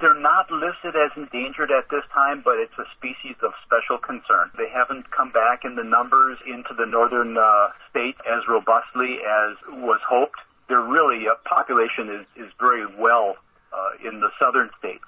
They're 0.00 0.20
not 0.20 0.50
listed 0.50 0.94
as 0.96 1.10
endangered 1.16 1.70
at 1.70 1.88
this 1.90 2.04
time, 2.12 2.42
but 2.44 2.58
it's 2.58 2.78
a 2.78 2.84
species 2.96 3.36
of 3.42 3.52
special 3.64 3.96
concern. 3.98 4.50
They 4.58 4.68
haven't 4.68 5.10
come 5.10 5.30
back 5.32 5.64
in 5.64 5.74
the 5.74 5.82
numbers 5.82 6.38
into 6.46 6.74
the 6.74 6.84
northern 6.86 7.38
uh, 7.38 7.70
states 7.90 8.18
as 8.30 8.46
robustly 8.46 9.18
as 9.26 9.56
was 9.68 10.00
hoped. 10.06 10.38
Their 10.68 10.82
really 10.82 11.26
uh, 11.26 11.34
population 11.44 12.10
is, 12.10 12.26
is 12.36 12.52
very 12.60 12.84
well 12.86 13.36
uh, 13.72 14.08
in 14.08 14.20
the 14.20 14.30
southern 14.38 14.70
states, 14.78 15.04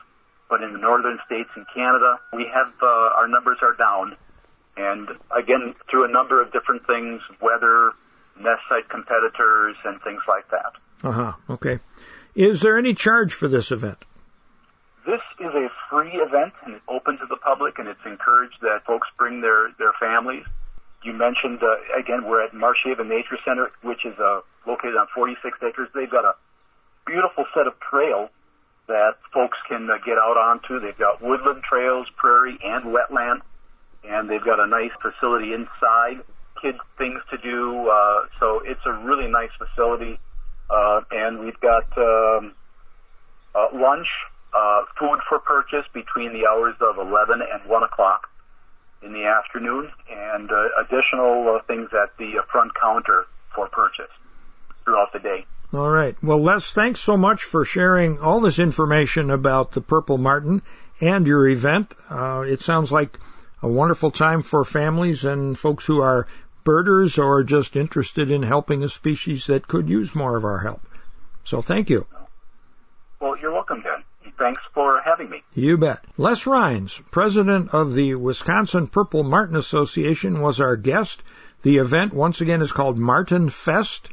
but 0.48 0.62
in 0.62 0.72
the 0.72 0.78
northern 0.78 1.18
states 1.26 1.50
and 1.54 1.66
Canada, 1.74 2.20
we 2.32 2.46
have 2.52 2.72
uh, 2.82 2.86
our 2.86 3.28
numbers 3.28 3.58
are 3.62 3.74
down. 3.74 4.16
And 4.76 5.08
again, 5.30 5.74
through 5.90 6.04
a 6.04 6.12
number 6.12 6.40
of 6.40 6.52
different 6.52 6.86
things, 6.86 7.22
weather, 7.40 7.92
nest 8.38 8.62
site 8.68 8.88
competitors, 8.88 9.76
and 9.84 10.00
things 10.02 10.22
like 10.28 10.48
that. 10.50 10.72
Uh 11.02 11.12
huh. 11.12 11.32
Okay. 11.50 11.78
Is 12.34 12.60
there 12.60 12.78
any 12.78 12.94
charge 12.94 13.32
for 13.32 13.48
this 13.48 13.70
event? 13.70 13.98
This 15.06 15.20
is 15.40 15.54
a 15.54 15.68
free 15.88 16.12
event 16.12 16.52
and 16.64 16.74
it's 16.74 16.84
open 16.86 17.18
to 17.18 17.26
the 17.26 17.36
public 17.36 17.78
and 17.78 17.88
it's 17.88 18.04
encouraged 18.04 18.60
that 18.62 18.84
folks 18.84 19.08
bring 19.16 19.40
their, 19.40 19.70
their 19.78 19.92
families. 19.98 20.44
You 21.02 21.14
mentioned, 21.14 21.62
uh, 21.62 21.76
again, 21.98 22.24
we're 22.24 22.44
at 22.44 22.52
Marsh 22.52 22.80
Haven 22.84 23.08
Nature 23.08 23.38
Center, 23.44 23.70
which 23.82 24.04
is 24.04 24.18
uh, 24.18 24.42
located 24.66 24.96
on 24.96 25.06
46 25.14 25.58
acres. 25.62 25.88
They've 25.94 26.10
got 26.10 26.26
a 26.26 26.34
beautiful 27.06 27.46
set 27.54 27.66
of 27.66 27.80
trails 27.80 28.30
that 28.90 29.14
folks 29.32 29.56
can 29.68 29.88
uh, 29.88 29.98
get 30.04 30.18
out 30.18 30.36
onto. 30.36 30.80
They've 30.80 30.98
got 30.98 31.22
woodland 31.22 31.62
trails, 31.62 32.08
prairie, 32.16 32.58
and 32.62 32.84
wetland. 32.86 33.40
And 34.02 34.28
they've 34.28 34.44
got 34.44 34.58
a 34.58 34.66
nice 34.66 34.90
facility 35.00 35.52
inside, 35.54 36.20
kids 36.60 36.78
things 36.98 37.20
to 37.30 37.38
do. 37.38 37.88
Uh, 37.88 38.26
so 38.40 38.62
it's 38.64 38.84
a 38.86 38.92
really 38.92 39.28
nice 39.28 39.50
facility. 39.56 40.18
Uh, 40.68 41.02
and 41.12 41.38
we've 41.38 41.60
got 41.60 41.86
um, 41.98 42.52
uh, 43.54 43.66
lunch, 43.72 44.08
uh, 44.52 44.82
food 44.98 45.20
for 45.28 45.38
purchase 45.38 45.86
between 45.92 46.32
the 46.32 46.46
hours 46.46 46.74
of 46.80 46.98
11 46.98 47.42
and 47.42 47.70
1 47.70 47.82
o'clock 47.84 48.28
in 49.02 49.12
the 49.12 49.24
afternoon, 49.24 49.90
and 50.10 50.50
uh, 50.50 50.68
additional 50.80 51.48
uh, 51.48 51.62
things 51.62 51.90
at 51.92 52.16
the 52.18 52.38
uh, 52.38 52.42
front 52.50 52.72
counter 52.74 53.26
for 53.54 53.68
purchase 53.68 54.10
throughout 54.84 55.12
the 55.12 55.20
day. 55.20 55.46
All 55.72 55.90
right. 55.90 56.16
Well, 56.22 56.42
Les, 56.42 56.72
thanks 56.72 57.00
so 57.00 57.16
much 57.16 57.44
for 57.44 57.64
sharing 57.64 58.18
all 58.18 58.40
this 58.40 58.58
information 58.58 59.30
about 59.30 59.70
the 59.70 59.80
purple 59.80 60.18
martin 60.18 60.62
and 61.00 61.26
your 61.26 61.46
event. 61.48 61.94
Uh, 62.08 62.44
it 62.46 62.60
sounds 62.60 62.90
like 62.90 63.18
a 63.62 63.68
wonderful 63.68 64.10
time 64.10 64.42
for 64.42 64.64
families 64.64 65.24
and 65.24 65.56
folks 65.56 65.86
who 65.86 66.00
are 66.00 66.26
birders 66.64 67.18
or 67.18 67.44
just 67.44 67.76
interested 67.76 68.30
in 68.30 68.42
helping 68.42 68.82
a 68.82 68.88
species 68.88 69.46
that 69.46 69.68
could 69.68 69.88
use 69.88 70.14
more 70.14 70.36
of 70.36 70.44
our 70.44 70.58
help. 70.58 70.82
So 71.44 71.62
thank 71.62 71.88
you. 71.88 72.06
Well, 73.20 73.36
you're 73.38 73.52
welcome, 73.52 73.82
Dan. 73.82 74.02
Thanks 74.38 74.62
for 74.74 75.00
having 75.04 75.28
me. 75.30 75.42
You 75.54 75.76
bet. 75.76 76.02
Les 76.16 76.46
Rhines, 76.46 77.00
president 77.10 77.74
of 77.74 77.94
the 77.94 78.14
Wisconsin 78.14 78.86
Purple 78.86 79.22
Martin 79.22 79.56
Association, 79.56 80.40
was 80.40 80.60
our 80.60 80.76
guest. 80.76 81.22
The 81.62 81.76
event, 81.76 82.14
once 82.14 82.40
again, 82.40 82.62
is 82.62 82.72
called 82.72 82.98
Martin 82.98 83.50
Fest. 83.50 84.08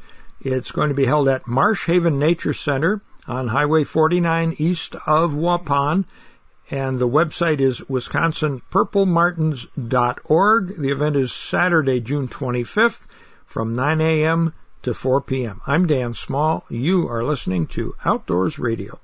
It's 0.48 0.72
going 0.72 0.90
to 0.90 0.96
be 0.96 1.06
held 1.06 1.28
at 1.28 1.46
Marsh 1.46 1.86
Haven 1.88 2.20
Nature 2.20 2.54
Center 2.54 3.02
on 3.28 3.50
Highway 3.50 3.84
49 3.84 4.56
east 4.58 4.96
of 5.06 5.34
Waupun. 5.34 6.06
And 6.72 7.00
the 7.00 7.08
website 7.08 7.60
is 7.60 7.82
wisconsinpurplemartins.org. 7.82 10.78
The 10.78 10.90
event 10.90 11.18
is 11.18 11.34
Saturday, 11.34 12.00
June 12.00 12.30
25th 12.30 13.06
from 13.46 13.74
9 13.74 14.02
a.m. 14.02 14.54
to 14.84 14.94
4 14.94 15.22
p.m. 15.22 15.62
I'm 15.68 15.86
Dan 15.86 16.14
Small. 16.14 16.66
You 16.70 17.10
are 17.10 17.24
listening 17.24 17.68
to 17.68 17.96
Outdoors 18.06 18.58
Radio. 18.58 19.00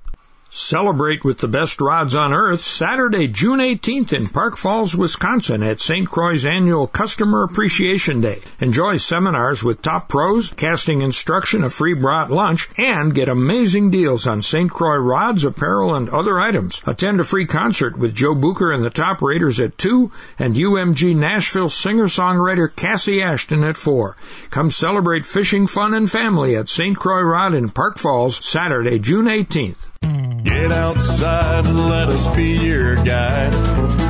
Celebrate 0.56 1.26
with 1.26 1.40
the 1.40 1.48
best 1.48 1.82
rods 1.82 2.14
on 2.14 2.32
earth 2.32 2.64
Saturday, 2.64 3.28
June 3.28 3.58
18th 3.58 4.14
in 4.14 4.28
Park 4.28 4.56
Falls, 4.56 4.96
Wisconsin 4.96 5.64
at 5.64 5.82
St. 5.82 6.08
Croix's 6.08 6.46
annual 6.46 6.86
Customer 6.86 7.44
Appreciation 7.44 8.22
Day. 8.22 8.40
Enjoy 8.60 8.98
seminars 8.98 9.64
with 9.64 9.82
top 9.82 10.10
pros, 10.10 10.52
casting 10.52 11.02
instruction, 11.02 11.64
a 11.64 11.72
free 11.72 11.96
brought 11.96 12.30
lunch, 12.30 12.70
and 12.78 13.16
get 13.16 13.30
amazing 13.30 13.90
deals 13.90 14.28
on 14.28 14.44
St. 14.44 14.70
Croix 14.70 14.98
rods, 14.98 15.44
apparel, 15.44 15.96
and 15.96 16.08
other 16.10 16.40
items. 16.40 16.84
Attend 16.86 17.20
a 17.20 17.24
free 17.24 17.48
concert 17.48 17.98
with 17.98 18.14
Joe 18.14 18.36
Booker 18.36 18.72
and 18.72 18.84
the 18.84 18.92
Top 18.92 19.24
Raiders 19.24 19.60
at 19.60 19.80
2 19.80 20.12
and 20.38 20.54
UMG 20.54 21.16
Nashville 21.16 21.72
singer-songwriter 21.72 22.76
Cassie 22.76 23.24
Ashton 23.24 23.64
at 23.64 23.76
4. 23.76 24.16
Come 24.52 24.70
celebrate 24.70 25.26
fishing 25.26 25.66
fun 25.66 25.96
and 25.96 26.12
family 26.12 26.56
at 26.56 26.70
St. 26.70 26.96
Croix 26.96 27.24
Rod 27.24 27.56
in 27.56 27.70
Park 27.70 27.98
Falls 27.98 28.46
Saturday, 28.46 29.00
June 29.00 29.26
18th. 29.26 29.90
Get 30.04 30.72
outside 30.72 31.66
and 31.66 31.90
let 31.90 32.10
us 32.10 32.28
be 32.36 32.58
your 32.58 32.96
guide. 32.96 33.54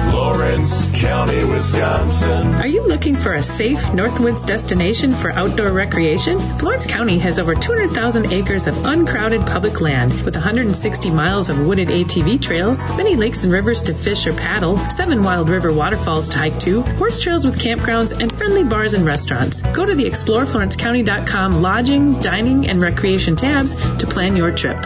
Florence 0.09 0.89
County, 0.99 1.43
Wisconsin. 1.43 2.55
Are 2.55 2.67
you 2.67 2.87
looking 2.87 3.13
for 3.15 3.33
a 3.35 3.43
safe 3.43 3.79
Northwoods 3.93 4.43
destination 4.45 5.13
for 5.13 5.31
outdoor 5.31 5.71
recreation? 5.71 6.39
Florence 6.39 6.87
County 6.87 7.19
has 7.19 7.37
over 7.37 7.53
200,000 7.53 8.33
acres 8.33 8.65
of 8.65 8.85
uncrowded 8.85 9.41
public 9.41 9.81
land 9.81 10.13
with 10.25 10.33
160 10.33 11.11
miles 11.11 11.49
of 11.49 11.67
wooded 11.67 11.89
ATV 11.89 12.41
trails, 12.41 12.79
many 12.97 13.15
lakes 13.15 13.43
and 13.43 13.53
rivers 13.53 13.83
to 13.83 13.93
fish 13.93 14.25
or 14.25 14.33
paddle, 14.33 14.77
seven 14.77 15.21
wild 15.23 15.49
river 15.49 15.71
waterfalls 15.71 16.29
to 16.29 16.37
hike 16.37 16.59
to, 16.61 16.81
horse 16.81 17.19
trails 17.19 17.45
with 17.45 17.59
campgrounds, 17.59 18.19
and 18.19 18.35
friendly 18.35 18.63
bars 18.63 18.95
and 18.95 19.05
restaurants. 19.05 19.61
Go 19.61 19.85
to 19.85 19.93
the 19.93 20.05
exploreflorencecounty.com 20.05 21.61
lodging, 21.61 22.19
dining, 22.19 22.67
and 22.67 22.81
recreation 22.81 23.35
tabs 23.35 23.75
to 23.97 24.07
plan 24.07 24.35
your 24.35 24.51
trip. 24.51 24.83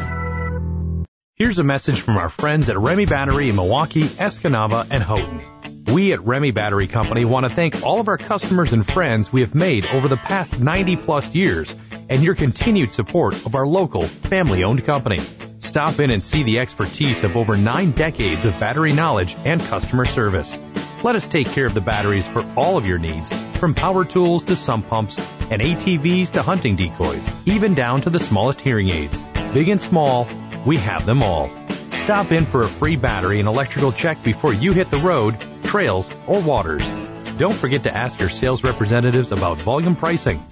Here's 1.38 1.60
a 1.60 1.64
message 1.64 2.02
from 2.02 2.18
our 2.18 2.30
friends 2.30 2.68
at 2.68 2.80
Remy 2.80 3.06
Battery 3.06 3.50
in 3.50 3.56
Milwaukee, 3.56 4.06
Escanaba, 4.06 4.88
and 4.90 5.04
Houghton. 5.04 5.40
We 5.94 6.12
at 6.12 6.26
Remy 6.26 6.50
Battery 6.50 6.88
Company 6.88 7.26
want 7.26 7.44
to 7.44 7.52
thank 7.52 7.84
all 7.84 8.00
of 8.00 8.08
our 8.08 8.18
customers 8.18 8.74
and 8.74 8.84
friends 8.84 9.32
we 9.32 9.42
have 9.42 9.54
made 9.54 9.86
over 9.86 10.08
the 10.08 10.18
past 10.18 10.60
90 10.60 10.96
plus 10.96 11.36
years 11.36 11.72
and 12.10 12.24
your 12.24 12.34
continued 12.34 12.92
support 12.92 13.36
of 13.46 13.54
our 13.54 13.68
local 13.68 14.02
family 14.02 14.64
owned 14.64 14.84
company. 14.84 15.20
Stop 15.60 16.00
in 16.00 16.10
and 16.10 16.24
see 16.24 16.42
the 16.42 16.58
expertise 16.58 17.24
of 17.24 17.38
over 17.38 17.56
nine 17.56 17.92
decades 17.92 18.44
of 18.44 18.60
battery 18.60 18.94
knowledge 18.94 19.36
and 19.46 19.62
customer 19.62 20.06
service. 20.06 20.58
Let 21.04 21.16
us 21.16 21.28
take 21.28 21.52
care 21.52 21.68
of 21.68 21.76
the 21.76 21.82
batteries 21.82 22.28
for 22.28 22.44
all 22.56 22.80
of 22.80 22.88
your 22.88 22.98
needs, 22.98 23.30
from 23.60 23.76
power 23.76 24.06
tools 24.06 24.46
to 24.46 24.56
sump 24.56 24.90
pumps 24.90 25.20
and 25.52 25.62
ATVs 25.62 26.32
to 26.32 26.42
hunting 26.42 26.76
decoys, 26.76 27.48
even 27.48 27.76
down 27.76 28.02
to 28.02 28.10
the 28.10 28.20
smallest 28.20 28.60
hearing 28.60 28.90
aids. 28.90 29.22
Big 29.54 29.70
and 29.70 29.80
small, 29.80 30.28
we 30.68 30.78
have 30.78 31.05
them 31.05 31.22
all. 31.24 31.49
Stop 31.91 32.32
in 32.32 32.45
for 32.45 32.61
a 32.61 32.68
free 32.68 32.95
battery 32.97 33.39
and 33.39 33.47
electrical 33.47 33.91
check 33.91 34.24
before 34.24 34.53
you 34.53 34.74
hit 34.74 34.91
the 34.91 34.97
road, 34.97 35.36
trails, 35.63 36.11
or 36.28 36.39
waters. 36.41 36.88
Don't 37.38 37.55
forget 37.55 37.84
to 37.84 37.95
ask 37.95 38.20
your 38.20 38.30
sales 38.30 38.63
representatives 38.63 39.32
about 39.32 39.57
volume 39.57 39.95
pricing. 39.95 40.43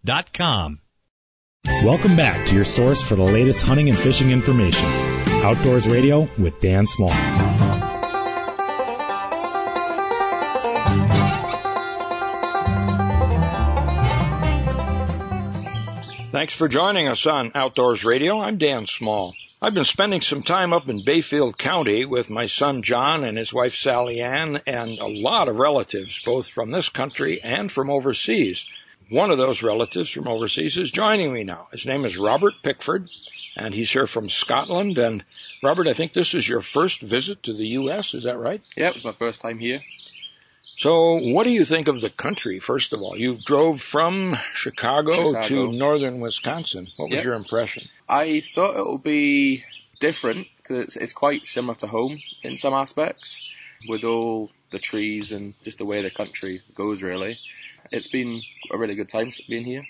Welcome 1.64 2.16
back 2.16 2.46
to 2.46 2.54
your 2.54 2.64
source 2.64 3.02
for 3.02 3.16
the 3.16 3.22
latest 3.22 3.66
hunting 3.66 3.90
and 3.90 3.98
fishing 3.98 4.30
information. 4.30 4.86
Outdoors 5.44 5.86
Radio 5.88 6.28
with 6.38 6.58
Dan 6.60 6.86
Small. 6.86 7.10
Thanks 16.32 16.54
for 16.54 16.68
joining 16.68 17.08
us 17.08 17.26
on 17.26 17.50
Outdoors 17.56 18.04
Radio. 18.04 18.38
I'm 18.38 18.56
Dan 18.56 18.86
Small. 18.86 19.34
I've 19.60 19.74
been 19.74 19.84
spending 19.84 20.20
some 20.20 20.44
time 20.44 20.72
up 20.72 20.88
in 20.88 21.04
Bayfield 21.04 21.58
County 21.58 22.04
with 22.04 22.30
my 22.30 22.46
son 22.46 22.84
John 22.84 23.24
and 23.24 23.36
his 23.36 23.52
wife 23.52 23.74
Sally 23.74 24.20
Ann 24.20 24.62
and 24.64 25.00
a 25.00 25.08
lot 25.08 25.48
of 25.48 25.56
relatives, 25.56 26.22
both 26.24 26.46
from 26.46 26.70
this 26.70 26.88
country 26.88 27.42
and 27.42 27.70
from 27.70 27.90
overseas. 27.90 28.64
One 29.08 29.32
of 29.32 29.38
those 29.38 29.64
relatives 29.64 30.08
from 30.08 30.28
overseas 30.28 30.76
is 30.76 30.92
joining 30.92 31.32
me 31.32 31.42
now. 31.42 31.66
His 31.72 31.84
name 31.84 32.04
is 32.04 32.16
Robert 32.16 32.54
Pickford, 32.62 33.08
and 33.56 33.74
he's 33.74 33.90
here 33.90 34.06
from 34.06 34.30
Scotland. 34.30 34.98
And 34.98 35.24
Robert, 35.64 35.88
I 35.88 35.94
think 35.94 36.12
this 36.12 36.34
is 36.34 36.48
your 36.48 36.60
first 36.60 37.00
visit 37.00 37.42
to 37.42 37.54
the 37.54 37.66
U.S., 37.70 38.14
is 38.14 38.22
that 38.22 38.38
right? 38.38 38.60
Yeah, 38.76 38.90
it 38.90 38.94
was 38.94 39.04
my 39.04 39.10
first 39.10 39.40
time 39.40 39.58
here. 39.58 39.80
So, 40.80 41.16
what 41.16 41.44
do 41.44 41.50
you 41.50 41.66
think 41.66 41.88
of 41.88 42.00
the 42.00 42.08
country, 42.08 42.58
first 42.58 42.94
of 42.94 43.02
all? 43.02 43.14
You 43.14 43.34
drove 43.34 43.82
from 43.82 44.38
Chicago, 44.54 45.12
Chicago. 45.12 45.46
to 45.48 45.72
northern 45.72 46.20
Wisconsin. 46.20 46.88
What 46.96 47.10
was 47.10 47.16
Yep. 47.16 47.24
your 47.26 47.34
impression? 47.34 47.86
I 48.08 48.40
thought 48.40 48.78
it 48.78 48.86
would 48.86 49.02
be 49.02 49.62
different 49.98 50.48
because 50.56 50.78
it's, 50.84 50.96
it's 50.96 51.12
quite 51.12 51.46
similar 51.46 51.74
to 51.80 51.86
home 51.86 52.22
in 52.42 52.56
some 52.56 52.72
aspects, 52.72 53.44
with 53.86 54.04
all 54.04 54.50
the 54.70 54.78
trees 54.78 55.32
and 55.32 55.52
just 55.64 55.76
the 55.76 55.84
way 55.84 56.00
the 56.00 56.10
country 56.10 56.62
goes. 56.74 57.02
Really, 57.02 57.36
it's 57.92 58.06
been 58.06 58.40
a 58.70 58.78
really 58.78 58.94
good 58.94 59.10
time 59.10 59.32
being 59.50 59.64
here. 59.66 59.86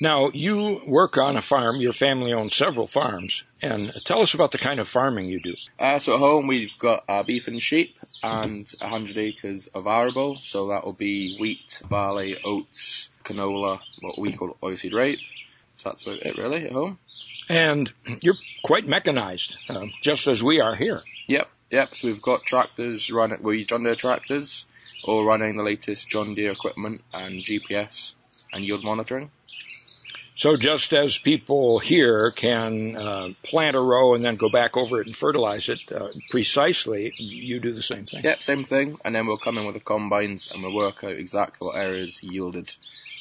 Now, 0.00 0.30
you 0.32 0.80
work 0.86 1.18
on 1.18 1.36
a 1.36 1.42
farm. 1.42 1.76
Your 1.76 1.92
family 1.92 2.32
owns 2.32 2.54
several 2.54 2.86
farms. 2.86 3.42
And 3.60 3.92
tell 4.04 4.22
us 4.22 4.34
about 4.34 4.52
the 4.52 4.58
kind 4.58 4.78
of 4.78 4.88
farming 4.88 5.26
you 5.26 5.40
do. 5.40 5.54
Uh, 5.78 5.98
so 5.98 6.14
at 6.14 6.20
home 6.20 6.46
we've 6.46 6.76
got 6.78 7.04
uh, 7.08 7.24
beef 7.24 7.48
and 7.48 7.60
sheep 7.60 7.98
and 8.22 8.68
100 8.80 9.16
acres 9.16 9.66
of 9.74 9.86
arable. 9.86 10.36
So 10.36 10.68
that 10.68 10.84
will 10.84 10.92
be 10.92 11.36
wheat, 11.38 11.82
barley, 11.88 12.36
oats, 12.44 13.10
canola, 13.24 13.80
what 14.00 14.18
we 14.18 14.32
call 14.32 14.56
oilseed 14.62 14.92
rape. 14.92 15.18
So 15.74 15.88
that's 15.88 16.02
about 16.06 16.22
it 16.22 16.38
really 16.38 16.66
at 16.66 16.72
home. 16.72 16.98
And 17.48 17.92
you're 18.20 18.38
quite 18.62 18.86
mechanized, 18.86 19.56
uh, 19.68 19.86
just 20.02 20.26
as 20.28 20.42
we 20.42 20.60
are 20.60 20.74
here. 20.74 21.02
Yep, 21.26 21.48
yep. 21.70 21.96
So 21.96 22.08
we've 22.08 22.22
got 22.22 22.44
tractors 22.44 23.10
running, 23.10 23.42
we 23.42 23.64
John 23.64 23.84
Deere 23.84 23.96
tractors, 23.96 24.66
all 25.04 25.24
running 25.24 25.56
the 25.56 25.62
latest 25.62 26.08
John 26.08 26.34
Deere 26.34 26.52
equipment 26.52 27.02
and 27.12 27.44
GPS 27.44 28.14
and 28.52 28.64
yield 28.64 28.84
monitoring. 28.84 29.30
So 30.38 30.56
just 30.56 30.92
as 30.92 31.18
people 31.18 31.80
here 31.80 32.30
can 32.30 32.94
uh, 32.94 33.28
plant 33.42 33.74
a 33.74 33.80
row 33.80 34.14
and 34.14 34.24
then 34.24 34.36
go 34.36 34.48
back 34.48 34.76
over 34.76 35.00
it 35.00 35.08
and 35.08 35.16
fertilize 35.16 35.68
it 35.68 35.80
uh, 35.90 36.10
precisely, 36.30 37.12
you 37.16 37.58
do 37.58 37.72
the 37.72 37.82
same 37.82 38.06
thing. 38.06 38.22
Yep, 38.22 38.44
same 38.44 38.62
thing. 38.62 39.00
And 39.04 39.16
then 39.16 39.26
we'll 39.26 39.38
come 39.38 39.58
in 39.58 39.66
with 39.66 39.74
the 39.74 39.80
combines 39.80 40.52
and 40.52 40.62
we'll 40.62 40.76
work 40.76 41.02
out 41.02 41.10
exactly 41.10 41.66
what 41.66 41.76
areas 41.76 42.22
yielded 42.22 42.72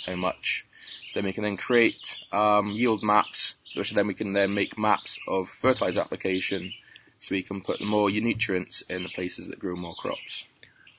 how 0.06 0.14
much. 0.14 0.64
So 1.08 1.20
then 1.20 1.26
we 1.26 1.34
can 1.34 1.44
then 1.44 1.58
create 1.58 2.20
um, 2.32 2.70
yield 2.70 3.02
maps, 3.02 3.56
which 3.76 3.90
then 3.94 4.06
we 4.06 4.14
can 4.14 4.34
then 4.34 4.54
make 4.54 4.78
maps 4.78 5.18
of 5.28 5.50
fertilizer 5.50 6.02
application 6.02 6.72
so 7.20 7.34
we 7.34 7.42
can 7.42 7.62
put 7.62 7.82
more 7.82 8.12
nutrients 8.12 8.82
in 8.82 9.02
the 9.02 9.10
places 9.10 9.48
that 9.48 9.58
grow 9.58 9.76
more 9.76 9.96
crops. 9.96 10.46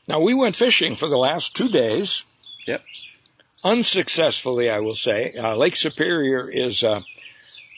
Now 0.09 0.19
we 0.19 0.35
went 0.35 0.57
fishing 0.57 0.97
for 0.97 1.09
the 1.09 1.17
last 1.17 1.55
two 1.55 1.69
days. 1.69 2.25
Yep. 2.67 2.81
Unsuccessfully, 3.65 4.71
I 4.71 4.81
will 4.81 4.95
say. 4.95 5.35
Uh, 5.35 5.57
lake 5.57 5.77
Superior 5.77 6.51
is 6.51 6.83
a, 6.83 7.03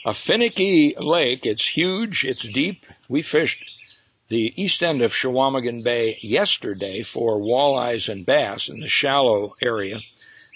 a 0.05 0.15
finicky 0.15 0.95
lake. 0.99 1.47
It's 1.47 1.67
huge. 1.67 2.25
It's 2.25 2.49
deep. 2.49 2.85
We 3.09 3.23
fished 3.23 3.65
the 4.29 4.63
east 4.63 4.83
end 4.83 5.03
of 5.03 5.13
Chequamegon 5.13 5.83
Bay 5.83 6.19
yesterday 6.21 7.03
for 7.03 7.39
walleyes 7.39 8.09
and 8.09 8.25
bass 8.25 8.69
in 8.69 8.81
the 8.81 8.89
shallow 8.89 9.57
area. 9.61 10.01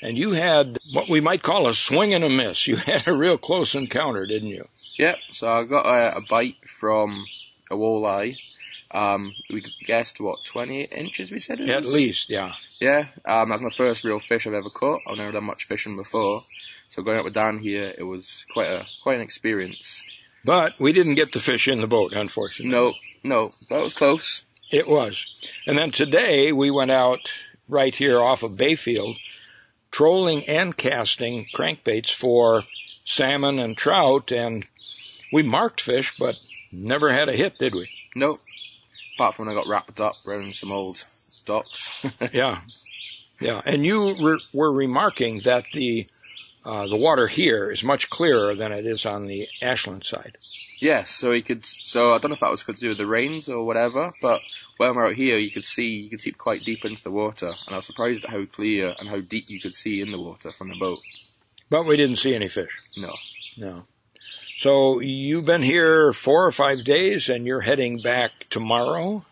And 0.03 0.18
you 0.18 0.33
had 0.33 0.79
what 0.93 1.09
we 1.09 1.20
might 1.20 1.43
call 1.43 1.66
a 1.66 1.75
swing 1.75 2.14
and 2.14 2.25
a 2.25 2.29
miss. 2.29 2.66
You 2.66 2.77
had 2.77 3.09
a 3.09 3.12
real 3.12 3.39
close 3.39 3.75
encounter, 3.75 4.27
didn't 4.27 4.51
you? 4.51 4.66
Yep. 4.99 5.16
So 5.31 5.51
I 5.51 5.64
got 5.64 5.87
a, 5.87 6.18
a 6.18 6.20
bite 6.29 6.57
from 6.68 7.25
a 7.70 7.75
walleye. 7.75 8.37
Um, 8.95 9.34
we 9.51 9.61
guessed 9.82 10.20
what 10.20 10.45
twenty 10.45 10.84
inches. 10.84 11.32
We 11.32 11.40
said 11.40 11.61
it 11.61 11.68
At 11.68 11.84
least, 11.84 12.30
yeah. 12.30 12.53
Yeah. 12.80 13.09
Um, 13.24 13.49
that's 13.49 13.61
my 13.61 13.70
first 13.70 14.05
real 14.05 14.20
fish 14.20 14.47
I've 14.47 14.55
ever 14.55 14.70
caught. 14.70 15.03
I've 15.07 15.18
never 15.18 15.32
done 15.32 15.45
much 15.45 15.64
fishing 15.64 15.97
before. 15.97 16.42
So 16.90 17.03
going 17.03 17.18
out 17.18 17.24
with 17.24 17.34
Dan 17.34 17.59
here, 17.59 17.92
it 17.97 18.05
was 18.05 18.47
quite 18.53 18.68
a 18.68 18.86
quite 19.03 19.16
an 19.16 19.22
experience. 19.22 20.05
But 20.45 20.78
we 20.78 20.92
didn't 20.92 21.16
get 21.16 21.32
the 21.32 21.40
fish 21.40 21.66
in 21.66 21.80
the 21.80 21.88
boat, 21.88 22.12
unfortunately. 22.12 22.70
No, 22.70 22.95
no, 23.24 23.51
that 23.68 23.82
was 23.82 23.95
close. 23.95 24.45
It 24.70 24.86
was. 24.86 25.26
And 25.66 25.76
then 25.76 25.90
today 25.90 26.53
we 26.53 26.70
went 26.70 26.90
out 26.92 27.30
right 27.68 27.95
here 27.95 28.20
off 28.20 28.42
of 28.42 28.57
Bayfield, 28.57 29.16
trolling 29.90 30.49
and 30.49 30.76
casting 30.76 31.47
crankbaits 31.55 32.12
for 32.12 32.62
salmon 33.05 33.59
and 33.59 33.76
trout, 33.76 34.32
and 34.32 34.64
we 35.32 35.42
marked 35.42 35.80
fish, 35.80 36.14
but 36.18 36.36
never 36.70 37.12
had 37.12 37.28
a 37.28 37.36
hit, 37.36 37.59
did 37.59 37.74
we? 37.74 37.88
Nope. 38.14 38.38
Apart 39.14 39.34
from 39.34 39.46
when 39.46 39.54
I 39.56 39.58
got 39.58 39.68
wrapped 39.68 40.00
up 40.00 40.16
around 40.26 40.54
some 40.54 40.72
old 40.72 40.96
docks. 41.46 41.90
yeah, 42.32 42.60
yeah. 43.40 43.60
And 43.64 43.84
you 43.84 44.14
re- 44.14 44.40
were 44.52 44.72
remarking 44.72 45.40
that 45.40 45.70
the 45.72 46.06
uh, 46.64 46.86
the 46.88 46.96
water 46.96 47.26
here 47.26 47.70
is 47.70 47.84
much 47.84 48.08
clearer 48.10 48.54
than 48.54 48.72
it 48.72 48.86
is 48.86 49.06
on 49.06 49.26
the 49.26 49.46
Ashland 49.60 50.04
side. 50.04 50.38
Yes, 50.80 51.10
so 51.10 51.32
you 51.32 51.42
could. 51.42 51.64
So 51.64 52.14
I 52.14 52.18
don't 52.18 52.30
know 52.30 52.34
if 52.34 52.40
that 52.40 52.50
was 52.50 52.62
to 52.64 52.72
do 52.72 52.88
with 52.90 52.98
the 52.98 53.06
rains 53.06 53.48
or 53.48 53.64
whatever, 53.64 54.12
but 54.20 54.42
when 54.78 54.94
we're 54.94 55.06
out 55.06 55.14
here, 55.14 55.38
you 55.38 55.50
could 55.50 55.64
see 55.64 55.88
you 56.02 56.10
could 56.10 56.20
see 56.20 56.32
quite 56.32 56.64
deep 56.64 56.84
into 56.84 57.02
the 57.02 57.10
water, 57.10 57.54
and 57.66 57.74
I 57.74 57.76
was 57.76 57.86
surprised 57.86 58.24
at 58.24 58.30
how 58.30 58.44
clear 58.46 58.94
and 58.98 59.08
how 59.08 59.20
deep 59.20 59.48
you 59.48 59.60
could 59.60 59.74
see 59.74 60.00
in 60.00 60.10
the 60.10 60.18
water 60.18 60.52
from 60.52 60.68
the 60.68 60.74
boat. 60.74 60.98
But 61.70 61.86
we 61.86 61.96
didn't 61.96 62.16
see 62.16 62.34
any 62.34 62.48
fish. 62.48 62.76
No, 62.96 63.14
No. 63.56 63.86
So 64.57 65.00
you've 65.00 65.46
been 65.46 65.62
here 65.62 66.12
four 66.12 66.46
or 66.46 66.52
five 66.52 66.84
days, 66.84 67.28
and 67.28 67.46
you're 67.46 67.61
heading 67.61 68.00
back 68.00 68.30
tomorrow. 68.50 69.24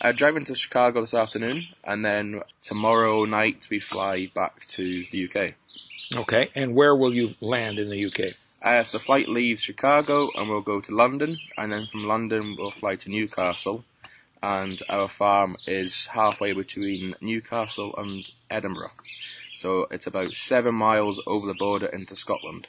uh, 0.00 0.12
driving 0.12 0.44
to 0.44 0.54
Chicago 0.54 1.00
this 1.00 1.14
afternoon, 1.14 1.66
and 1.84 2.04
then 2.04 2.40
tomorrow 2.62 3.24
night 3.24 3.68
we 3.70 3.78
fly 3.78 4.26
back 4.34 4.66
to 4.66 5.04
the 5.10 5.24
UK. 5.28 5.54
Okay. 6.16 6.50
And 6.54 6.74
where 6.74 6.94
will 6.94 7.14
you 7.14 7.34
land 7.40 7.78
in 7.78 7.88
the 7.88 8.06
UK? 8.06 8.34
Uh, 8.62 8.82
so 8.82 8.98
the 8.98 9.04
flight 9.04 9.28
leaves 9.28 9.62
Chicago 9.62 10.30
and 10.34 10.48
we'll 10.48 10.60
go 10.60 10.80
to 10.80 10.94
London, 10.94 11.38
and 11.56 11.72
then 11.72 11.86
from 11.86 12.04
London 12.04 12.56
we'll 12.58 12.70
fly 12.70 12.96
to 12.96 13.10
Newcastle. 13.10 13.84
And 14.42 14.82
our 14.90 15.08
farm 15.08 15.56
is 15.66 16.06
halfway 16.06 16.52
between 16.52 17.14
Newcastle 17.20 17.94
and 17.96 18.28
Edinburgh. 18.50 18.90
So 19.54 19.86
it's 19.90 20.06
about 20.06 20.34
seven 20.34 20.74
miles 20.74 21.22
over 21.26 21.46
the 21.46 21.54
border 21.54 21.86
into 21.86 22.16
Scotland. 22.16 22.68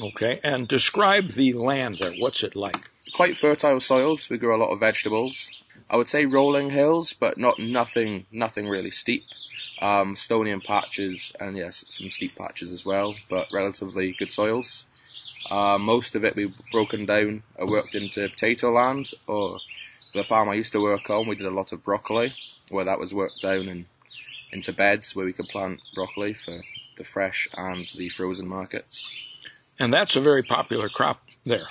Okay. 0.00 0.40
And 0.42 0.66
describe 0.66 1.28
the 1.30 1.52
land 1.52 1.98
there. 1.98 2.12
What's 2.12 2.42
it 2.42 2.56
like? 2.56 2.90
Quite 3.12 3.36
fertile 3.36 3.78
soils. 3.78 4.28
We 4.28 4.38
grow 4.38 4.56
a 4.56 4.62
lot 4.62 4.72
of 4.72 4.80
vegetables. 4.80 5.52
I 5.88 5.96
would 5.96 6.08
say 6.08 6.26
rolling 6.26 6.70
hills, 6.70 7.12
but 7.12 7.38
not 7.38 7.58
nothing, 7.58 8.26
nothing 8.32 8.68
really 8.68 8.90
steep. 8.90 9.24
Um, 9.80 10.16
stony 10.16 10.50
and 10.50 10.62
patches, 10.62 11.32
and 11.38 11.56
yes, 11.56 11.84
some 11.88 12.10
steep 12.10 12.36
patches 12.36 12.72
as 12.72 12.84
well, 12.84 13.14
but 13.28 13.52
relatively 13.52 14.12
good 14.12 14.32
soils. 14.32 14.86
Uh, 15.50 15.78
most 15.78 16.14
of 16.14 16.24
it 16.24 16.36
we've 16.36 16.54
broken 16.70 17.06
down 17.06 17.42
or 17.56 17.68
worked 17.68 17.94
into 17.94 18.28
potato 18.28 18.72
land, 18.72 19.10
or 19.26 19.60
the 20.14 20.24
farm 20.24 20.48
I 20.48 20.54
used 20.54 20.72
to 20.72 20.80
work 20.80 21.10
on, 21.10 21.28
we 21.28 21.34
did 21.34 21.46
a 21.46 21.50
lot 21.50 21.72
of 21.72 21.84
broccoli, 21.84 22.32
where 22.70 22.86
that 22.86 23.00
was 23.00 23.12
worked 23.12 23.42
down 23.42 23.68
in, 23.68 23.86
into 24.52 24.72
beds 24.72 25.14
where 25.14 25.26
we 25.26 25.32
could 25.32 25.48
plant 25.48 25.80
broccoli 25.94 26.34
for 26.34 26.64
the 26.96 27.04
fresh 27.04 27.48
and 27.56 27.86
the 27.96 28.08
frozen 28.08 28.48
markets. 28.48 29.08
And 29.78 29.92
that's 29.92 30.16
a 30.16 30.20
very 30.20 30.42
popular 30.42 30.88
crop 30.88 31.20
there. 31.44 31.68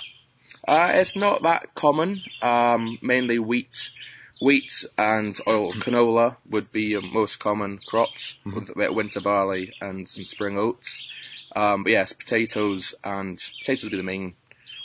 Uh, 0.66 0.92
it's 0.94 1.16
not 1.16 1.42
that 1.42 1.74
common. 1.74 2.22
Um, 2.42 2.98
mainly 3.02 3.38
wheat, 3.38 3.90
wheat 4.40 4.84
and 4.96 5.38
oil 5.46 5.72
canola 5.74 6.36
would 6.48 6.72
be 6.72 6.84
your 6.84 7.02
most 7.02 7.38
common 7.38 7.78
crops 7.86 8.38
with 8.44 8.70
a 8.70 8.74
bit 8.74 8.90
of 8.90 8.96
winter 8.96 9.20
barley 9.20 9.74
and 9.80 10.08
some 10.08 10.24
spring 10.24 10.58
oats. 10.58 11.04
Um, 11.54 11.84
but 11.84 11.92
yes, 11.92 12.12
potatoes 12.12 12.94
and 13.04 13.38
potatoes 13.60 13.84
would 13.84 13.92
be 13.92 13.96
the 13.98 14.02
main 14.02 14.34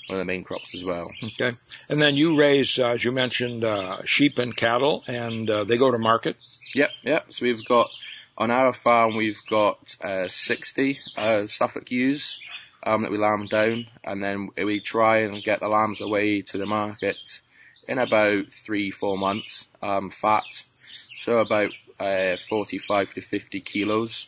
one 0.08 0.20
of 0.20 0.26
the 0.26 0.32
main 0.32 0.44
crops 0.44 0.74
as 0.74 0.84
well. 0.84 1.12
Okay. 1.24 1.52
And 1.88 2.02
then 2.02 2.18
you 2.18 2.36
raise, 2.36 2.80
uh, 2.80 2.90
as 2.90 3.04
you 3.04 3.12
mentioned, 3.12 3.64
uh, 3.64 4.04
sheep 4.06 4.40
and 4.40 4.58
cattle, 4.58 5.04
and 5.08 5.48
uh, 5.48 5.66
they 5.66 5.78
go 5.78 5.92
to 5.92 6.00
market. 6.00 6.36
Yep, 6.74 6.90
yep. 7.04 7.26
So 7.32 7.46
we've 7.46 7.64
got 7.64 7.92
on 8.36 8.52
our 8.52 8.74
farm 8.74 9.18
we've 9.18 9.40
got 9.50 9.96
uh, 10.02 10.28
60 10.28 10.98
uh, 11.18 11.46
Suffolk 11.46 11.92
ewes 11.92 12.40
um, 12.84 13.02
that 13.04 13.12
we 13.12 13.18
lamb 13.18 13.48
down, 13.48 13.88
and 14.04 14.24
then 14.24 14.50
we 14.58 14.80
try 14.80 15.20
and 15.20 15.44
get 15.44 15.60
the 15.60 15.68
lambs 15.68 16.02
away 16.02 16.42
to 16.44 16.58
the 16.58 16.66
market 16.66 17.18
in 17.88 17.98
about 17.98 18.52
three, 18.52 18.92
four 18.92 19.18
months. 19.18 19.68
Um, 19.82 20.10
fat, 20.10 20.44
so 20.52 21.40
about 21.40 21.72
uh, 22.00 22.38
45 22.50 23.14
to 23.16 23.22
50 23.22 23.62
kilos. 23.62 24.28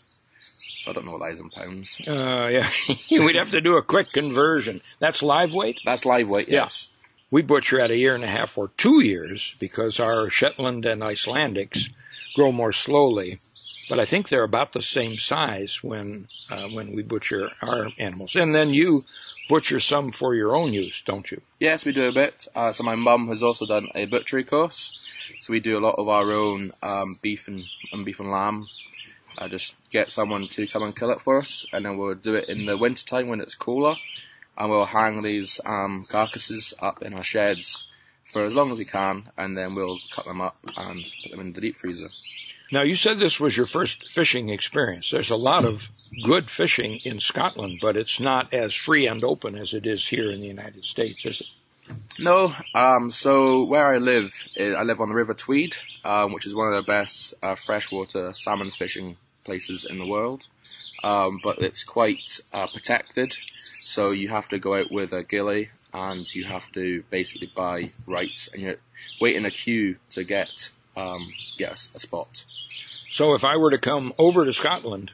So 0.81 0.91
I 0.91 0.93
don't 0.93 1.05
know 1.05 1.11
what 1.11 1.21
that 1.21 1.31
is 1.33 1.39
in 1.39 1.49
pounds. 1.49 2.01
Uh, 2.07 2.47
yeah, 2.47 2.69
we'd 3.11 3.35
have 3.35 3.51
to 3.51 3.61
do 3.61 3.77
a 3.77 3.83
quick 3.83 4.11
conversion. 4.11 4.81
That's 4.99 5.21
live 5.21 5.53
weight. 5.53 5.79
That's 5.85 6.05
live 6.05 6.29
weight, 6.29 6.47
Yeah. 6.49 6.61
yes. 6.63 6.89
We 7.29 7.43
butcher 7.43 7.79
at 7.79 7.91
a 7.91 7.97
year 7.97 8.13
and 8.15 8.23
a 8.25 8.27
half 8.27 8.57
or 8.57 8.69
two 8.77 8.99
years 9.01 9.55
because 9.59 9.99
our 10.01 10.29
Shetland 10.29 10.85
and 10.85 11.01
Icelandics 11.01 11.87
grow 12.35 12.51
more 12.51 12.73
slowly. 12.73 13.39
But 13.89 13.99
I 13.99 14.05
think 14.05 14.29
they're 14.29 14.43
about 14.43 14.73
the 14.73 14.81
same 14.81 15.17
size 15.17 15.83
when 15.83 16.27
uh, 16.49 16.67
when 16.67 16.95
we 16.95 17.03
butcher 17.03 17.51
our 17.61 17.89
animals. 17.97 18.35
And 18.35 18.53
then 18.53 18.69
you 18.69 19.05
butcher 19.49 19.79
some 19.79 20.11
for 20.11 20.33
your 20.33 20.55
own 20.55 20.73
use, 20.73 21.03
don't 21.05 21.29
you? 21.29 21.41
Yes, 21.59 21.85
we 21.85 21.91
do 21.91 22.07
a 22.07 22.11
bit. 22.13 22.47
Uh, 22.55 22.71
so 22.71 22.83
my 22.83 22.95
mum 22.95 23.27
has 23.27 23.43
also 23.43 23.65
done 23.65 23.89
a 23.95 24.05
butchery 24.05 24.45
course. 24.45 24.97
So 25.39 25.51
we 25.51 25.59
do 25.59 25.77
a 25.77 25.85
lot 25.85 25.95
of 25.97 26.07
our 26.07 26.31
own 26.31 26.71
um, 26.81 27.17
beef 27.21 27.47
and, 27.47 27.63
and 27.91 28.05
beef 28.05 28.19
and 28.19 28.31
lamb. 28.31 28.67
I 29.37 29.47
just 29.47 29.75
get 29.89 30.11
someone 30.11 30.47
to 30.49 30.67
come 30.67 30.83
and 30.83 30.95
kill 30.95 31.11
it 31.11 31.21
for 31.21 31.39
us, 31.39 31.65
and 31.71 31.85
then 31.85 31.97
we'll 31.97 32.15
do 32.15 32.35
it 32.35 32.49
in 32.49 32.65
the 32.65 32.77
winter 32.77 33.05
time 33.05 33.27
when 33.27 33.41
it's 33.41 33.55
cooler, 33.55 33.95
and 34.57 34.69
we'll 34.69 34.85
hang 34.85 35.21
these 35.21 35.59
um, 35.65 36.03
carcasses 36.09 36.73
up 36.79 37.01
in 37.01 37.13
our 37.13 37.23
sheds 37.23 37.87
for 38.31 38.45
as 38.45 38.53
long 38.53 38.71
as 38.71 38.77
we 38.77 38.85
can, 38.85 39.29
and 39.37 39.57
then 39.57 39.75
we'll 39.75 39.99
cut 40.11 40.25
them 40.25 40.41
up 40.41 40.55
and 40.77 41.05
put 41.23 41.31
them 41.31 41.39
in 41.39 41.53
the 41.53 41.61
deep 41.61 41.77
freezer. 41.77 42.09
Now 42.71 42.83
you 42.83 42.95
said 42.95 43.19
this 43.19 43.39
was 43.39 43.55
your 43.55 43.65
first 43.65 44.09
fishing 44.09 44.49
experience. 44.49 45.11
There's 45.11 45.29
a 45.29 45.35
lot 45.35 45.65
of 45.65 45.89
good 46.23 46.49
fishing 46.49 47.01
in 47.03 47.19
Scotland, 47.19 47.79
but 47.81 47.97
it's 47.97 48.21
not 48.21 48.53
as 48.53 48.73
free 48.73 49.07
and 49.07 49.23
open 49.25 49.55
as 49.55 49.73
it 49.73 49.85
is 49.85 50.07
here 50.07 50.31
in 50.31 50.39
the 50.39 50.47
United 50.47 50.85
States, 50.85 51.25
is 51.25 51.41
it? 51.41 51.47
No, 52.17 52.55
um, 52.73 53.11
so 53.11 53.69
where 53.69 53.85
I 53.85 53.97
live, 53.97 54.33
eh, 54.55 54.71
I 54.71 54.83
live 54.83 55.01
on 55.01 55.09
the 55.09 55.15
River 55.15 55.33
Tweed, 55.33 55.75
um, 56.05 56.31
which 56.31 56.45
is 56.45 56.55
one 56.55 56.69
of 56.69 56.75
the 56.75 56.89
best 56.89 57.33
uh, 57.43 57.55
freshwater 57.55 58.33
salmon 58.35 58.69
fishing 58.69 59.17
places 59.43 59.83
in 59.83 59.97
the 59.97 60.05
world. 60.05 60.47
Um, 61.03 61.39
but 61.43 61.59
it's 61.59 61.83
quite 61.83 62.39
uh, 62.53 62.67
protected, 62.67 63.35
so 63.83 64.11
you 64.11 64.29
have 64.29 64.47
to 64.49 64.59
go 64.59 64.75
out 64.75 64.91
with 64.91 65.11
a 65.11 65.23
gilly 65.23 65.69
and 65.93 66.33
you 66.33 66.45
have 66.45 66.71
to 66.73 67.03
basically 67.09 67.51
buy 67.53 67.91
rights 68.07 68.49
and 68.53 68.61
you 68.61 68.77
wait 69.19 69.35
in 69.35 69.45
a 69.45 69.51
queue 69.51 69.97
to 70.11 70.23
get 70.23 70.69
um, 70.95 71.33
get 71.57 71.71
a, 71.95 71.99
spot. 71.99 72.43
So 73.11 73.35
if 73.35 73.43
I 73.43 73.57
were 73.57 73.71
to 73.71 73.77
come 73.77 74.13
over 74.17 74.45
to 74.45 74.53
Scotland, 74.53 75.11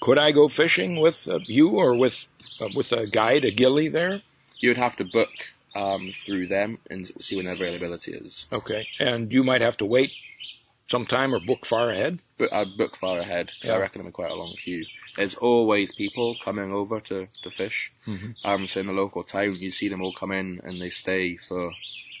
could 0.00 0.18
I 0.18 0.32
go 0.32 0.48
fishing 0.48 1.00
with 1.00 1.28
uh, 1.28 1.40
you 1.46 1.70
or 1.70 1.94
with 1.96 2.24
uh, 2.60 2.68
with 2.74 2.92
a 2.92 3.06
guide, 3.06 3.44
a 3.44 3.50
gilly 3.50 3.88
there? 3.88 4.22
You 4.60 4.70
would 4.70 4.76
have 4.76 4.96
to 4.96 5.04
book 5.04 5.30
um, 5.74 6.12
through 6.12 6.48
them 6.48 6.78
and 6.90 7.06
see 7.06 7.36
when 7.36 7.46
their 7.46 7.54
availability 7.54 8.12
is. 8.12 8.46
Okay, 8.52 8.86
and 8.98 9.32
you 9.32 9.44
might 9.44 9.62
have 9.62 9.78
to 9.78 9.86
wait 9.86 10.12
some 10.88 11.06
time 11.06 11.34
or 11.34 11.40
book 11.40 11.64
far 11.64 11.90
ahead. 11.90 12.18
But 12.36 12.52
I'd 12.52 12.76
book 12.76 12.96
far 12.96 13.18
ahead, 13.18 13.52
Yeah. 13.62 13.74
I 13.74 13.78
reckon 13.78 14.00
I'm 14.00 14.06
in 14.08 14.12
quite 14.12 14.30
a 14.30 14.34
long 14.34 14.54
queue. 14.58 14.84
There's 15.16 15.34
always 15.36 15.94
people 15.94 16.36
coming 16.42 16.72
over 16.72 17.00
to, 17.00 17.28
to 17.42 17.50
fish. 17.50 17.92
Mhm. 18.06 18.34
Um, 18.44 18.66
so 18.66 18.80
in 18.80 18.86
the 18.86 18.92
local 18.92 19.22
town, 19.22 19.56
you 19.56 19.70
see 19.70 19.88
them 19.88 20.02
all 20.02 20.12
come 20.12 20.32
in 20.32 20.60
and 20.64 20.80
they 20.80 20.90
stay 20.90 21.36
for 21.36 21.72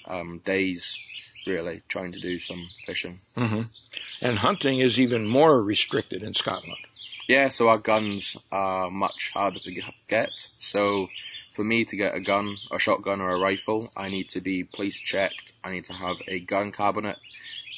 um, 0.06 0.38
days, 0.44 0.98
really, 1.46 1.82
trying 1.88 2.12
to 2.12 2.20
do 2.20 2.38
some 2.38 2.66
fishing. 2.86 3.18
Mm-hmm. 3.36 3.62
And 4.22 4.38
hunting 4.38 4.80
is 4.80 5.00
even 5.00 5.26
more 5.26 5.62
restricted 5.62 6.22
in 6.22 6.34
Scotland. 6.34 6.78
Yeah, 7.28 7.48
so 7.48 7.68
our 7.68 7.78
guns 7.78 8.36
are 8.50 8.90
much 8.90 9.30
harder 9.32 9.60
to 9.60 9.82
get. 10.08 10.30
So 10.58 11.08
for 11.52 11.64
me 11.64 11.84
to 11.84 11.96
get 11.96 12.14
a 12.14 12.20
gun, 12.20 12.56
a 12.70 12.78
shotgun 12.78 13.20
or 13.20 13.30
a 13.30 13.38
rifle, 13.38 13.90
I 13.96 14.08
need 14.08 14.30
to 14.30 14.40
be 14.40 14.64
police 14.64 14.98
checked. 14.98 15.52
I 15.62 15.70
need 15.70 15.84
to 15.84 15.92
have 15.92 16.16
a 16.26 16.40
gun 16.40 16.72
cabinet 16.72 17.18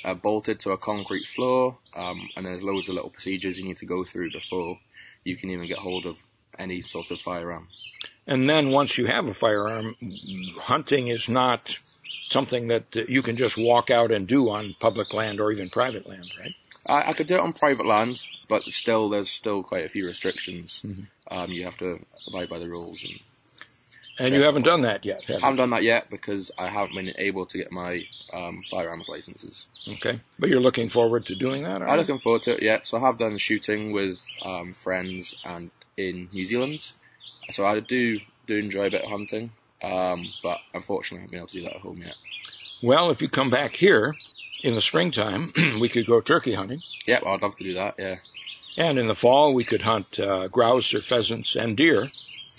uh, 0.05 0.15
bolted 0.15 0.61
to 0.61 0.71
a 0.71 0.79
concrete 0.79 1.25
floor, 1.25 1.79
um, 1.95 2.29
and 2.37 2.47
there's 2.47 2.63
loads 2.63 2.89
of 2.89 2.95
little 2.95 3.11
procedures 3.11 3.59
you 3.59 3.65
need 3.65 3.79
to 3.79 3.87
go 3.87 4.05
through 4.05 4.33
before 4.33 4.79
you 5.25 5.37
can 5.37 5.51
even 5.51 5.67
get 5.67 5.79
hold 5.79 6.07
of 6.07 6.19
any 6.59 6.83
sort 6.83 7.11
of 7.11 7.21
firearm. 7.21 7.69
And 8.27 8.49
then 8.49 8.71
once 8.71 8.97
you 8.99 9.07
have 9.07 9.29
a 9.29 9.35
firearm, 9.35 9.97
hunting 10.61 11.09
is 11.09 11.29
not 11.29 11.77
something 12.29 12.69
that 12.69 12.95
you 13.09 13.23
can 13.23 13.37
just 13.37 13.57
walk 13.57 13.91
out 13.91 14.11
and 14.11 14.27
do 14.27 14.51
on 14.51 14.75
public 14.79 15.13
land 15.13 15.41
or 15.41 15.53
even 15.53 15.71
private 15.71 16.09
land, 16.09 16.31
right? 16.39 16.55
I, 16.87 17.11
I 17.11 17.13
could 17.13 17.27
do 17.27 17.37
it 17.37 17.41
on 17.41 17.53
private 17.53 17.87
land, 17.87 18.25
but 18.49 18.65
still, 18.71 19.09
there's 19.09 19.31
still 19.31 19.63
quite 19.63 19.85
a 19.85 19.89
few 19.89 20.07
restrictions. 20.07 20.83
Mm-hmm. 20.85 21.03
Um, 21.31 21.51
you 21.51 21.65
have 21.65 21.77
to 21.79 21.99
abide 22.27 22.49
by 22.49 22.59
the 22.59 22.69
rules. 22.69 23.05
And, 23.05 23.21
and 24.19 24.35
you 24.35 24.43
haven't 24.43 24.65
done 24.65 24.83
that 24.83 25.05
yet, 25.05 25.23
I 25.29 25.41
haven't 25.41 25.57
done 25.57 25.71
that 25.71 25.83
yet 25.83 26.11
because 26.11 26.51
I 26.59 26.69
haven't 26.69 26.95
been 26.95 27.15
able 27.17 27.47
to 27.47 27.59
get 27.59 27.73
my 27.73 28.05
um, 28.33 28.63
firearms 28.71 29.09
licenses. 29.09 29.67
Okay, 29.89 30.21
but 30.39 30.51
you're 30.51 30.61
looking 30.61 30.89
forward 30.89 31.27
to 31.27 31.35
doing 31.35 31.63
that? 31.63 31.83
I'm 31.83 31.99
looking 31.99 32.19
forward 32.19 32.43
to 32.43 32.57
it. 32.57 32.63
Yeah, 32.63 32.81
so 32.83 32.99
I 32.99 33.01
have 33.01 33.17
done 33.17 33.39
shooting 33.39 33.93
with 33.93 34.21
um, 34.45 34.75
friends 34.75 35.35
and 35.45 35.71
in 35.97 36.29
New 36.33 36.45
Zealand. 36.45 36.93
So 37.51 37.65
I 37.65 37.81
do 37.81 38.21
do 38.47 38.57
enjoy 38.57 38.87
a 38.87 38.91
bit 38.91 39.03
of 39.03 39.11
hunting, 39.11 39.51
um, 39.83 40.33
but 40.43 40.61
unfortunately, 40.75 41.19
I 41.19 41.21
haven't 41.23 41.31
been 41.31 41.39
able 41.39 41.49
to 41.49 41.59
do 41.59 41.65
that 41.65 41.77
at 41.77 41.81
home 41.81 42.03
yet. 42.03 42.17
Well, 42.83 43.11
if 43.11 43.23
you 43.23 43.29
come 43.29 43.51
back 43.51 43.77
here 43.77 44.17
in 44.63 44.75
the 44.75 44.81
springtime, 44.81 45.53
we 45.81 45.89
could 45.89 46.07
go 46.07 46.21
turkey 46.21 46.55
hunting. 46.55 46.83
Yeah, 47.07 47.21
well, 47.25 47.35
I'd 47.35 47.43
love 47.43 47.57
to 47.57 47.65
do 47.65 47.75
that. 47.75 47.95
Yeah. 47.99 48.17
And 48.77 48.99
in 48.99 49.07
the 49.07 49.15
fall, 49.15 49.55
we 49.55 49.65
could 49.65 49.83
hunt 49.83 50.19
uh, 50.19 50.49
grouse 50.49 50.95
or 50.95 51.03
pheasants 51.03 51.57
and 51.57 51.77
deer. 51.77 52.09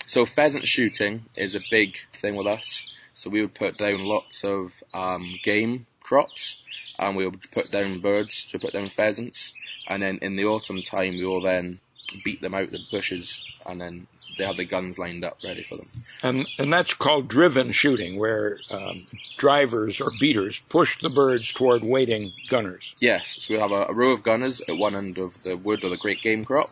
So 0.06 0.24
pheasant 0.24 0.66
shooting 0.66 1.24
is 1.34 1.54
a 1.54 1.60
big 1.70 1.96
thing 2.12 2.36
with 2.36 2.46
us. 2.46 2.86
So 3.14 3.30
we 3.30 3.40
would 3.40 3.54
put 3.54 3.78
down 3.78 4.04
lots 4.04 4.44
of 4.44 4.82
um, 4.92 5.38
game 5.42 5.86
crops, 6.00 6.62
and 6.98 7.16
we 7.16 7.26
would 7.26 7.40
put 7.52 7.70
down 7.70 8.00
birds 8.00 8.46
to 8.46 8.58
put 8.58 8.72
down 8.72 8.88
pheasants. 8.88 9.54
And 9.88 10.02
then 10.02 10.18
in 10.22 10.36
the 10.36 10.44
autumn 10.44 10.82
time, 10.82 11.14
we 11.18 11.26
will 11.26 11.40
then 11.40 11.80
beat 12.22 12.40
them 12.40 12.54
out 12.54 12.70
the 12.70 12.78
bushes, 12.78 13.44
and 13.66 13.80
then 13.80 14.06
they 14.36 14.44
have 14.44 14.56
the 14.56 14.64
guns 14.64 14.98
lined 14.98 15.24
up 15.24 15.38
ready 15.42 15.62
for 15.62 15.76
them. 15.76 15.88
And 16.22 16.46
and 16.58 16.72
that's 16.72 16.94
called 16.94 17.28
driven 17.28 17.72
shooting, 17.72 18.18
where 18.18 18.60
um, 18.70 19.06
drivers 19.36 20.00
or 20.00 20.10
beaters 20.10 20.60
push 20.68 20.98
the 21.00 21.10
birds 21.10 21.52
toward 21.52 21.82
waiting 21.82 22.32
gunners. 22.46 22.94
Yes, 23.00 23.38
so 23.42 23.54
we 23.54 23.60
have 23.60 23.72
a, 23.72 23.86
a 23.86 23.94
row 23.94 24.12
of 24.12 24.22
gunners 24.22 24.60
at 24.60 24.76
one 24.76 24.94
end 24.94 25.18
of 25.18 25.42
the 25.42 25.56
wood 25.56 25.84
or 25.84 25.90
the 25.90 25.96
great 25.96 26.22
game 26.22 26.44
crop, 26.44 26.70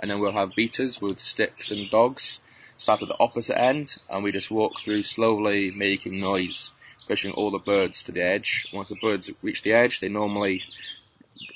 and 0.00 0.10
then 0.10 0.20
we'll 0.20 0.32
have 0.32 0.54
beaters 0.54 1.00
with 1.00 1.20
sticks 1.20 1.70
and 1.70 1.90
dogs 1.90 2.40
start 2.76 3.02
at 3.02 3.08
the 3.08 3.18
opposite 3.18 3.58
end, 3.58 3.96
and 4.08 4.22
we 4.22 4.32
just 4.32 4.50
walk 4.50 4.78
through 4.78 5.02
slowly, 5.02 5.70
making 5.70 6.20
noise, 6.20 6.72
pushing 7.08 7.32
all 7.32 7.50
the 7.50 7.58
birds 7.58 8.04
to 8.04 8.12
the 8.12 8.22
edge. 8.22 8.66
Once 8.72 8.90
the 8.90 8.96
birds 8.96 9.30
reach 9.42 9.62
the 9.62 9.72
edge, 9.72 10.00
they 10.00 10.08
normally 10.08 10.62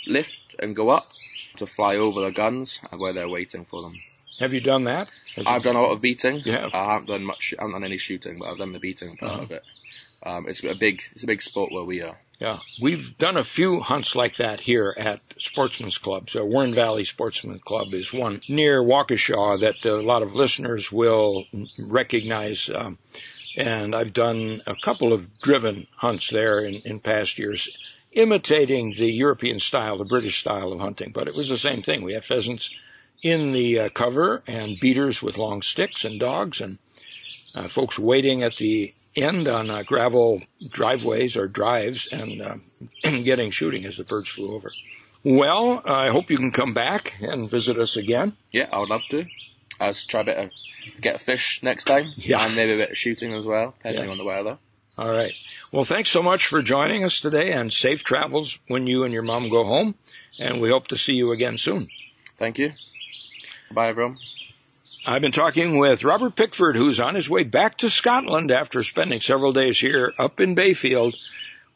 lift 0.07 0.41
and 0.59 0.75
go 0.75 0.89
up 0.91 1.05
to 1.59 1.67
fly 1.67 1.97
over 1.97 2.23
the 2.23 2.31
guns 2.31 2.81
where 2.97 3.13
they're 3.13 3.29
waiting 3.29 3.65
for 3.65 3.83
them. 3.83 3.93
Have 4.41 4.55
you 4.55 4.61
done 4.61 4.85
that? 4.85 5.09
Have 5.37 5.47
I've 5.47 5.63
done 5.63 5.77
a 5.77 5.83
lot 5.83 5.93
of 5.93 6.01
beating. 6.01 6.43
Yeah. 6.45 6.69
I 6.73 6.93
haven't 6.93 7.09
done 7.09 7.25
much. 7.25 7.55
I 7.59 7.63
haven't 7.63 7.75
done 7.75 7.85
any 7.85 7.99
shooting, 7.99 8.39
but 8.39 8.49
I've 8.49 8.59
done 8.59 8.73
the 8.73 8.79
beating 8.79 9.17
part 9.17 9.33
uh-huh. 9.33 9.43
of 9.43 9.51
it. 9.51 9.63
Um, 10.23 10.47
it's 10.49 10.63
a 10.65 10.75
big, 10.75 11.03
it's 11.13 11.25
a 11.25 11.27
big 11.27 11.43
sport 11.43 11.73
where 11.73 11.85
we 11.85 12.03
are. 12.03 12.19
Yeah, 12.41 12.59
we've 12.81 13.19
done 13.19 13.37
a 13.37 13.45
few 13.45 13.81
hunts 13.81 14.17
like 14.17 14.37
that 14.37 14.61
here 14.61 14.95
at 14.97 15.21
Sportsman's 15.39 15.99
Club. 15.99 16.31
So 16.31 16.43
Warren 16.45 16.75
Valley 16.75 17.05
Sportsman's 17.05 17.63
Club 17.63 17.93
is 17.93 18.15
one 18.15 18.41
near 18.49 18.83
Waukesha 18.83 19.61
that 19.61 19.85
a 19.85 20.01
lot 20.01 20.23
of 20.23 20.37
listeners 20.37 20.91
will 20.91 21.45
recognize. 21.91 22.71
Um, 22.75 22.99
and 23.57 23.95
I've 23.95 24.15
done 24.15 24.63
a 24.67 24.75
couple 24.75 25.13
of 25.13 25.29
driven 25.41 25.87
hunts 25.97 26.31
there 26.31 26.61
in, 26.61 26.77
in 26.87 27.01
past 27.01 27.39
years, 27.39 27.69
imitating 28.13 28.95
the 28.97 29.11
European 29.11 29.61
style, 29.61 29.99
the 29.99 30.05
British 30.05 30.41
style 30.41 30.73
of 30.73 30.81
hunting. 30.81 31.13
But 31.13 31.29
it 31.29 31.35
was 31.35 31.49
the 31.49 31.59
same 31.59 31.83
thing. 31.83 32.03
We 32.03 32.15
had 32.15 32.25
pheasants 32.25 32.71
in 33.23 33.53
the 33.53 33.81
uh, 33.81 33.89
cover 33.91 34.43
and 34.47 34.79
beaters 34.81 35.23
with 35.23 35.39
long 35.39 35.63
sticks 35.63 36.05
and 36.05 36.19
dogs 36.19 36.61
and 36.61 36.79
uh, 37.55 37.69
folks 37.69 37.99
waiting 37.99 38.43
at 38.43 38.57
the 38.57 38.95
end 39.17 39.49
on 39.49 39.71
uh, 39.71 39.83
gravel 39.83 40.41
driveways 40.71 41.37
or 41.37 41.49
drives 41.49 42.09
and 42.11 42.43
uh, 42.43 42.55
getting 43.03 43.51
shooting 43.51 43.85
as 43.85 43.97
the 43.97 44.05
birds 44.05 44.29
flew 44.29 44.55
over. 44.55 44.71
Well, 45.23 45.83
I 45.85 46.09
hope 46.09 46.31
you 46.31 46.39
can 46.39 46.51
come 46.51 46.73
back 46.73 47.17
and 47.21 47.51
visit 47.51 47.79
us 47.79 47.97
again. 47.97 48.37
Yeah, 48.53 48.69
I 48.73 48.79
would 48.79 48.89
love 48.89 49.03
to. 49.11 49.27
I'll 49.79 49.93
try 49.93 50.21
a 50.21 50.25
bit 50.25 50.37
of 50.39 50.51
get 51.01 51.17
a 51.17 51.19
fish 51.19 51.63
next 51.63 51.85
time. 51.85 52.13
Yeah. 52.17 52.45
And 52.45 52.57
maybe 52.57 52.73
a 52.73 52.77
bit 52.77 52.91
of 52.91 52.97
shooting 52.97 53.35
as 53.35 53.47
well, 53.47 53.75
depending 53.79 54.05
yeah. 54.05 54.11
on 54.11 54.19
the 54.19 54.25
weather. 54.25 54.59
All 55.01 55.11
right. 55.11 55.33
Well, 55.73 55.87
thanks 55.87 56.11
so 56.11 56.23
much 56.23 56.47
for 56.47 56.61
joining 56.61 57.05
us 57.05 57.21
today 57.21 57.53
and 57.53 57.73
safe 57.73 58.05
travels 58.05 58.59
when 58.69 58.87
you 58.87 59.05
and 59.05 59.15
your 59.15 59.23
mom 59.23 59.49
go 59.49 59.65
home. 59.65 59.95
And 60.39 60.61
we 60.61 60.69
hope 60.69 60.89
to 60.89 60.97
see 60.99 61.15
you 61.15 61.33
again 61.33 61.57
soon. 61.57 61.89
Thank 62.37 62.59
you. 62.59 62.73
Bye, 63.73 63.89
everyone. 63.89 64.19
I've 65.07 65.23
been 65.23 65.33
talking 65.33 65.79
with 65.79 66.05
Robert 66.05 66.37
Pickford, 66.37 66.77
who's 66.77 67.01
on 67.01 67.15
his 67.15 67.31
way 67.31 67.45
back 67.45 67.79
to 67.79 67.89
Scotland 67.89 68.51
after 68.51 68.83
spending 68.83 69.23
several 69.23 69.55
days 69.55 69.79
here 69.79 70.13
up 70.19 70.39
in 70.39 70.55
Bayfield 70.55 71.17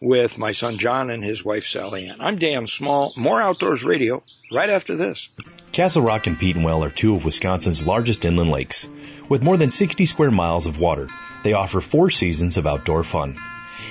with 0.00 0.36
my 0.36 0.52
son 0.52 0.76
John 0.76 1.08
and 1.08 1.24
his 1.24 1.42
wife 1.42 1.66
Sally 1.66 2.08
Ann. 2.08 2.20
I'm 2.20 2.36
Dan 2.36 2.66
Small, 2.66 3.10
more 3.16 3.40
Outdoors 3.40 3.84
Radio, 3.84 4.22
right 4.52 4.68
after 4.68 4.96
this. 4.96 5.30
Castle 5.72 6.02
Rock 6.02 6.26
and 6.26 6.36
Petenwell 6.36 6.84
are 6.84 6.90
two 6.90 7.14
of 7.14 7.24
Wisconsin's 7.24 7.86
largest 7.86 8.26
inland 8.26 8.50
lakes. 8.50 8.86
With 9.28 9.42
more 9.42 9.56
than 9.56 9.70
60 9.70 10.06
square 10.06 10.30
miles 10.30 10.66
of 10.66 10.78
water, 10.78 11.08
they 11.44 11.54
offer 11.54 11.80
four 11.80 12.10
seasons 12.10 12.58
of 12.58 12.66
outdoor 12.66 13.04
fun. 13.04 13.36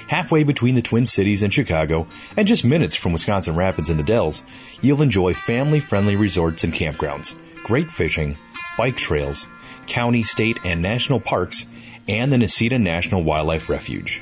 Halfway 0.07 0.43
between 0.43 0.75
the 0.75 0.83
Twin 0.83 1.07
Cities 1.07 1.41
and 1.41 1.53
Chicago, 1.53 2.07
and 2.37 2.47
just 2.47 2.63
minutes 2.63 2.95
from 2.95 3.11
Wisconsin 3.13 3.55
Rapids 3.55 3.89
and 3.89 3.99
the 3.99 4.03
Dells, 4.03 4.43
you'll 4.81 5.01
enjoy 5.01 5.33
family-friendly 5.33 6.17
resorts 6.17 6.63
and 6.63 6.71
campgrounds, 6.73 7.33
great 7.63 7.91
fishing, 7.91 8.37
bike 8.77 8.97
trails, 8.97 9.47
county, 9.87 10.21
state, 10.21 10.59
and 10.65 10.83
national 10.83 11.19
parks, 11.19 11.65
and 12.07 12.31
the 12.31 12.37
Necedah 12.37 12.79
National 12.79 13.23
Wildlife 13.23 13.69
Refuge. 13.69 14.21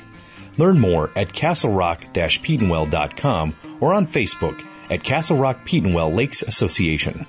Learn 0.56 0.78
more 0.78 1.10
at 1.14 1.30
castlerock-petenwell.com 1.32 3.54
or 3.80 3.92
on 3.92 4.06
Facebook 4.06 4.64
at 4.88 5.04
Castle 5.04 5.36
Rock 5.36 5.70
Lakes 5.70 6.42
Association. 6.42 7.26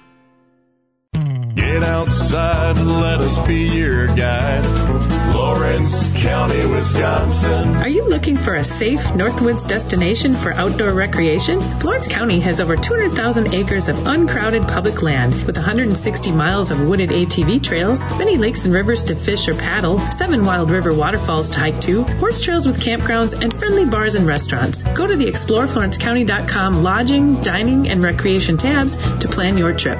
Get 1.55 1.83
outside 1.83 2.77
and 2.77 2.99
let 2.99 3.19
us 3.19 3.37
be 3.47 3.67
your 3.67 4.07
guide. 4.07 4.63
Florence 5.31 6.11
County, 6.23 6.65
Wisconsin. 6.65 7.75
Are 7.75 7.87
you 7.87 8.09
looking 8.09 8.37
for 8.37 8.55
a 8.55 8.63
safe 8.63 9.01
Northwoods 9.01 9.67
destination 9.67 10.33
for 10.33 10.51
outdoor 10.51 10.93
recreation? 10.93 11.59
Florence 11.59 12.07
County 12.07 12.39
has 12.39 12.59
over 12.59 12.75
200,000 12.75 13.53
acres 13.53 13.87
of 13.87 14.07
uncrowded 14.07 14.63
public 14.63 15.03
land 15.03 15.33
with 15.45 15.55
160 15.55 16.31
miles 16.31 16.71
of 16.71 16.87
wooded 16.89 17.11
ATV 17.11 17.61
trails, 17.61 18.03
many 18.17 18.37
lakes 18.37 18.65
and 18.65 18.73
rivers 18.73 19.03
to 19.05 19.15
fish 19.15 19.47
or 19.47 19.53
paddle, 19.53 19.99
seven 19.99 20.45
wild 20.45 20.71
river 20.71 20.91
waterfalls 20.91 21.51
to 21.51 21.59
hike 21.59 21.79
to, 21.81 22.03
horse 22.03 22.41
trails 22.41 22.65
with 22.65 22.81
campgrounds, 22.81 23.39
and 23.39 23.53
friendly 23.59 23.85
bars 23.85 24.15
and 24.15 24.25
restaurants. 24.25 24.81
Go 24.81 25.05
to 25.05 25.15
the 25.15 25.27
exploreflorencecounty.com 25.27 26.81
lodging, 26.81 27.41
dining, 27.41 27.89
and 27.89 28.01
recreation 28.01 28.57
tabs 28.57 28.95
to 29.19 29.27
plan 29.27 29.57
your 29.57 29.73
trip. 29.73 29.99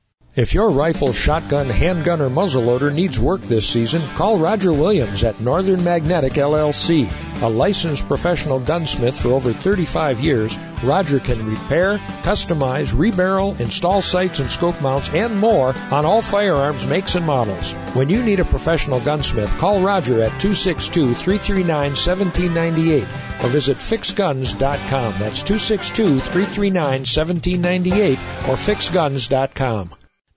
If 0.33 0.53
your 0.53 0.69
rifle, 0.69 1.11
shotgun, 1.11 1.67
handgun, 1.67 2.21
or 2.21 2.29
muzzleloader 2.29 2.93
needs 2.93 3.19
work 3.19 3.41
this 3.41 3.67
season, 3.67 4.01
call 4.15 4.37
Roger 4.37 4.71
Williams 4.71 5.25
at 5.25 5.41
Northern 5.41 5.83
Magnetic 5.83 6.35
LLC. 6.35 7.11
A 7.41 7.49
licensed 7.49 8.07
professional 8.07 8.61
gunsmith 8.61 9.19
for 9.19 9.33
over 9.33 9.51
35 9.51 10.21
years, 10.21 10.57
Roger 10.83 11.19
can 11.19 11.49
repair, 11.49 11.97
customize, 12.23 12.93
rebarrel, 12.93 13.59
install 13.59 14.01
sights 14.01 14.39
and 14.39 14.49
scope 14.49 14.81
mounts, 14.81 15.09
and 15.09 15.37
more 15.37 15.75
on 15.91 16.05
all 16.05 16.21
firearms 16.21 16.87
makes 16.87 17.15
and 17.15 17.25
models. 17.25 17.73
When 17.93 18.07
you 18.07 18.23
need 18.23 18.39
a 18.39 18.45
professional 18.45 19.01
gunsmith, 19.01 19.49
call 19.57 19.81
Roger 19.81 20.23
at 20.23 20.31
262-339-1798 20.39 23.03
or 23.43 23.49
visit 23.49 23.79
fixguns.com. 23.79 25.15
That's 25.19 25.43
262-339-1798 25.43 28.17
or 28.47 28.55
fixguns.com. 28.55 29.91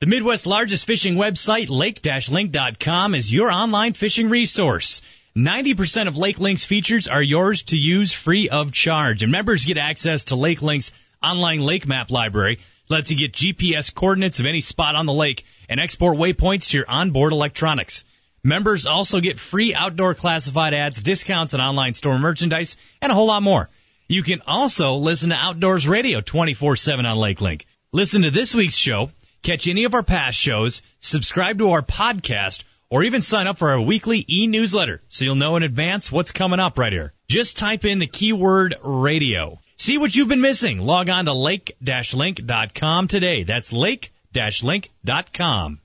The 0.05 0.11
Midwest's 0.11 0.45
largest 0.45 0.85
fishing 0.85 1.15
website, 1.15 1.71
lake-link.com, 1.71 3.15
is 3.15 3.33
your 3.33 3.51
online 3.51 3.95
fishing 3.95 4.29
resource. 4.29 5.01
90% 5.35 6.09
of 6.09 6.19
Lake 6.19 6.39
Link's 6.39 6.67
features 6.67 7.09
are 7.09 7.23
yours 7.23 7.63
to 7.63 7.79
use 7.79 8.13
free 8.13 8.51
of 8.51 8.71
charge. 8.71 9.23
And 9.23 9.33
members 9.33 9.65
get 9.65 9.79
access 9.79 10.25
to 10.25 10.37
Lake 10.37 10.61
Link's 10.61 10.93
online 11.23 11.63
lake 11.63 11.87
map 11.87 12.11
library. 12.11 12.59
Lets 12.91 13.11
you 13.11 13.17
get 13.17 13.33
GPS 13.33 13.95
coordinates 13.95 14.41
of 14.41 14.45
any 14.45 14.61
spot 14.61 14.95
on 14.95 15.07
the 15.07 15.15
lake 15.15 15.47
and 15.71 15.81
export 15.81 16.19
waypoints 16.19 16.69
to 16.69 16.77
your 16.77 16.91
onboard 16.91 17.33
electronics. 17.33 18.05
Members 18.43 18.85
also 18.85 19.21
get 19.21 19.39
free 19.39 19.75
outdoor 19.75 20.15
classified 20.15 20.75
ads, 20.75 21.03
discounts 21.03 21.55
on 21.55 21.63
online 21.63 21.95
store 21.95 22.19
merchandise, 22.19 22.77
and 23.01 23.11
a 23.11 23.15
whole 23.15 23.29
lot 23.29 23.43
more. 23.43 23.71
You 24.07 24.23
can 24.23 24.43
also 24.47 24.97
listen 24.97 25.31
to 25.31 25.37
Outdoors 25.37 25.89
Radio 25.89 26.21
24-7 26.21 27.11
on 27.11 27.17
Lake 27.17 27.41
Link. 27.41 27.65
Listen 27.91 28.21
to 28.21 28.31
this 28.31 28.55
week's 28.55 28.77
show, 28.77 29.11
catch 29.45 29.68
any 29.68 29.84
of 29.84 29.95
our 29.95 30.03
past 30.03 30.36
shows, 30.36 30.82
subscribe 30.99 31.59
to 31.59 31.70
our 31.70 31.82
podcast, 31.82 32.64
or 32.90 33.05
even 33.05 33.22
sign 33.22 33.47
up 33.47 33.59
for 33.59 33.70
our 33.70 33.80
weekly 33.80 34.24
e-newsletter 34.28 35.03
so 35.09 35.24
you'll 35.24 35.36
know 35.36 35.57
in 35.57 35.62
advance 35.62 36.11
what's 36.11 36.32
coming 36.32 36.61
up 36.61 36.78
right 36.78 36.92
here. 36.92 37.12
Just 37.28 37.59
type 37.59 37.84
in 37.84 37.99
the 37.99 38.07
keyword 38.07 38.76
radio. 38.82 39.61
See 39.76 39.99
what 39.99 40.14
you've 40.14 40.28
been 40.28 40.40
missing. 40.40 40.78
Log 40.78 41.11
on 41.11 41.26
to 41.26 41.32
lake-link.com 41.32 43.09
today. 43.09 43.45
That's 43.45 43.72
lake-link.com. 43.72 45.80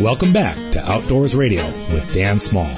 Welcome 0.00 0.32
back 0.32 0.56
to 0.72 0.90
Outdoors 0.90 1.36
Radio 1.36 1.66
with 1.66 2.14
Dan 2.14 2.38
Small. 2.38 2.74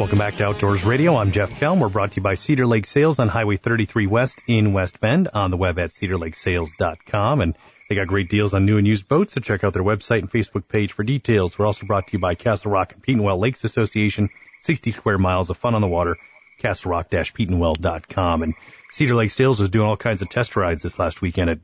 Welcome 0.00 0.16
back 0.16 0.36
to 0.36 0.46
Outdoors 0.46 0.82
Radio. 0.82 1.14
I'm 1.14 1.30
Jeff 1.30 1.50
Kelm. 1.60 1.78
We're 1.78 1.90
brought 1.90 2.12
to 2.12 2.16
you 2.16 2.22
by 2.22 2.34
Cedar 2.34 2.66
Lake 2.66 2.86
Sales 2.86 3.18
on 3.18 3.28
Highway 3.28 3.56
33 3.56 4.06
West 4.06 4.42
in 4.46 4.72
West 4.72 4.98
Bend 4.98 5.28
on 5.34 5.50
the 5.50 5.58
web 5.58 5.78
at 5.78 5.90
cedarlakesales.com. 5.90 7.42
And 7.42 7.54
they 7.86 7.96
got 7.96 8.06
great 8.06 8.30
deals 8.30 8.54
on 8.54 8.64
new 8.64 8.78
and 8.78 8.86
used 8.86 9.08
boats, 9.08 9.34
so 9.34 9.42
check 9.42 9.62
out 9.62 9.74
their 9.74 9.82
website 9.82 10.20
and 10.20 10.30
Facebook 10.30 10.66
page 10.68 10.94
for 10.94 11.04
details. 11.04 11.58
We're 11.58 11.66
also 11.66 11.84
brought 11.84 12.06
to 12.06 12.12
you 12.14 12.18
by 12.18 12.34
Castle 12.34 12.72
Rock 12.72 12.94
and 12.94 13.02
Petenwell 13.02 13.38
Lakes 13.38 13.62
Association, 13.62 14.30
60 14.62 14.92
square 14.92 15.18
miles 15.18 15.50
of 15.50 15.58
fun 15.58 15.74
on 15.74 15.82
the 15.82 15.86
water, 15.86 16.16
castlerock-petenwell.com. 16.62 18.42
And 18.42 18.54
Cedar 18.92 19.14
Lake 19.14 19.30
Sales 19.30 19.60
was 19.60 19.68
doing 19.68 19.86
all 19.86 19.98
kinds 19.98 20.22
of 20.22 20.30
test 20.30 20.56
rides 20.56 20.82
this 20.82 20.98
last 20.98 21.20
weekend 21.20 21.50
at 21.50 21.58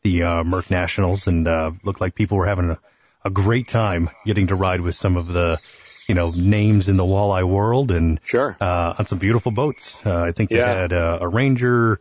the 0.00 0.22
uh, 0.22 0.44
Merc 0.44 0.70
Nationals, 0.70 1.26
and 1.26 1.46
uh, 1.46 1.72
looked 1.84 2.00
like 2.00 2.14
people 2.14 2.38
were 2.38 2.46
having 2.46 2.70
a, 2.70 2.78
a 3.22 3.28
great 3.28 3.68
time 3.68 4.08
getting 4.24 4.46
to 4.46 4.54
ride 4.54 4.80
with 4.80 4.94
some 4.94 5.18
of 5.18 5.28
the 5.28 5.60
you 6.08 6.14
know, 6.14 6.30
names 6.30 6.88
in 6.88 6.96
the 6.96 7.04
walleye 7.04 7.48
world 7.48 7.90
and 7.90 8.20
sure 8.24 8.56
uh, 8.60 8.94
on 8.98 9.06
some 9.06 9.18
beautiful 9.18 9.52
boats. 9.52 10.04
Uh, 10.04 10.22
I 10.22 10.32
think 10.32 10.50
they 10.50 10.56
Yeah. 10.56 10.74
had 10.74 10.92
uh, 10.92 11.18
a 11.20 11.28
Ranger, 11.28 12.00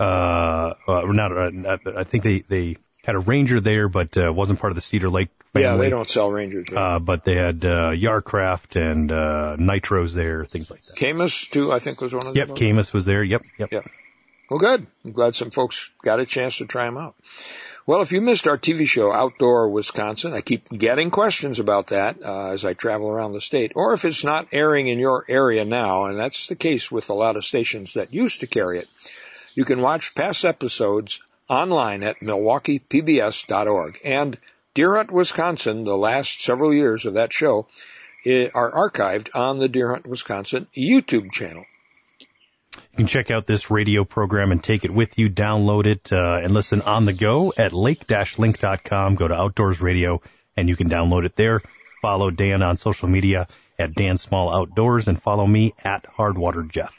uh, 0.00 0.02
uh, 0.88 1.02
not, 1.06 1.32
uh, 1.32 1.76
I 1.96 2.04
think 2.04 2.24
they, 2.24 2.40
they 2.40 2.76
had 3.04 3.14
a 3.14 3.18
Ranger 3.18 3.60
there, 3.60 3.88
but 3.88 4.16
uh, 4.16 4.32
wasn't 4.32 4.60
part 4.60 4.70
of 4.70 4.74
the 4.76 4.80
Cedar 4.80 5.10
Lake 5.10 5.28
family. 5.52 5.68
Yeah, 5.68 5.76
they 5.76 5.90
don't 5.90 6.08
sell 6.08 6.30
Rangers. 6.30 6.68
Uh, 6.74 6.98
but 6.98 7.24
they 7.24 7.34
had 7.34 7.64
uh, 7.64 7.90
Yarcraft 7.90 8.76
and 8.76 9.10
uh, 9.12 9.56
Nitros 9.58 10.14
there, 10.14 10.44
things 10.44 10.70
like 10.70 10.82
that. 10.86 10.96
Camus 10.96 11.46
too, 11.48 11.72
I 11.72 11.78
think 11.78 12.00
was 12.00 12.14
one 12.14 12.26
of 12.26 12.34
the 12.34 12.40
Yep, 12.40 12.48
them. 12.48 12.56
Camus 12.56 12.92
was 12.92 13.04
there. 13.04 13.22
Yep, 13.22 13.42
yep. 13.58 13.72
Yep. 13.72 13.90
Well, 14.50 14.58
good. 14.58 14.86
I'm 15.04 15.12
glad 15.12 15.34
some 15.34 15.50
folks 15.50 15.90
got 16.02 16.20
a 16.20 16.26
chance 16.26 16.58
to 16.58 16.66
try 16.66 16.84
them 16.84 16.98
out. 16.98 17.14
Well, 17.84 18.00
if 18.00 18.12
you 18.12 18.20
missed 18.20 18.46
our 18.46 18.58
TV 18.58 18.86
show, 18.86 19.12
Outdoor 19.12 19.68
Wisconsin, 19.68 20.32
I 20.34 20.40
keep 20.40 20.68
getting 20.68 21.10
questions 21.10 21.58
about 21.58 21.88
that 21.88 22.22
uh, 22.22 22.50
as 22.50 22.64
I 22.64 22.74
travel 22.74 23.08
around 23.08 23.32
the 23.32 23.40
state, 23.40 23.72
or 23.74 23.92
if 23.92 24.04
it's 24.04 24.22
not 24.22 24.46
airing 24.52 24.86
in 24.86 25.00
your 25.00 25.24
area 25.28 25.64
now, 25.64 26.04
and 26.04 26.16
that's 26.16 26.46
the 26.46 26.54
case 26.54 26.92
with 26.92 27.10
a 27.10 27.14
lot 27.14 27.36
of 27.36 27.44
stations 27.44 27.94
that 27.94 28.14
used 28.14 28.40
to 28.40 28.46
carry 28.46 28.78
it. 28.78 28.88
You 29.54 29.64
can 29.64 29.80
watch 29.80 30.14
past 30.14 30.44
episodes 30.44 31.20
online 31.48 32.04
at 32.04 32.20
milwaukeepbs.org. 32.20 34.00
And 34.04 34.38
Deer 34.74 34.96
Hunt, 34.96 35.10
Wisconsin, 35.10 35.82
the 35.82 35.96
last 35.96 36.40
several 36.40 36.72
years 36.72 37.04
of 37.04 37.14
that 37.14 37.32
show, 37.32 37.66
eh, 38.24 38.48
are 38.54 38.90
archived 38.90 39.34
on 39.34 39.58
the 39.58 39.68
Deer 39.68 39.90
Hunt, 39.90 40.06
Wisconsin 40.06 40.68
YouTube 40.76 41.32
channel. 41.32 41.64
You 42.92 42.98
can 42.98 43.06
check 43.06 43.30
out 43.30 43.46
this 43.46 43.70
radio 43.70 44.04
program 44.04 44.52
and 44.52 44.62
take 44.62 44.84
it 44.84 44.90
with 44.90 45.18
you, 45.18 45.30
download 45.30 45.86
it, 45.86 46.12
uh, 46.12 46.40
and 46.42 46.52
listen 46.52 46.82
on 46.82 47.06
the 47.06 47.14
go 47.14 47.50
at 47.56 47.72
lake-link.com. 47.72 49.14
Go 49.14 49.28
to 49.28 49.34
Outdoors 49.34 49.80
Radio 49.80 50.20
and 50.58 50.68
you 50.68 50.76
can 50.76 50.90
download 50.90 51.24
it 51.24 51.34
there. 51.34 51.62
Follow 52.02 52.30
Dan 52.30 52.62
on 52.62 52.76
social 52.76 53.08
media 53.08 53.46
at 53.78 53.94
Dan 53.94 54.18
Small 54.18 54.54
Outdoors 54.54 55.08
and 55.08 55.20
follow 55.20 55.46
me 55.46 55.72
at 55.82 56.04
Hardwater 56.04 56.70
Jeff. 56.70 56.94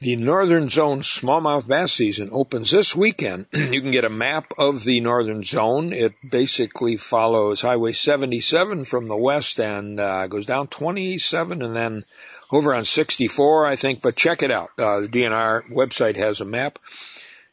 The 0.00 0.16
Northern 0.16 0.68
Zone 0.68 1.00
smallmouth 1.00 1.66
bass 1.66 1.94
season 1.94 2.28
opens 2.30 2.70
this 2.70 2.94
weekend. 2.94 3.46
you 3.54 3.80
can 3.80 3.90
get 3.90 4.04
a 4.04 4.10
map 4.10 4.52
of 4.58 4.84
the 4.84 5.00
Northern 5.00 5.42
Zone. 5.44 5.94
It 5.94 6.12
basically 6.30 6.98
follows 6.98 7.62
Highway 7.62 7.92
77 7.92 8.84
from 8.84 9.06
the 9.06 9.16
west 9.16 9.58
and 9.58 9.98
uh, 9.98 10.26
goes 10.26 10.44
down 10.44 10.66
27 10.66 11.62
and 11.62 11.74
then 11.74 12.04
over 12.50 12.74
on 12.74 12.84
64, 12.84 13.66
I 13.66 13.76
think. 13.76 14.02
But 14.02 14.16
check 14.16 14.42
it 14.42 14.50
out. 14.50 14.70
Uh, 14.78 15.00
the 15.00 15.08
DNR 15.08 15.70
website 15.70 16.16
has 16.16 16.40
a 16.40 16.44
map. 16.44 16.78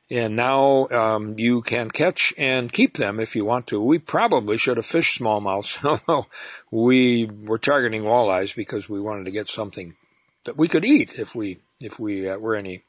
And 0.09 0.35
now 0.35 0.87
um, 0.89 1.39
you 1.39 1.61
can 1.61 1.89
catch 1.89 2.33
and 2.37 2.71
keep 2.71 2.97
them 2.97 3.19
if 3.19 3.35
you 3.35 3.45
want 3.45 3.67
to. 3.67 3.81
We 3.81 3.99
probably 3.99 4.57
should 4.57 4.77
have 4.77 4.85
fished 4.85 5.19
smallmouths, 5.19 5.83
although 6.07 6.27
we 6.69 7.25
were 7.25 7.57
targeting 7.57 8.03
walleyes 8.03 8.55
because 8.55 8.87
we 8.87 8.99
wanted 8.99 9.25
to 9.25 9.31
get 9.31 9.47
something 9.47 9.95
that 10.43 10.57
we 10.57 10.67
could 10.67 10.85
eat 10.85 11.17
if 11.17 11.33
we 11.33 11.59
if 11.79 11.99
we 11.99 12.29
uh, 12.29 12.37
were 12.37 12.55
any 12.55 12.83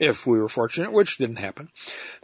if 0.00 0.26
we 0.26 0.38
were 0.38 0.48
fortunate, 0.48 0.92
which 0.92 1.18
didn't 1.18 1.36
happen. 1.36 1.68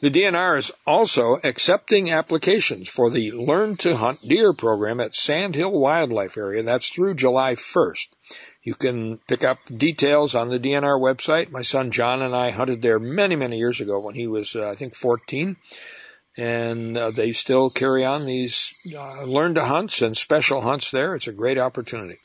The 0.00 0.10
DNR 0.10 0.58
is 0.58 0.72
also 0.86 1.38
accepting 1.42 2.10
applications 2.10 2.88
for 2.88 3.10
the 3.10 3.32
Learn 3.32 3.76
to 3.78 3.94
Hunt 3.94 4.26
Deer 4.26 4.54
program 4.54 4.98
at 4.98 5.14
Sandhill 5.14 5.78
Wildlife 5.78 6.38
Area. 6.38 6.62
That's 6.62 6.88
through 6.88 7.14
July 7.14 7.52
1st. 7.52 8.08
You 8.66 8.74
can 8.74 9.18
pick 9.28 9.44
up 9.44 9.60
details 9.66 10.34
on 10.34 10.48
the 10.48 10.58
DNR 10.58 11.00
website. 11.00 11.52
My 11.52 11.62
son 11.62 11.92
John 11.92 12.20
and 12.20 12.34
I 12.34 12.50
hunted 12.50 12.82
there 12.82 12.98
many, 12.98 13.36
many 13.36 13.58
years 13.58 13.80
ago 13.80 14.00
when 14.00 14.16
he 14.16 14.26
was, 14.26 14.56
uh, 14.56 14.68
I 14.68 14.74
think, 14.74 14.96
14. 14.96 15.56
And 16.36 16.98
uh, 16.98 17.12
they 17.12 17.30
still 17.30 17.70
carry 17.70 18.04
on 18.04 18.26
these 18.26 18.74
uh, 18.92 19.22
learn 19.22 19.54
to 19.54 19.64
hunts 19.64 20.02
and 20.02 20.16
special 20.16 20.62
hunts 20.62 20.90
there. 20.90 21.14
It's 21.14 21.28
a 21.28 21.32
great 21.32 21.58
opportunity. 21.58 22.18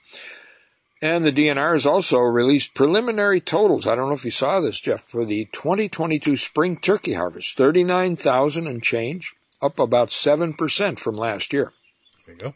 And 0.99 1.23
the 1.23 1.31
DNR 1.31 1.73
has 1.73 1.85
also 1.85 2.17
released 2.17 2.73
preliminary 2.73 3.39
totals. 3.39 3.85
I 3.85 3.93
don't 3.93 4.07
know 4.07 4.15
if 4.15 4.25
you 4.25 4.31
saw 4.31 4.61
this, 4.61 4.81
Jeff, 4.81 5.07
for 5.09 5.25
the 5.25 5.47
2022 5.51 6.35
spring 6.37 6.77
turkey 6.77 7.13
harvest. 7.13 7.55
39,000 7.55 8.65
and 8.65 8.81
change, 8.81 9.35
up 9.61 9.77
about 9.77 10.09
7% 10.09 10.97
from 10.97 11.15
last 11.17 11.53
year. 11.53 11.71
There 12.25 12.33
you 12.33 12.41
go. 12.41 12.53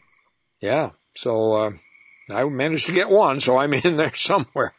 Yeah. 0.60 0.90
So, 1.14 1.52
uh, 1.52 1.70
I 2.30 2.42
managed 2.44 2.86
to 2.86 2.92
get 2.92 3.08
one, 3.08 3.38
so 3.40 3.56
I'm 3.56 3.72
in 3.84 3.96
there 3.96 4.14
somewhere. 4.14 4.74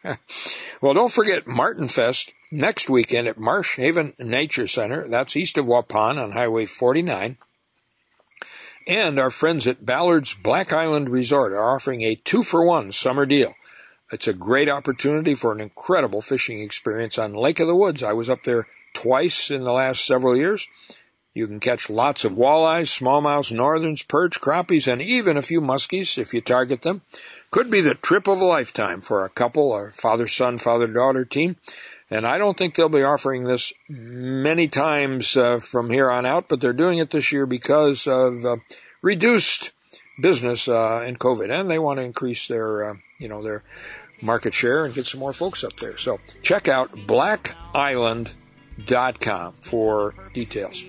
well, 0.82 0.94
don't 0.94 1.12
forget 1.12 1.48
Martin 1.48 1.88
Fest 1.88 2.34
next 2.52 2.90
weekend 2.90 3.28
at 3.28 3.38
Marsh 3.38 3.78
Haven 3.78 4.14
Nature 4.20 4.68
Center. 4.68 5.08
That's 5.08 5.36
east 5.36 5.58
of 5.58 5.66
Waupun 5.66 6.22
on 6.22 6.32
Highway 6.32 6.66
49. 6.66 7.38
And 8.88 9.20
our 9.20 9.32
friends 9.32 9.68
at 9.68 9.86
Ballard's 9.86 10.34
Black 10.34 10.72
Island 10.72 11.10
Resort 11.10 11.54
are 11.54 11.76
offering 11.76 12.02
a 12.04 12.16
two 12.16 12.44
for 12.44 12.66
one 12.66 12.92
summer 12.92 13.26
deal. 13.26 13.54
It's 14.12 14.30
a 14.30 14.34
great 14.34 14.70
opportunity 14.70 15.34
for 15.34 15.52
an 15.52 15.60
incredible 15.60 16.22
fishing 16.22 16.62
experience 16.62 17.18
on 17.18 17.34
Lake 17.34 17.60
of 17.60 17.68
the 17.68 17.76
Woods. 17.76 18.04
I 18.04 18.14
was 18.14 18.30
up 18.30 18.44
there 18.44 18.68
twice 18.94 19.52
in 19.52 19.64
the 19.64 19.74
last 19.74 20.06
several 20.06 20.38
years. 20.38 20.68
You 21.34 21.46
can 21.48 21.60
catch 21.60 21.90
lots 21.90 22.24
of 22.24 22.32
walleyes, 22.32 22.88
smallmouths, 22.88 23.52
northerns, 23.52 24.04
perch, 24.04 24.42
crappies, 24.42 24.92
and 24.92 25.02
even 25.02 25.38
a 25.38 25.42
few 25.42 25.62
muskies 25.62 26.18
if 26.18 26.34
you 26.34 26.42
target 26.42 26.82
them. 26.82 27.02
Could 27.58 27.72
be 27.72 27.82
the 27.82 27.96
trip 27.96 28.28
of 28.28 28.40
a 28.40 28.46
lifetime 28.46 29.02
for 29.02 29.26
a 29.26 29.30
couple 29.30 29.72
or 29.72 29.90
father-son, 29.90 30.60
father-daughter 30.60 31.26
team. 31.26 31.56
And 32.12 32.24
I 32.24 32.38
don't 32.38 32.56
think 32.56 32.76
they'll 32.76 32.88
be 32.88 33.02
offering 33.02 33.46
this 33.46 33.74
many 33.90 34.68
times 34.68 35.36
uh, 35.36 35.58
from 35.58 35.90
here 35.90 36.12
on 36.12 36.28
out, 36.28 36.50
but 36.50 36.62
they're 36.62 36.72
doing 36.72 37.00
it 37.00 37.10
this 37.10 37.32
year 37.32 37.48
because 37.48 38.06
of 38.06 38.46
uh, 38.46 38.58
reduced 39.02 39.72
business 40.22 40.68
uh, 40.68 41.02
in 41.02 41.16
COVID, 41.16 41.50
and 41.50 41.68
they 41.68 41.80
want 41.80 41.98
to 41.98 42.04
increase 42.04 42.48
their, 42.48 42.92
uh, 42.92 42.94
you 43.18 43.28
know, 43.28 43.42
their 43.42 43.64
market 44.22 44.54
share 44.54 44.86
and 44.86 44.94
get 44.94 45.08
some 45.08 45.20
more 45.20 45.34
folks 45.34 45.64
up 45.64 45.76
there. 45.78 45.98
So 45.98 46.20
check 46.44 46.68
out 46.68 46.92
blackisland.com 46.92 49.54
for 49.54 50.14
details. 50.32 50.86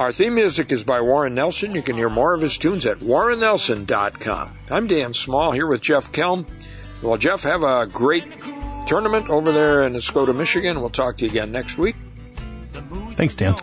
Our 0.00 0.12
theme 0.12 0.34
music 0.34 0.72
is 0.72 0.82
by 0.82 1.02
Warren 1.02 1.34
Nelson. 1.34 1.74
You 1.74 1.82
can 1.82 1.94
hear 1.94 2.08
more 2.08 2.32
of 2.32 2.40
his 2.40 2.56
tunes 2.56 2.86
at 2.86 3.00
warrennelson.com. 3.00 4.58
I'm 4.70 4.86
Dan 4.86 5.12
Small 5.12 5.52
here 5.52 5.66
with 5.66 5.82
Jeff 5.82 6.10
Kelm. 6.10 6.48
Well, 7.02 7.18
Jeff, 7.18 7.42
have 7.42 7.62
a 7.64 7.86
great 7.86 8.24
tournament 8.86 9.28
over 9.28 9.52
there 9.52 9.82
in 9.82 9.92
Escoda, 9.92 10.34
Michigan. 10.34 10.80
We'll 10.80 10.88
talk 10.88 11.18
to 11.18 11.26
you 11.26 11.30
again 11.30 11.52
next 11.52 11.76
week. 11.76 11.96
Thanks, 13.12 13.36
Dan. 13.36 13.56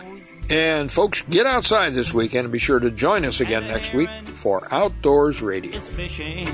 And 0.48 0.88
folks, 0.88 1.22
get 1.22 1.46
outside 1.46 1.92
this 1.92 2.14
weekend 2.14 2.44
and 2.44 2.52
be 2.52 2.60
sure 2.60 2.78
to 2.78 2.92
join 2.92 3.24
us 3.24 3.40
again 3.40 3.66
next 3.66 3.92
week 3.92 4.10
for 4.36 4.72
Outdoors 4.72 5.42
Radio. 5.42 5.72
is 5.72 5.90
fishing 5.90 6.46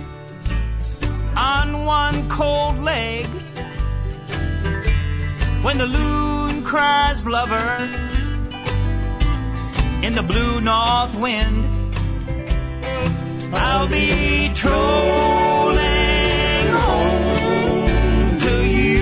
on 1.36 1.84
one 1.84 2.30
cold 2.30 2.78
leg 2.78 3.26
when 5.62 5.76
the 5.76 5.86
loon 5.86 6.64
cries 6.64 7.26
lover 7.26 8.23
in 10.04 10.14
the 10.14 10.22
blue 10.22 10.60
north 10.60 11.16
wind. 11.16 11.64
I'll 13.54 13.88
be 13.88 14.50
trolling 14.54 15.78
home 16.88 18.38
to 18.38 18.66
you 18.66 19.00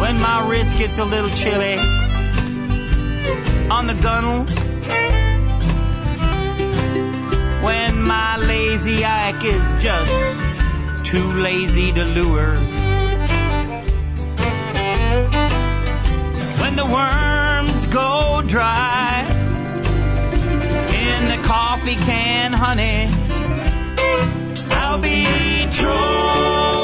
when 0.00 0.20
my 0.20 0.48
wrist 0.50 0.76
gets 0.76 0.98
a 0.98 1.04
little 1.04 1.30
chilly 1.30 1.78
on 3.70 3.86
the 3.86 3.94
gunnel. 4.02 4.44
When 7.64 8.02
my 8.02 8.38
lazy 8.38 9.04
ike 9.04 9.44
is 9.44 9.84
just 9.84 11.06
too 11.06 11.32
lazy 11.34 11.92
to 11.92 12.04
lure 12.04 12.74
when 16.64 16.76
the 16.76 16.86
worms 16.86 17.84
go 17.88 18.40
dry 18.46 19.26
in 21.10 21.28
the 21.28 21.46
coffee 21.46 21.94
can, 21.94 22.54
honey. 22.54 23.06
I'll 24.70 24.98
be 24.98 25.26
true. 25.72 26.83